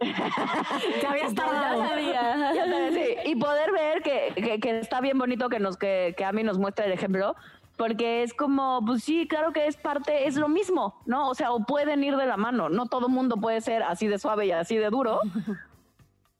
Te 1.00 1.06
habías 1.06 1.34
tardado. 1.34 1.82
Ya 1.82 2.90
sí. 2.92 3.14
Y 3.26 3.36
poder 3.36 3.72
ver 3.72 4.02
que, 4.02 4.32
que- 4.36 4.60
que 4.60 4.78
está 4.78 5.00
bien 5.00 5.18
bonito 5.18 5.48
que 5.48 5.58
nos 5.58 5.76
que, 5.76 6.14
que 6.16 6.24
Ami 6.24 6.42
nos 6.42 6.58
muestre 6.58 6.86
el 6.86 6.92
ejemplo, 6.92 7.34
porque 7.76 8.22
es 8.22 8.32
como, 8.34 8.80
pues 8.84 9.04
sí, 9.04 9.26
claro 9.28 9.52
que 9.52 9.66
es 9.66 9.76
parte, 9.76 10.26
es 10.26 10.36
lo 10.36 10.48
mismo, 10.48 11.00
¿no? 11.06 11.28
O 11.28 11.34
sea, 11.34 11.52
o 11.52 11.60
pueden 11.64 12.02
ir 12.04 12.16
de 12.16 12.26
la 12.26 12.36
mano. 12.36 12.68
No 12.68 12.86
todo 12.86 13.08
mundo 13.08 13.36
puede 13.36 13.60
ser 13.60 13.82
así 13.82 14.06
de 14.06 14.18
suave 14.18 14.46
y 14.46 14.52
así 14.52 14.76
de 14.76 14.88
duro. 14.90 15.20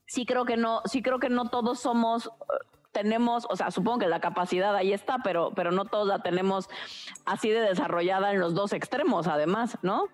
Sí 0.05 0.25
creo 0.25 0.45
que 0.45 0.57
no, 0.57 0.81
sí 0.85 1.01
creo 1.01 1.19
que 1.19 1.29
no 1.29 1.49
todos 1.49 1.79
somos 1.79 2.27
eh, 2.27 2.29
tenemos, 2.91 3.45
o 3.49 3.55
sea, 3.55 3.69
supongo 3.69 3.99
que 3.99 4.07
la 4.07 4.19
capacidad 4.19 4.75
ahí 4.75 4.91
está, 4.91 5.19
pero, 5.23 5.51
pero 5.55 5.71
no 5.71 5.85
todos 5.85 6.07
la 6.07 6.19
tenemos 6.23 6.67
así 7.25 7.49
de 7.49 7.61
desarrollada 7.61 8.31
en 8.31 8.39
los 8.39 8.55
dos 8.55 8.73
extremos, 8.73 9.27
además, 9.27 9.77
¿no? 9.83 10.05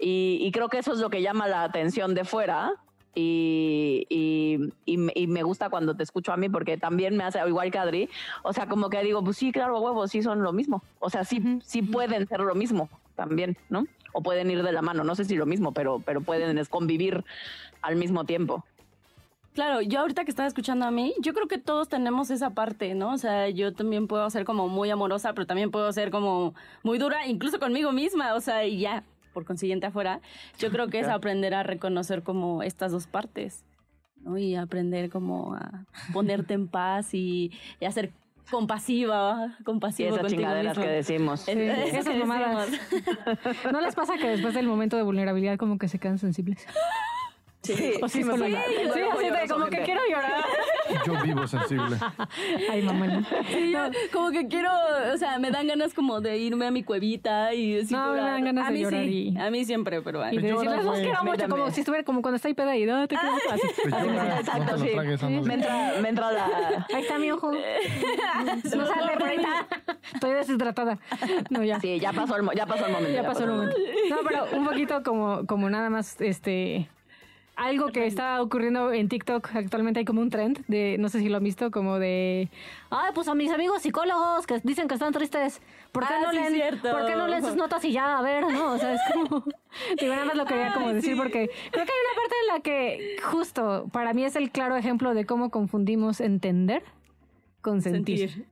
Y, 0.00 0.38
y 0.40 0.50
creo 0.50 0.68
que 0.68 0.78
eso 0.78 0.92
es 0.92 0.98
lo 0.98 1.08
que 1.10 1.22
llama 1.22 1.46
la 1.46 1.62
atención 1.62 2.14
de 2.16 2.24
fuera. 2.24 2.72
Y, 3.14 4.06
y, 4.08 4.72
y 4.84 4.96
me- 4.96 5.12
y 5.14 5.26
me 5.26 5.42
gusta 5.42 5.70
cuando 5.70 5.94
te 5.94 6.02
escucho 6.02 6.32
a 6.32 6.36
mí 6.36 6.48
porque 6.48 6.76
también 6.76 7.16
me 7.16 7.24
hace 7.24 7.38
igual 7.46 7.70
que 7.70 7.78
Adri. 7.78 8.08
O 8.42 8.52
sea, 8.52 8.66
como 8.66 8.90
que 8.90 9.02
digo, 9.02 9.22
pues 9.22 9.36
sí, 9.36 9.52
claro, 9.52 9.80
huevos, 9.80 10.10
sí 10.10 10.22
son 10.22 10.42
lo 10.42 10.52
mismo. 10.52 10.82
O 11.00 11.10
sea, 11.10 11.24
sí, 11.24 11.40
sí 11.64 11.82
pueden 11.82 12.26
ser 12.26 12.40
lo 12.40 12.54
mismo 12.54 12.88
también, 13.16 13.56
¿no? 13.68 13.86
O 14.12 14.22
pueden 14.22 14.50
ir 14.50 14.62
de 14.62 14.72
la 14.72 14.82
mano. 14.82 15.04
No 15.04 15.14
sé 15.14 15.24
si 15.24 15.36
lo 15.36 15.46
mismo, 15.46 15.72
pero, 15.72 16.00
pero 16.04 16.20
pueden 16.20 16.58
es 16.58 16.68
convivir 16.68 17.24
al 17.82 17.96
mismo 17.96 18.24
tiempo. 18.24 18.64
Claro, 19.54 19.80
yo 19.82 20.00
ahorita 20.00 20.24
que 20.24 20.30
estaba 20.30 20.48
escuchando 20.48 20.84
a 20.84 20.90
mí, 20.90 21.14
yo 21.20 21.32
creo 21.32 21.46
que 21.46 21.58
todos 21.58 21.88
tenemos 21.88 22.30
esa 22.30 22.50
parte, 22.50 22.94
¿no? 22.94 23.12
O 23.12 23.18
sea, 23.18 23.48
yo 23.50 23.72
también 23.72 24.08
puedo 24.08 24.28
ser 24.30 24.44
como 24.44 24.66
muy 24.66 24.90
amorosa, 24.90 25.32
pero 25.32 25.46
también 25.46 25.70
puedo 25.70 25.92
ser 25.92 26.10
como 26.10 26.54
muy 26.82 26.98
dura, 26.98 27.24
incluso 27.28 27.60
conmigo 27.60 27.92
misma, 27.92 28.34
o 28.34 28.40
sea, 28.40 28.66
y 28.66 28.80
ya, 28.80 29.04
por 29.34 29.44
consiguiente 29.44 29.84
afuera. 29.86 30.20
Yo 30.58 30.70
creo 30.70 30.88
que 30.88 31.00
es 31.00 31.08
aprender 31.08 31.52
a 31.52 31.62
reconocer 31.62 32.22
como 32.22 32.62
estas 32.62 32.92
dos 32.92 33.06
partes, 33.06 33.62
¿no? 34.22 34.38
Y 34.38 34.54
aprender 34.56 35.10
como 35.10 35.54
a 35.54 35.84
ponerte 36.14 36.54
en 36.54 36.68
paz 36.68 37.12
y, 37.12 37.52
y 37.80 37.84
a 37.84 37.92
ser 37.92 38.12
compasiva, 38.50 39.54
Sí, 39.58 39.64
compasivo 39.64 40.16
esas 40.16 40.30
chingaderas 40.30 40.76
mismo. 40.76 40.84
que 40.84 40.90
decimos. 40.96 41.48
Es 41.48 41.94
esas 41.94 42.16
mamadas. 42.16 42.68
¿No 43.72 43.80
les 43.80 43.94
pasa 43.94 44.16
que 44.16 44.28
después 44.28 44.54
del 44.54 44.66
momento 44.66 44.96
de 44.96 45.02
vulnerabilidad 45.02 45.56
como 45.58 45.78
que 45.78 45.88
se 45.88 45.98
quedan 45.98 46.18
sensibles? 46.18 46.66
Sí, 47.62 47.72
O 48.02 48.08
sí, 48.08 48.22
sí, 48.22 48.28
como 49.48 49.66
que 49.66 49.82
quiero 49.82 50.02
llorar. 50.10 50.44
Yo 51.06 51.22
vivo 51.22 51.46
sensible. 51.46 51.96
Ay, 52.70 52.82
mamá. 52.82 53.06
no. 53.06 53.20
Sí, 53.48 53.70
yo 53.72 53.78
como 54.12 54.30
que 54.30 54.46
quiero, 54.48 54.70
o 55.12 55.16
sea, 55.16 55.38
me 55.38 55.50
dan 55.50 55.66
ganas 55.66 55.94
como 55.94 56.20
de 56.20 56.36
irme 56.38 56.66
a 56.66 56.70
mi 56.70 56.82
cuevita 56.82 57.52
y 57.54 57.80
así 57.80 57.92
No, 57.94 58.12
me 58.12 58.18
dan 58.20 58.44
ganas 58.44 58.64
a 58.66 58.68
de 58.68 58.74
mí 58.74 58.80
llorar 58.82 59.02
sí, 59.04 59.32
y- 59.34 59.38
a 59.38 59.50
mí 59.50 59.64
siempre, 59.64 60.02
pero 60.02 60.20
Y 60.20 60.22
ay, 60.24 60.36
de 60.38 60.48
Llora, 60.48 60.60
decirles, 60.72 60.84
los 60.84 60.98
quiero 61.00 61.24
mucho, 61.24 61.48
como 61.48 61.70
si 61.70 61.80
estuviera 61.80 62.04
como 62.04 62.22
cuando 62.22 62.36
estoy 62.36 62.54
peda 62.54 62.76
y 62.76 62.84
no 62.86 63.06
te 63.08 63.16
quiero 63.16 63.34
así. 63.50 63.60
Pues 63.82 63.94
me. 64.06 64.12
No 64.12 64.12
lo 64.12 64.22
tragues, 64.92 65.22
ándale. 65.22 65.42
Me 65.46 65.54
entra, 65.54 65.92
me 66.00 66.08
entra 66.08 66.32
la... 66.32 66.86
Ahí 66.94 67.02
está 67.02 67.18
mi 67.18 67.30
ojo. 67.30 67.52
No 68.74 68.86
sale 68.86 69.12
por 69.18 69.28
ahí. 69.28 69.38
Estoy 70.14 70.32
deshidratada. 70.32 70.98
No, 71.50 71.62
ya. 71.62 71.80
Sí, 71.80 71.98
ya 72.00 72.12
pasó 72.12 72.36
el, 72.36 72.48
ya 72.56 72.66
pasó 72.66 72.86
el 72.86 72.92
momento. 72.92 73.12
Ya 73.14 73.22
pasó 73.26 73.44
el 73.44 73.50
momento. 73.50 73.76
No, 74.10 74.16
pero 74.26 74.46
un 74.56 74.64
poquito 74.64 75.02
como, 75.02 75.46
como 75.46 75.70
nada 75.70 75.90
más, 75.90 76.20
este, 76.20 76.88
algo 77.56 77.88
que 77.92 78.06
está 78.06 78.42
ocurriendo 78.42 78.92
en 78.92 79.08
TikTok 79.08 79.54
actualmente 79.54 80.00
hay 80.00 80.04
como 80.04 80.20
un 80.20 80.30
trend 80.30 80.64
de, 80.66 80.96
no 80.98 81.08
sé 81.08 81.20
si 81.20 81.28
lo 81.28 81.36
han 81.36 81.44
visto, 81.44 81.70
como 81.70 81.98
de, 81.98 82.48
ay, 82.90 83.12
pues 83.14 83.28
a 83.28 83.34
mis 83.34 83.50
amigos 83.52 83.82
psicólogos 83.82 84.46
que 84.46 84.60
dicen 84.64 84.88
que 84.88 84.94
están 84.94 85.12
tristes, 85.12 85.60
¿por 85.92 86.06
qué 86.06 86.14
Ah, 86.14 86.20
no 86.22 86.30
sí, 86.30 86.56
leen. 86.56 86.78
¿por 86.80 87.06
qué 87.06 87.14
no 87.14 87.28
leen 87.28 87.44
sus 87.44 87.56
notas 87.56 87.84
y 87.84 87.92
ya, 87.92 88.18
a 88.18 88.22
ver, 88.22 88.42
no? 88.44 88.72
O 88.72 88.78
sea, 88.78 88.94
es 88.94 89.00
como, 89.12 89.44
digo, 90.00 90.12
nada 90.14 90.24
más 90.24 90.36
lo 90.36 90.44
quería 90.46 90.72
como 90.72 90.92
decir 90.92 91.16
porque 91.16 91.48
creo 91.70 91.84
que 91.84 91.92
hay 91.92 91.98
una 92.06 92.14
parte 92.16 92.34
en 92.40 92.46
la 92.54 92.60
que 92.60 93.16
justo 93.22 93.86
para 93.92 94.12
mí 94.14 94.24
es 94.24 94.36
el 94.36 94.50
claro 94.50 94.76
ejemplo 94.76 95.14
de 95.14 95.24
cómo 95.24 95.50
confundimos 95.50 96.20
entender 96.20 96.82
con 97.60 97.80
sentir. 97.82 98.30
Sentir. 98.30 98.46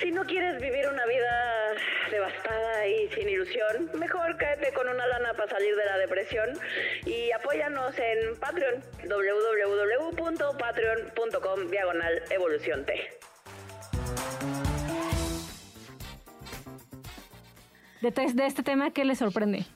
Si 0.00 0.10
no 0.10 0.24
quieres 0.24 0.60
vivir 0.60 0.84
una 0.92 1.06
vida 1.06 2.03
devastada 2.14 2.86
y 2.86 3.08
sin 3.08 3.28
ilusión, 3.28 3.90
mejor 3.98 4.36
cáete 4.36 4.72
con 4.72 4.88
una 4.88 5.04
lana 5.06 5.34
para 5.34 5.50
salir 5.50 5.74
de 5.74 5.84
la 5.84 5.98
depresión 5.98 6.56
y 7.04 7.32
apóyanos 7.32 7.98
en 7.98 8.38
Patreon, 8.38 8.84
www.patreon.com 9.02 11.70
diagonal 11.70 12.22
evolución 12.30 12.86
T. 12.86 12.94
De, 18.00 18.10
de 18.10 18.46
este 18.46 18.62
tema, 18.62 18.92
¿qué 18.92 19.04
les 19.04 19.18
sorprende? 19.18 19.66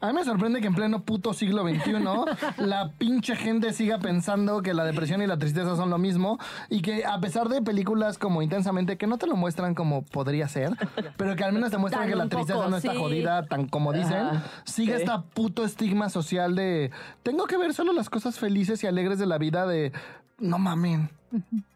A 0.00 0.06
mí 0.08 0.12
me 0.12 0.24
sorprende 0.24 0.60
que 0.60 0.68
en 0.68 0.74
pleno 0.76 1.02
puto 1.02 1.32
siglo 1.32 1.62
XXI 1.68 1.92
la 2.58 2.92
pinche 2.98 3.34
gente 3.34 3.72
siga 3.72 3.98
pensando 3.98 4.62
que 4.62 4.72
la 4.72 4.84
depresión 4.84 5.20
y 5.22 5.26
la 5.26 5.38
tristeza 5.38 5.74
son 5.74 5.90
lo 5.90 5.98
mismo 5.98 6.38
y 6.70 6.82
que 6.82 7.04
a 7.04 7.18
pesar 7.20 7.48
de 7.48 7.62
películas 7.62 8.16
como 8.16 8.40
intensamente 8.42 8.96
que 8.96 9.08
no 9.08 9.18
te 9.18 9.26
lo 9.26 9.34
muestran 9.34 9.74
como 9.74 10.02
podría 10.04 10.46
ser, 10.46 10.70
pero 11.16 11.34
que 11.34 11.42
al 11.42 11.52
menos 11.52 11.70
te 11.72 11.78
muestran 11.78 12.02
Dan 12.04 12.10
que 12.10 12.16
la 12.16 12.28
tristeza 12.28 12.54
poco, 12.58 12.70
no 12.70 12.76
está 12.76 12.92
sí. 12.92 12.98
jodida 12.98 13.46
tan 13.46 13.66
como 13.66 13.92
dicen, 13.92 14.14
Ajá, 14.26 14.44
sigue 14.64 14.94
sí. 14.94 15.00
esta 15.02 15.22
puto 15.22 15.64
estigma 15.64 16.08
social 16.10 16.54
de 16.54 16.92
tengo 17.24 17.46
que 17.46 17.56
ver 17.56 17.74
solo 17.74 17.92
las 17.92 18.08
cosas 18.08 18.38
felices 18.38 18.84
y 18.84 18.86
alegres 18.86 19.18
de 19.18 19.26
la 19.26 19.38
vida 19.38 19.66
de 19.66 19.92
no 20.38 20.58
mamen. 20.58 21.10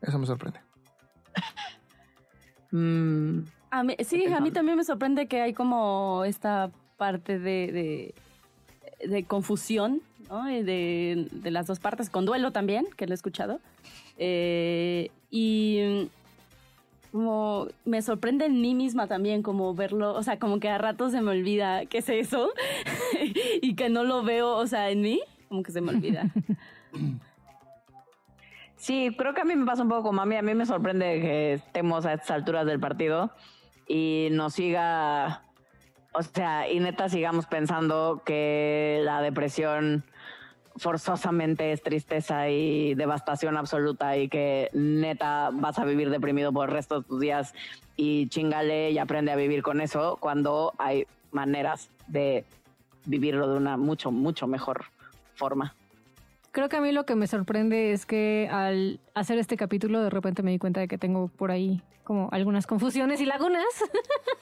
Eso 0.00 0.18
me 0.18 0.26
sorprende. 0.26 0.60
Mm, 2.74 3.40
A 3.70 3.82
mí- 3.82 3.96
sí, 4.02 4.24
a 4.32 4.40
mí 4.40 4.50
también 4.50 4.78
me 4.78 4.84
sorprende 4.84 5.26
que 5.28 5.42
hay 5.42 5.52
como 5.52 6.24
esta 6.24 6.70
parte 7.02 7.40
de, 7.40 8.14
de, 9.04 9.24
confusión, 9.24 10.02
¿no? 10.30 10.44
De, 10.44 11.26
de 11.32 11.50
las 11.50 11.66
dos 11.66 11.80
partes, 11.80 12.08
con 12.10 12.26
duelo 12.26 12.52
también, 12.52 12.86
que 12.96 13.06
lo 13.06 13.12
he 13.12 13.16
escuchado. 13.16 13.58
Eh, 14.18 15.10
y 15.32 16.08
como 17.10 17.66
me 17.84 18.02
sorprende 18.02 18.46
en 18.46 18.60
mí 18.60 18.76
misma 18.76 19.08
también, 19.08 19.42
como 19.42 19.74
verlo, 19.74 20.14
o 20.14 20.22
sea, 20.22 20.38
como 20.38 20.60
que 20.60 20.68
a 20.68 20.78
ratos 20.78 21.10
se 21.10 21.20
me 21.22 21.32
olvida 21.32 21.86
qué 21.86 21.98
es 21.98 22.08
eso 22.08 22.50
y 23.60 23.74
que 23.74 23.88
no 23.88 24.04
lo 24.04 24.22
veo, 24.22 24.54
o 24.54 24.66
sea, 24.68 24.90
en 24.90 25.00
mí, 25.00 25.20
como 25.48 25.64
que 25.64 25.72
se 25.72 25.80
me 25.80 25.90
olvida. 25.90 26.30
Sí, 28.76 29.14
creo 29.16 29.32
que 29.32 29.42
a 29.42 29.44
mí 29.44 29.54
me 29.54 29.64
pasa 29.64 29.84
un 29.84 29.88
poco 29.88 30.02
como 30.02 30.20
a. 30.20 30.24
A 30.24 30.26
mí 30.26 30.54
me 30.54 30.66
sorprende 30.66 31.20
que 31.20 31.52
estemos 31.52 32.04
a 32.04 32.14
estas 32.14 32.32
alturas 32.32 32.66
del 32.66 32.80
partido 32.80 33.30
y 33.86 34.26
nos 34.32 34.54
siga, 34.54 35.44
o 36.12 36.22
sea, 36.22 36.70
y 36.70 36.80
neta 36.80 37.08
sigamos 37.08 37.46
pensando 37.46 38.22
que 38.24 39.00
la 39.04 39.20
depresión 39.22 40.04
forzosamente 40.76 41.72
es 41.72 41.82
tristeza 41.82 42.48
y 42.48 42.94
devastación 42.94 43.56
absoluta 43.56 44.16
y 44.16 44.28
que 44.28 44.70
neta 44.72 45.50
vas 45.52 45.78
a 45.78 45.84
vivir 45.84 46.10
deprimido 46.10 46.52
por 46.52 46.68
el 46.68 46.74
resto 46.74 47.00
de 47.00 47.06
tus 47.06 47.20
días 47.20 47.54
y 47.96 48.28
chingale 48.28 48.90
y 48.90 48.98
aprende 48.98 49.32
a 49.32 49.36
vivir 49.36 49.62
con 49.62 49.80
eso 49.80 50.16
cuando 50.20 50.72
hay 50.78 51.06
maneras 51.30 51.90
de 52.06 52.44
vivirlo 53.04 53.48
de 53.48 53.56
una 53.56 53.76
mucho, 53.76 54.10
mucho 54.10 54.46
mejor 54.46 54.84
forma. 55.34 55.74
Creo 56.52 56.68
que 56.68 56.76
a 56.76 56.80
mí 56.80 56.92
lo 56.92 57.04
que 57.06 57.16
me 57.16 57.26
sorprende 57.26 57.92
es 57.92 58.06
que 58.06 58.48
al 58.52 59.00
hacer 59.14 59.38
este 59.38 59.56
capítulo 59.56 60.02
de 60.02 60.10
repente 60.10 60.42
me 60.42 60.50
di 60.50 60.58
cuenta 60.58 60.80
de 60.80 60.88
que 60.88 60.98
tengo 60.98 61.28
por 61.28 61.50
ahí 61.50 61.82
como 62.04 62.28
algunas 62.32 62.66
confusiones 62.66 63.20
y 63.20 63.26
lagunas. 63.26 63.64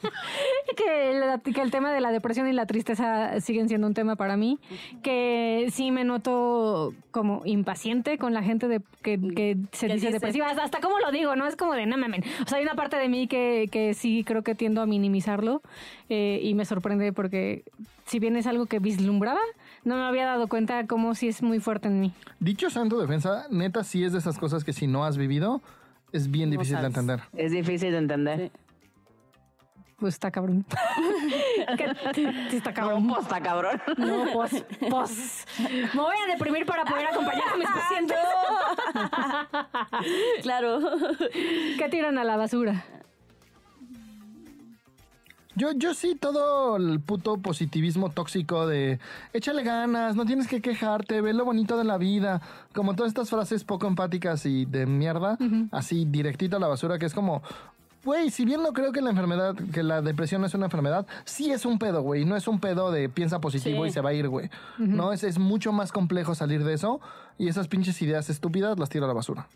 que, 0.75 1.13
la- 1.13 1.39
que 1.39 1.61
el 1.61 1.71
tema 1.71 1.93
de 1.93 2.01
la 2.01 2.11
depresión 2.11 2.47
y 2.47 2.53
la 2.53 2.65
tristeza 2.65 3.39
siguen 3.39 3.67
siendo 3.69 3.87
un 3.87 3.93
tema 3.93 4.15
para 4.15 4.35
mí. 4.35 4.59
Que 5.03 5.67
sí 5.71 5.91
me 5.91 6.03
noto 6.03 6.93
como 7.11 7.43
impaciente 7.45 8.17
con 8.17 8.33
la 8.33 8.41
gente 8.43 8.67
de, 8.67 8.81
que, 9.03 9.19
que 9.35 9.57
se 9.71 9.85
dice 9.87 9.95
dice. 10.07 10.11
depresiva. 10.11 10.47
Hasta, 10.49 10.63
hasta 10.63 10.79
cómo 10.81 10.99
lo 10.99 11.11
digo, 11.11 11.35
¿no? 11.35 11.45
Es 11.47 11.55
como 11.55 11.73
de 11.73 11.85
no 11.85 11.97
mamen. 11.97 12.23
O 12.43 12.47
sea, 12.47 12.57
hay 12.57 12.63
una 12.63 12.75
parte 12.75 12.97
de 12.97 13.07
mí 13.09 13.27
que, 13.27 13.69
que 13.71 13.93
sí 13.93 14.23
creo 14.25 14.41
que 14.43 14.55
tiendo 14.55 14.81
a 14.81 14.85
minimizarlo 14.85 15.61
eh, 16.09 16.39
y 16.43 16.53
me 16.55 16.65
sorprende 16.65 17.13
porque 17.13 17.63
si 18.05 18.19
bien 18.19 18.35
es 18.35 18.47
algo 18.47 18.65
que 18.65 18.79
vislumbraba, 18.79 19.39
no 19.83 19.95
me 19.95 20.03
había 20.03 20.25
dado 20.25 20.47
cuenta 20.47 20.85
cómo 20.87 21.15
sí 21.15 21.27
es 21.27 21.41
muy 21.41 21.59
fuerte 21.59 21.87
en 21.87 21.99
mí. 21.99 22.13
Dicho 22.39 22.69
sea 22.69 22.81
en 22.83 22.89
tu 22.89 22.99
defensa, 22.99 23.47
neta 23.49 23.83
sí 23.83 24.03
es 24.03 24.13
de 24.13 24.19
esas 24.19 24.37
cosas 24.37 24.63
que 24.63 24.73
si 24.73 24.87
no 24.87 25.05
has 25.05 25.17
vivido 25.17 25.61
es 26.11 26.29
bien 26.29 26.49
No 26.49 26.57
difícil 26.59 26.79
de 26.79 26.87
entender. 26.87 27.21
Es 27.35 27.51
difícil 27.51 27.91
de 27.91 27.97
entender. 27.97 28.39
Sí. 28.39 28.51
Pues 29.97 30.15
está 30.15 30.31
cabrón. 30.31 30.65
Sí 32.49 32.57
está 32.57 32.71
No, 32.71 32.75
cabrón. 32.75 33.07
posta, 33.07 33.39
cabrón. 33.39 33.81
No, 33.97 34.25
pues, 34.33 34.65
pues. 34.89 35.45
Me 35.93 36.01
voy 36.01 36.15
a 36.27 36.31
deprimir 36.33 36.65
para 36.65 36.83
poder 36.83 37.07
acompañar 37.07 37.43
a 37.53 37.57
mis 37.57 37.69
pacientes. 37.69 38.17
claro. 40.41 40.79
¿Qué 41.77 41.87
tiran 41.89 42.17
a 42.17 42.23
la 42.23 42.35
basura? 42.35 42.83
Yo, 45.55 45.71
yo 45.73 45.93
sí, 45.93 46.15
todo 46.15 46.77
el 46.77 46.99
puto 47.01 47.37
positivismo 47.37 48.09
tóxico 48.09 48.65
de 48.67 48.99
échale 49.33 49.63
ganas, 49.63 50.15
no 50.15 50.25
tienes 50.25 50.47
que 50.47 50.61
quejarte, 50.61 51.19
ve 51.21 51.33
lo 51.33 51.43
bonito 51.45 51.77
de 51.77 51.83
la 51.83 51.97
vida. 51.97 52.41
Como 52.73 52.95
todas 52.95 53.09
estas 53.11 53.29
frases 53.29 53.63
poco 53.65 53.87
empáticas 53.87 54.45
y 54.45 54.65
de 54.65 54.85
mierda, 54.85 55.37
así 55.71 56.05
directito 56.05 56.55
a 56.57 56.59
la 56.59 56.67
basura, 56.67 56.97
que 56.99 57.05
es 57.05 57.13
como, 57.13 57.41
güey, 58.05 58.29
si 58.31 58.45
bien 58.45 58.63
no 58.63 58.71
creo 58.71 58.91
que 58.93 59.01
la 59.01 59.09
enfermedad, 59.09 59.55
que 59.73 59.83
la 59.83 60.01
depresión 60.01 60.39
no 60.41 60.47
es 60.47 60.53
una 60.53 60.65
enfermedad, 60.67 61.05
sí 61.25 61.51
es 61.51 61.65
un 61.65 61.79
pedo, 61.79 62.01
güey. 62.01 62.23
No 62.23 62.37
es 62.37 62.47
un 62.47 62.59
pedo 62.61 62.89
de 62.91 63.09
piensa 63.09 63.41
positivo 63.41 63.83
Sí. 63.83 63.89
y 63.89 63.91
se 63.91 63.99
va 64.01 64.11
a 64.11 64.13
ir, 64.13 64.29
güey. 64.29 64.49
No, 64.77 65.11
es, 65.11 65.23
es 65.25 65.37
mucho 65.37 65.73
más 65.73 65.91
complejo 65.91 66.33
salir 66.33 66.63
de 66.63 66.73
eso 66.75 67.01
y 67.37 67.49
esas 67.49 67.67
pinches 67.67 68.01
ideas 68.01 68.29
estúpidas 68.29 68.79
las 68.79 68.87
tiro 68.89 69.03
a 69.03 69.07
la 69.09 69.13
basura. 69.13 69.47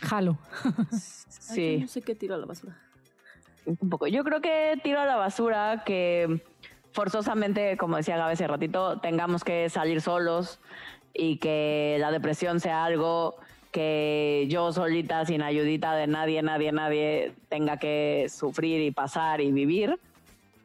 Jalo. 0.00 0.38
Ay, 0.64 0.98
Sí, 1.28 1.78
No 1.80 1.88
sé 1.88 2.02
qué 2.02 2.14
tiro 2.14 2.34
a 2.34 2.38
la 2.38 2.46
basura. 2.46 2.76
Un 3.66 3.90
poco. 3.90 4.06
Yo 4.06 4.24
creo 4.24 4.40
que 4.40 4.78
tiro 4.82 5.00
a 5.00 5.06
la 5.06 5.16
basura 5.16 5.82
que 5.84 6.42
forzosamente, 6.92 7.76
como 7.76 7.96
decía 7.96 8.16
Gabe 8.16 8.32
hace 8.32 8.46
ratito, 8.46 8.98
tengamos 9.00 9.44
que 9.44 9.68
salir 9.68 10.00
solos 10.00 10.60
y 11.12 11.38
que 11.38 11.96
la 12.00 12.10
depresión 12.10 12.60
sea 12.60 12.84
algo 12.84 13.36
que 13.72 14.46
yo 14.48 14.72
solita, 14.72 15.24
sin 15.26 15.42
ayudita 15.42 15.94
de 15.94 16.06
nadie, 16.06 16.40
nadie, 16.42 16.72
nadie, 16.72 17.34
tenga 17.50 17.76
que 17.76 18.26
sufrir 18.30 18.80
y 18.80 18.90
pasar 18.90 19.42
y 19.42 19.52
vivir. 19.52 19.98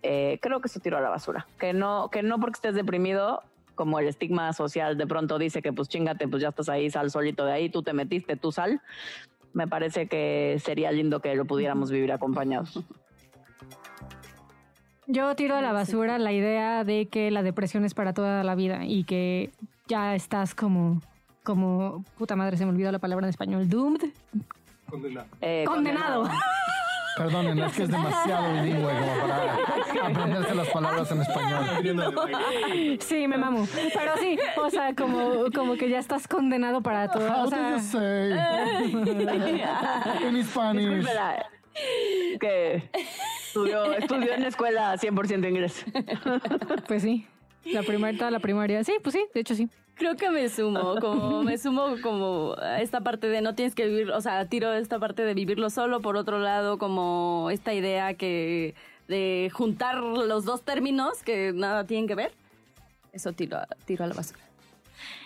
Eh, 0.04 0.40
creo 0.42 0.62
que 0.62 0.68
eso 0.68 0.80
tiro 0.80 0.98
a 0.98 1.02
la 1.02 1.10
basura. 1.10 1.46
Que 1.60 1.74
no, 1.74 2.10
que 2.10 2.24
no 2.24 2.40
porque 2.40 2.56
estés 2.56 2.76
deprimido, 2.76 3.44
como 3.76 4.00
el 4.00 4.08
estigma 4.08 4.54
social 4.54 4.98
de 4.98 5.08
pronto 5.08 5.38
dice 5.38 5.62
que 5.62 5.74
pues 5.74 5.90
chingate, 5.90 6.28
pues 6.28 6.42
ya 6.42 6.50
estás 6.50 6.70
ahí, 6.70 6.90
sal 6.90 7.12
solito 7.12 7.46
de 7.46 7.52
ahí, 7.52 7.70
tú 7.70 7.84
te 7.84 7.94
metiste, 7.94 8.36
tú 8.38 8.52
sal. 8.52 8.82
Me 9.54 9.68
parece 9.68 10.08
que 10.08 10.58
sería 10.64 10.92
lindo 10.92 11.20
que 11.20 11.36
lo 11.36 11.46
pudiéramos 11.46 11.92
vivir 11.92 12.12
acompañados. 12.12 12.80
Yo 15.08 15.36
tiro 15.36 15.56
a 15.56 15.62
la 15.62 15.74
basura 15.74 16.18
la 16.20 16.32
idea 16.32 16.84
de 16.84 17.08
que 17.08 17.32
la 17.32 17.44
depresión 17.44 17.84
es 17.84 17.94
para 17.94 18.14
toda 18.14 18.44
la 18.44 18.56
vida 18.56 18.86
y 18.86 19.04
que 19.04 19.52
ya 19.88 20.16
estás 20.16 20.56
como, 20.56 21.02
como, 21.44 22.06
puta 22.18 22.36
madre, 22.36 22.56
se 22.56 22.66
me 22.66 22.72
olvidó 22.72 22.92
la 22.92 23.00
palabra 23.00 23.26
en 23.26 23.30
español, 23.32 23.68
doomed, 23.68 24.02
Eh, 25.42 25.66
condenado. 25.68 26.30
Perdonen, 27.22 27.60
es 27.60 27.74
que 27.74 27.84
es 27.84 27.90
demasiado 27.90 28.54
bilingüe 28.64 28.92
como 28.94 29.28
para 29.28 30.08
aprenderse 30.08 30.56
las 30.56 30.68
palabras 30.70 31.12
en 31.12 31.22
español. 31.22 32.98
Sí, 33.00 33.28
me 33.28 33.38
mamo. 33.38 33.68
Pero 33.94 34.18
sí, 34.20 34.40
o 34.58 34.70
sea, 34.72 34.96
como, 34.96 35.46
como 35.54 35.76
que 35.76 35.88
ya 35.90 36.00
estás 36.00 36.28
condenado 36.28 36.82
para 36.82 37.08
todo. 37.10 37.28
How 37.30 37.42
O 37.42 37.44
do 37.44 37.50
sea, 37.52 37.72
you 37.76 37.80
say? 37.80 38.32
In 40.28 40.44
Spanish. 40.44 41.06
Que 42.40 42.90
estudió, 43.46 43.94
estudió 43.94 44.34
en 44.34 44.42
la 44.42 44.48
escuela 44.48 44.96
100% 44.98 45.48
inglés. 45.48 45.86
pues 46.88 47.04
sí. 47.04 47.28
La 47.66 47.84
primaria, 47.84 48.18
toda 48.18 48.32
la 48.32 48.40
primaria. 48.40 48.84
Sí, 48.84 48.94
pues 49.04 49.14
sí, 49.14 49.24
de 49.34 49.40
hecho 49.42 49.54
sí. 49.54 49.70
Creo 49.96 50.16
que 50.16 50.30
me 50.32 50.50
sumo, 50.50 50.96
como 51.00 51.44
me 51.44 51.58
sumo 51.58 51.96
como 52.02 52.56
a 52.58 52.82
esta 52.82 53.02
parte 53.02 53.28
de 53.28 53.42
no 53.42 53.54
tienes 53.56 53.76
que 53.76 53.86
vivir, 53.88 54.12
o 54.12 54.22
sea, 54.22 54.46
tiro 54.46 54.74
esta 54.74 55.00
parte 55.00 55.24
de 55.24 55.34
vivirlo 55.34 55.70
solo, 55.70 56.02
por 56.02 56.18
otro 56.18 56.40
lado, 56.40 56.78
como 56.78 57.50
esta 57.52 57.74
idea 57.74 58.14
que 58.16 58.74
de 59.08 59.52
juntar 59.54 59.98
los 59.98 60.46
dos 60.46 60.64
términos 60.64 61.22
que 61.24 61.52
nada 61.54 61.86
tienen 61.86 62.08
que 62.08 62.16
ver. 62.16 62.32
Eso 63.14 63.34
tiro, 63.34 63.58
a- 63.58 63.68
tiro 63.86 64.06
a 64.06 64.08
la 64.08 64.14
basura. 64.16 64.40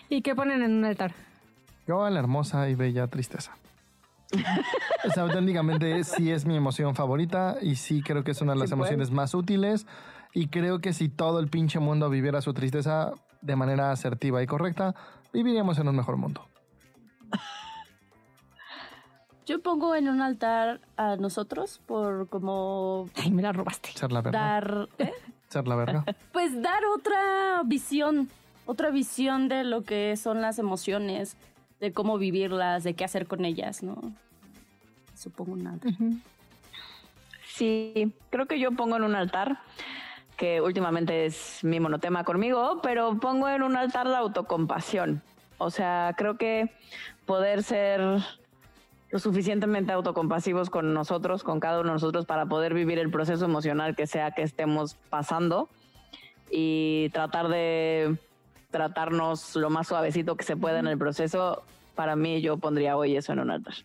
¿Y 0.10 0.22
qué 0.22 0.36
ponen 0.36 0.62
en 0.62 0.74
un 0.74 0.86
altar? 0.86 1.14
Yo 1.88 2.04
a 2.04 2.10
la 2.10 2.20
hermosa 2.20 2.68
y 2.70 2.76
bella 2.76 3.08
tristeza. 3.08 3.56
O 5.08 5.12
sea, 5.12 5.24
auténticamente 5.24 6.04
sí 6.04 6.32
es 6.32 6.46
mi 6.46 6.56
emoción 6.58 6.96
favorita 6.96 7.58
y 7.62 7.76
sí 7.76 8.02
creo 8.02 8.24
que 8.24 8.32
es 8.32 8.42
una 8.42 8.54
de 8.54 8.60
las 8.60 8.70
Sí, 8.70 8.74
emociones 8.74 9.12
más 9.12 9.34
útiles. 9.36 9.86
Y 10.34 10.48
creo 10.48 10.80
que 10.80 10.94
si 10.94 11.08
todo 11.10 11.40
el 11.40 11.48
pinche 11.48 11.80
mundo 11.80 12.10
viviera 12.10 12.42
su 12.42 12.54
tristeza 12.54 13.14
de 13.42 13.56
manera 13.56 13.92
asertiva 13.92 14.42
y 14.42 14.48
correcta, 14.48 14.96
viviríamos 15.34 15.78
en 15.80 15.88
un 15.88 15.96
mejor 15.96 16.18
mundo. 16.18 16.48
Yo 19.46 19.62
pongo 19.62 19.96
en 19.96 20.10
un 20.10 20.22
altar 20.22 20.82
a 20.98 21.18
nosotros 21.18 21.80
por 21.86 22.28
como 22.30 23.08
Ay, 23.16 23.32
me 23.32 23.44
la 23.44 23.52
robaste. 23.52 23.90
Ser 23.94 24.12
la 24.12 24.22
verga. 24.22 24.40
dar, 24.40 24.90
¿eh? 24.98 25.14
Ser 25.50 25.68
la 25.68 25.76
verga. 25.76 26.04
pues 26.34 26.62
dar 26.62 26.84
otra 26.86 27.62
visión, 27.64 28.30
otra 28.66 28.90
visión 28.90 29.48
de 29.48 29.64
lo 29.64 29.84
que 29.84 30.18
son 30.18 30.42
las 30.42 30.58
emociones, 30.58 31.38
de 31.80 31.94
cómo 31.94 32.18
vivirlas, 32.18 32.84
de 32.84 32.96
qué 32.96 33.04
hacer 33.04 33.28
con 33.28 33.46
ellas, 33.46 33.84
¿no? 33.84 33.96
Supongo 35.14 35.54
un 35.54 35.68
altar. 35.68 35.94
Sí, 37.48 38.12
creo 38.32 38.48
que 38.48 38.60
yo 38.60 38.72
pongo 38.72 38.98
en 38.98 39.04
un 39.04 39.16
altar, 39.16 39.60
que 40.38 40.62
últimamente 40.62 41.26
es 41.26 41.64
mi 41.64 41.80
monotema 41.80 42.24
conmigo, 42.24 42.80
pero 42.84 43.18
pongo 43.20 43.50
en 43.50 43.64
un 43.64 43.76
altar 43.76 44.08
la 44.08 44.20
autocompasión. 44.20 45.22
O 45.58 45.70
sea, 45.70 46.14
creo 46.18 46.38
que 46.38 46.72
poder 47.26 47.64
ser 47.64 48.02
lo 49.10 49.20
suficientemente 49.20 49.94
autocompasivos 49.94 50.70
con 50.70 50.94
nosotros, 50.94 51.44
con 51.44 51.60
cada 51.60 51.80
uno 51.80 51.90
de 51.90 51.94
nosotros, 51.94 52.26
para 52.26 52.46
poder 52.48 52.74
vivir 52.74 53.00
el 53.00 53.12
proceso 53.12 53.46
emocional 53.46 53.96
que 53.96 54.08
sea 54.08 54.32
que 54.32 54.42
estemos 54.42 54.96
pasando 55.10 55.70
y 56.52 57.10
tratar 57.10 57.48
de 57.48 58.18
tratarnos 58.72 59.56
lo 59.56 59.70
más 59.70 59.88
suavecito 59.88 60.36
que 60.36 60.44
se 60.44 60.58
pueda 60.58 60.80
en 60.80 60.88
el 60.88 60.98
proceso. 60.98 61.64
Para 61.96 62.18
mí, 62.18 62.42
yo 62.42 62.58
pondría 62.58 62.98
hoy 62.98 63.16
eso 63.16 63.32
en 63.32 63.40
un 63.40 63.52
altar. 63.52 63.76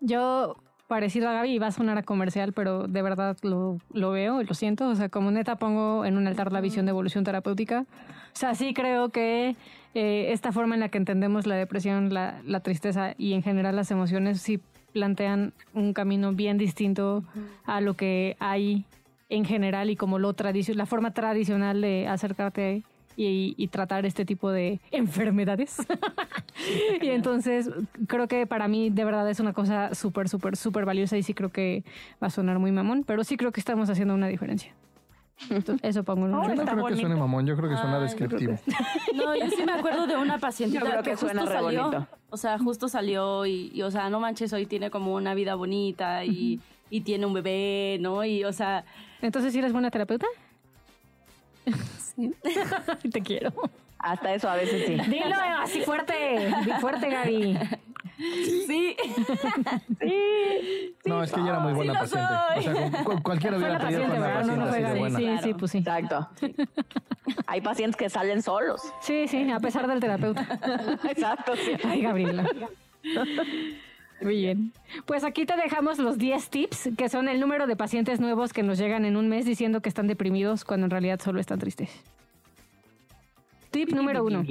Yo, 0.00 0.56
parecido 0.88 1.28
a 1.28 1.32
Gaby, 1.34 1.50
iba 1.52 1.68
a 1.68 1.72
sonar 1.72 1.98
a 1.98 2.02
comercial, 2.02 2.52
pero 2.52 2.88
de 2.88 3.02
verdad 3.02 3.36
lo, 3.42 3.78
lo 3.92 4.10
veo 4.10 4.40
y 4.40 4.44
lo 4.46 4.54
siento. 4.54 4.88
O 4.88 4.94
sea, 4.96 5.08
como 5.08 5.30
neta 5.30 5.56
pongo 5.56 6.04
en 6.04 6.16
un 6.16 6.26
altar 6.26 6.50
la 6.52 6.60
visión 6.60 6.86
de 6.86 6.90
evolución 6.90 7.22
terapéutica. 7.24 7.84
O 8.32 8.36
sea, 8.36 8.54
sí 8.54 8.74
creo 8.74 9.10
que 9.10 9.54
eh, 9.94 10.32
esta 10.32 10.50
forma 10.50 10.74
en 10.74 10.80
la 10.80 10.88
que 10.88 10.98
entendemos 10.98 11.46
la 11.46 11.54
depresión, 11.54 12.12
la, 12.12 12.40
la 12.44 12.60
tristeza 12.60 13.14
y 13.18 13.34
en 13.34 13.42
general 13.42 13.76
las 13.76 13.90
emociones 13.90 14.40
sí 14.40 14.60
plantean 14.92 15.52
un 15.74 15.92
camino 15.92 16.32
bien 16.32 16.56
distinto 16.58 17.22
a 17.66 17.80
lo 17.80 17.94
que 17.94 18.36
hay 18.40 18.84
en 19.28 19.44
general 19.44 19.90
y 19.90 19.96
como 19.96 20.18
lo 20.18 20.32
tradicio- 20.32 20.74
la 20.74 20.86
forma 20.86 21.12
tradicional 21.12 21.82
de 21.82 22.08
acercarte 22.08 22.82
y, 23.18 23.54
y 23.56 23.66
tratar 23.66 24.06
este 24.06 24.24
tipo 24.24 24.50
de 24.50 24.80
enfermedades. 24.92 25.76
y 27.02 27.08
entonces 27.08 27.68
creo 28.06 28.28
que 28.28 28.46
para 28.46 28.68
mí 28.68 28.90
de 28.90 29.04
verdad 29.04 29.28
es 29.28 29.40
una 29.40 29.52
cosa 29.52 29.92
súper, 29.94 30.28
súper, 30.28 30.56
súper 30.56 30.84
valiosa 30.84 31.16
y 31.16 31.24
sí 31.24 31.34
creo 31.34 31.50
que 31.50 31.82
va 32.22 32.28
a 32.28 32.30
sonar 32.30 32.60
muy 32.60 32.70
mamón, 32.70 33.02
pero 33.04 33.24
sí 33.24 33.36
creo 33.36 33.50
que 33.50 33.58
estamos 33.58 33.90
haciendo 33.90 34.14
una 34.14 34.28
diferencia. 34.28 34.72
Entonces, 35.50 35.80
eso 35.82 36.04
pongo 36.04 36.26
en 36.26 36.34
un 36.34 36.42
Yo 36.48 36.54
no 36.54 36.64
creo 36.64 36.86
que 36.86 36.96
suene 36.96 37.16
mamón, 37.16 37.46
yo 37.46 37.56
creo 37.56 37.68
que 37.68 37.76
suena 37.76 37.94
Ay, 37.96 38.00
yo 38.00 38.02
descriptivo. 38.02 38.54
No, 39.14 39.36
yo 39.36 39.50
sí 39.50 39.64
me 39.64 39.72
acuerdo 39.72 40.06
de 40.06 40.16
una 40.16 40.38
creo 40.38 41.02
que, 41.02 41.10
que 41.10 41.16
suena 41.16 41.42
justo 41.42 41.54
re 41.56 41.60
salió. 41.60 41.82
bonito. 41.84 42.06
O 42.30 42.36
sea, 42.36 42.58
justo 42.58 42.88
salió 42.88 43.46
y, 43.46 43.70
y, 43.74 43.82
o 43.82 43.90
sea, 43.90 44.10
no 44.10 44.20
manches, 44.20 44.52
hoy 44.52 44.66
tiene 44.66 44.90
como 44.90 45.14
una 45.14 45.34
vida 45.34 45.54
bonita 45.56 46.24
y, 46.24 46.60
y 46.90 47.00
tiene 47.00 47.26
un 47.26 47.34
bebé, 47.34 47.98
¿no? 48.00 48.24
Y, 48.24 48.44
o 48.44 48.52
sea, 48.52 48.84
Entonces, 49.22 49.52
¿sí 49.52 49.58
eres 49.58 49.72
buena 49.72 49.90
terapeuta? 49.90 50.26
Sí. 51.72 52.32
Te 53.12 53.20
quiero. 53.22 53.52
Hasta 53.98 54.34
eso 54.34 54.48
a 54.48 54.54
veces 54.54 54.86
sí. 54.86 55.10
Dilo 55.10 55.34
así 55.60 55.80
fuerte, 55.82 56.52
fuerte, 56.80 57.08
Gaby. 57.10 57.58
sí. 58.66 58.96
No, 61.04 61.22
es 61.22 61.32
que 61.32 61.40
ella 61.40 61.50
era 61.50 61.58
muy 61.60 61.72
buena 61.72 61.94
lo 61.94 61.98
paciente. 62.00 62.32
O 62.56 62.62
sea, 62.62 62.90
cu- 63.02 63.04
cu- 63.04 63.22
cualquiera 63.22 63.56
hubiera 63.56 63.74
la 63.74 63.78
pedido 63.80 64.02
paciente, 64.02 64.16
con 64.16 64.18
una 64.18 64.26
¿verdad? 64.28 64.44
No, 64.44 64.56
no 64.56 64.66
paciente 64.66 64.68
fue 64.68 64.70
así 64.70 64.82
de 64.82 64.88
Gaby. 64.88 64.98
buena. 65.00 65.18
Sí, 65.42 65.48
sí, 65.48 65.54
pues 65.54 65.70
sí. 65.72 65.78
Exacto. 65.78 66.28
Hay 67.46 67.60
pacientes 67.60 67.96
que 67.96 68.08
salen 68.10 68.42
solos. 68.42 68.82
Sí, 69.00 69.26
sí, 69.28 69.50
a 69.50 69.58
pesar 69.60 69.86
del 69.88 70.00
terapeuta. 70.00 70.46
Exacto. 71.10 71.54
sí. 71.56 71.72
Ay, 71.84 72.02
Gabriela. 72.02 72.44
Bien. 74.20 74.72
Pues 75.06 75.24
aquí 75.24 75.46
te 75.46 75.56
dejamos 75.56 75.98
los 75.98 76.18
10 76.18 76.50
tips, 76.50 76.90
que 76.96 77.08
son 77.08 77.28
el 77.28 77.40
número 77.40 77.66
de 77.66 77.76
pacientes 77.76 78.20
nuevos 78.20 78.52
que 78.52 78.62
nos 78.62 78.78
llegan 78.78 79.04
en 79.04 79.16
un 79.16 79.28
mes 79.28 79.44
diciendo 79.44 79.80
que 79.80 79.88
están 79.88 80.06
deprimidos 80.06 80.64
cuando 80.64 80.86
en 80.86 80.90
realidad 80.90 81.20
solo 81.20 81.40
están 81.40 81.58
tristes. 81.58 81.90
Tip 83.70 83.90
número 83.92 84.24
uno. 84.24 84.44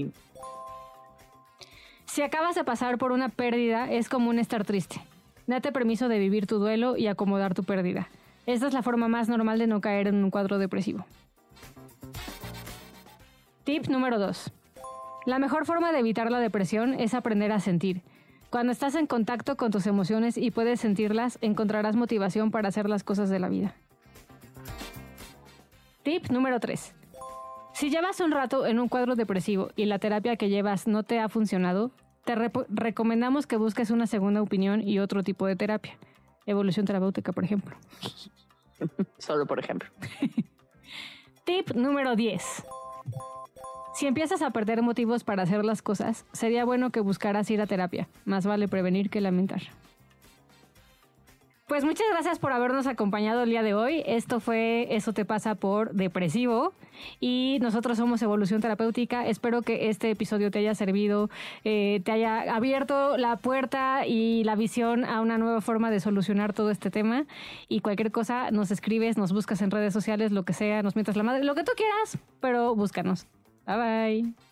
Si 2.06 2.22
acabas 2.22 2.56
de 2.56 2.64
pasar 2.64 2.98
por 2.98 3.12
una 3.12 3.30
pérdida, 3.30 3.92
es 3.92 4.10
común 4.10 4.40
estar 4.40 4.64
triste. 4.64 5.02
Date 5.48 5.72
permiso 5.72 6.08
de 6.08 6.20
vivir 6.20 6.48
tu 6.48 6.60
duelo 6.60 6.98
y 6.98 7.08
acomodar 7.08 7.54
tu 7.54 7.64
pérdida. 7.64 8.10
Esta 8.46 8.68
es 8.68 8.74
la 8.74 8.84
forma 8.84 9.08
más 9.08 9.28
normal 9.28 9.60
de 9.60 9.68
no 9.68 9.82
caer 9.82 10.08
en 10.08 10.24
un 10.24 10.32
cuadro 10.32 10.58
depresivo. 10.58 11.06
Tip 13.66 13.88
número 13.88 14.18
2. 14.18 14.52
La 15.26 15.40
mejor 15.40 15.66
forma 15.66 15.92
de 15.92 16.00
evitar 16.00 16.32
la 16.32 16.40
depresión 16.40 16.94
es 16.94 17.14
aprender 17.14 17.52
a 17.52 17.60
sentir. 17.60 18.02
Cuando 18.58 18.72
estás 18.72 18.96
en 18.96 19.06
contacto 19.06 19.56
con 19.56 19.70
tus 19.70 19.86
emociones 19.86 20.36
y 20.36 20.50
puedes 20.50 20.80
sentirlas, 20.80 21.38
encontrarás 21.42 21.96
motivación 21.96 22.50
para 22.50 22.70
hacer 22.70 22.90
las 22.90 23.04
cosas 23.04 23.30
de 23.30 23.38
la 23.38 23.50
vida. 23.50 23.76
Tip 26.02 26.32
número 26.32 26.60
3. 26.60 26.96
Si 27.76 27.92
llevas 27.92 28.20
un 28.20 28.32
rato 28.32 28.66
en 28.66 28.80
un 28.80 28.90
cuadro 28.90 29.14
depresivo 29.14 29.70
y 29.76 29.86
la 29.86 30.00
terapia 30.00 30.38
que 30.38 30.50
llevas 30.50 30.88
no 30.88 31.04
te 31.04 31.20
ha 31.20 31.30
funcionado, 31.30 31.92
te 32.26 32.34
recomendamos 32.70 33.46
que 33.46 33.58
busques 33.58 33.92
una 33.92 34.08
segunda 34.08 34.42
opinión 34.42 34.82
y 34.82 34.98
otro 34.98 35.22
tipo 35.22 35.46
de 35.46 35.56
terapia. 35.56 35.96
Evolución 36.48 36.88
terapéutica, 36.88 37.34
por 37.34 37.44
ejemplo. 37.44 37.78
Solo 39.20 39.46
por 39.46 39.60
ejemplo. 39.60 39.88
Tip 41.46 41.76
número 41.76 42.16
10. 42.16 42.66
Si 43.98 44.06
empiezas 44.06 44.44
a 44.44 44.52
perder 44.52 44.84
motivos 44.84 45.24
para 45.24 45.42
hacer 45.42 45.66
las 45.66 45.82
cosas, 45.82 46.24
sería 46.32 46.66
bueno 46.66 46.92
que 46.92 47.00
buscaras 47.00 47.50
ir 47.50 47.62
a 47.62 47.66
terapia. 47.66 48.08
Más 48.26 48.46
vale 48.46 48.68
prevenir 48.68 49.10
que 49.10 49.22
lamentar. 49.22 49.64
Pues 51.66 51.84
muchas 51.84 52.06
gracias 52.12 52.38
por 52.38 52.54
habernos 52.54 52.86
acompañado 52.86 53.42
el 53.42 53.50
día 53.50 53.64
de 53.64 53.74
hoy. 53.74 54.04
Esto 54.06 54.40
fue 54.40 54.86
Eso 54.92 55.14
te 55.14 55.26
pasa 55.26 55.56
por 55.56 55.94
depresivo 55.94 56.74
y 57.20 57.58
nosotros 57.60 57.98
somos 57.98 58.22
Evolución 58.22 58.62
Terapéutica. 58.62 59.26
Espero 59.26 59.64
que 59.64 59.90
este 59.90 60.12
episodio 60.12 60.52
te 60.52 60.60
haya 60.60 60.76
servido, 60.76 61.32
eh, 61.64 62.02
te 62.06 62.12
haya 62.12 62.56
abierto 62.56 63.18
la 63.18 63.38
puerta 63.38 64.06
y 64.06 64.44
la 64.44 64.56
visión 64.56 65.06
a 65.06 65.22
una 65.22 65.40
nueva 65.40 65.60
forma 65.60 65.90
de 65.90 66.02
solucionar 66.02 66.54
todo 66.54 66.70
este 66.70 66.92
tema. 66.92 67.26
Y 67.68 67.80
cualquier 67.80 68.12
cosa 68.12 68.52
nos 68.52 68.70
escribes, 68.70 69.18
nos 69.18 69.34
buscas 69.34 69.64
en 69.64 69.72
redes 69.72 69.92
sociales, 69.92 70.32
lo 70.32 70.46
que 70.46 70.54
sea, 70.54 70.84
nos 70.84 70.96
mientas 70.96 71.16
la 71.16 71.24
madre, 71.24 71.44
lo 71.44 71.56
que 71.56 71.64
tú 71.64 71.72
quieras, 71.76 72.20
pero 72.40 72.76
búscanos. 72.76 73.26
Bye 73.68 73.76
bye. 73.78 74.47